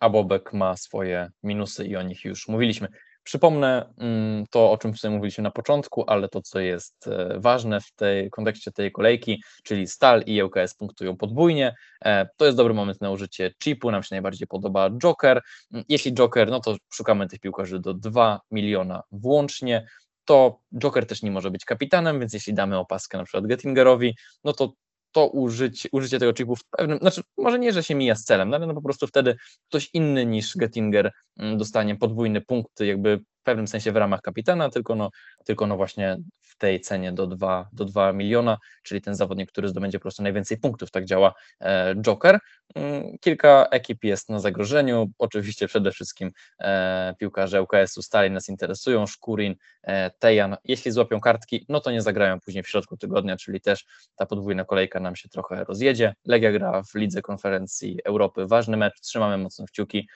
a 0.00 0.08
Bobek 0.10 0.52
ma 0.52 0.76
swoje 0.76 1.30
minusy 1.42 1.86
i 1.86 1.96
o 1.96 2.02
nich 2.02 2.24
już 2.24 2.48
mówiliśmy. 2.48 2.88
Przypomnę 3.26 3.94
mm, 3.98 4.44
to, 4.50 4.70
o 4.70 4.78
czym 4.78 4.96
sobie 4.96 5.14
mówiliśmy 5.14 5.44
na 5.44 5.50
początku, 5.50 6.04
ale 6.06 6.28
to, 6.28 6.42
co 6.42 6.60
jest 6.60 7.08
e, 7.08 7.40
ważne 7.40 7.80
w 7.80 7.92
tej 7.92 8.30
kontekście 8.30 8.72
tej 8.72 8.92
kolejki, 8.92 9.42
czyli 9.64 9.86
Stal 9.86 10.22
i 10.26 10.42
ŁKS 10.42 10.74
punktują 10.74 11.16
podwójnie. 11.16 11.74
E, 12.04 12.28
to 12.36 12.44
jest 12.44 12.56
dobry 12.56 12.74
moment 12.74 13.00
na 13.00 13.10
użycie 13.10 13.50
chipu, 13.62 13.90
nam 13.90 14.02
się 14.02 14.08
najbardziej 14.10 14.46
podoba 14.48 14.90
Joker. 14.90 15.42
Mm, 15.72 15.84
jeśli 15.88 16.14
Joker, 16.14 16.50
no 16.50 16.60
to 16.60 16.76
szukamy 16.92 17.28
tych 17.28 17.40
piłkarzy 17.40 17.80
do 17.80 17.94
2 17.94 18.40
miliona 18.50 19.02
włącznie. 19.12 19.86
To 20.26 20.60
Joker 20.78 21.06
też 21.06 21.22
nie 21.22 21.30
może 21.30 21.50
być 21.50 21.64
kapitanem, 21.64 22.20
więc 22.20 22.32
jeśli 22.32 22.54
damy 22.54 22.78
opaskę 22.78 23.18
na 23.18 23.24
przykład 23.24 23.46
Gettingerowi, 23.46 24.16
no 24.44 24.52
to 24.52 24.72
to 25.12 25.26
użycie, 25.26 25.88
użycie 25.92 26.18
tego 26.18 26.34
chipu 26.34 26.56
w 26.56 26.64
pewnym, 26.64 26.98
znaczy 26.98 27.22
może 27.38 27.58
nie, 27.58 27.72
że 27.72 27.82
się 27.82 27.94
mija 27.94 28.14
z 28.14 28.24
celem, 28.24 28.48
no 28.48 28.56
ale 28.56 28.66
no 28.66 28.74
po 28.74 28.82
prostu 28.82 29.06
wtedy 29.06 29.36
ktoś 29.68 29.90
inny 29.92 30.26
niż 30.26 30.56
Gettinger 30.56 31.12
mm, 31.38 31.58
dostanie 31.58 31.96
podwójny 31.96 32.40
punkt 32.40 32.80
jakby 32.80 33.20
pewnym 33.46 33.66
sensie 33.66 33.92
w 33.92 33.96
ramach 33.96 34.20
kapitana, 34.20 34.70
tylko 34.70 34.94
no, 34.94 35.10
tylko 35.44 35.66
no 35.66 35.76
właśnie 35.76 36.16
w 36.42 36.56
tej 36.58 36.80
cenie 36.80 37.12
do 37.12 37.26
2, 37.26 37.68
do 37.72 37.84
2 37.84 38.12
miliona, 38.12 38.58
czyli 38.82 39.00
ten 39.00 39.14
zawodnik, 39.14 39.52
który 39.52 39.68
zdobędzie 39.68 39.98
po 39.98 40.02
prostu 40.02 40.22
najwięcej 40.22 40.58
punktów, 40.58 40.90
tak 40.90 41.04
działa 41.04 41.34
e, 41.60 41.94
Joker. 41.94 42.38
Mm, 42.74 43.18
kilka 43.20 43.66
ekip 43.70 44.04
jest 44.04 44.28
na 44.28 44.40
zagrożeniu, 44.40 45.10
oczywiście 45.18 45.68
przede 45.68 45.92
wszystkim 45.92 46.32
e, 46.60 47.14
piłkarze 47.18 47.62
UKS-u 47.62 48.02
stali 48.02 48.30
nas 48.30 48.48
interesują, 48.48 49.06
Szkurin, 49.06 49.54
e, 49.82 50.10
Tejan, 50.10 50.56
jeśli 50.64 50.90
złapią 50.92 51.20
kartki, 51.20 51.66
no 51.68 51.80
to 51.80 51.90
nie 51.90 52.02
zagrają 52.02 52.40
później 52.40 52.62
w 52.64 52.68
środku 52.68 52.96
tygodnia, 52.96 53.36
czyli 53.36 53.60
też 53.60 53.84
ta 54.16 54.26
podwójna 54.26 54.64
kolejka 54.64 55.00
nam 55.00 55.16
się 55.16 55.28
trochę 55.28 55.64
rozjedzie. 55.64 56.14
Legia 56.24 56.52
gra 56.52 56.82
w 56.82 56.94
Lidze 56.94 57.22
Konferencji 57.22 57.98
Europy, 58.04 58.46
ważny 58.46 58.76
mecz, 58.76 59.00
trzymamy 59.00 59.38
mocno 59.38 59.64
kciuki, 59.64 60.08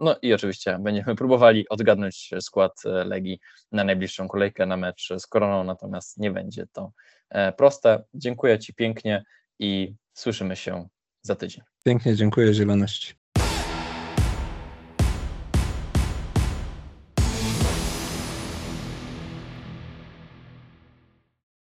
no 0.00 0.16
i 0.22 0.34
oczywiście 0.34 0.78
będziemy 0.80 1.14
próbowali 1.16 1.68
odgadnąć 1.68 2.30
skład 2.56 2.82
Legii 3.04 3.40
na 3.72 3.84
najbliższą 3.84 4.28
kolejkę, 4.28 4.66
na 4.66 4.76
mecz 4.76 5.08
z 5.18 5.26
Koroną, 5.26 5.64
natomiast 5.64 6.18
nie 6.18 6.30
będzie 6.30 6.66
to 6.72 6.92
proste. 7.56 8.04
Dziękuję 8.14 8.58
Ci 8.58 8.74
pięknie 8.74 9.24
i 9.58 9.94
słyszymy 10.14 10.56
się 10.56 10.88
za 11.22 11.34
tydzień. 11.34 11.64
Pięknie 11.84 12.14
dziękuję 12.14 12.54
Zieloności. 12.54 13.14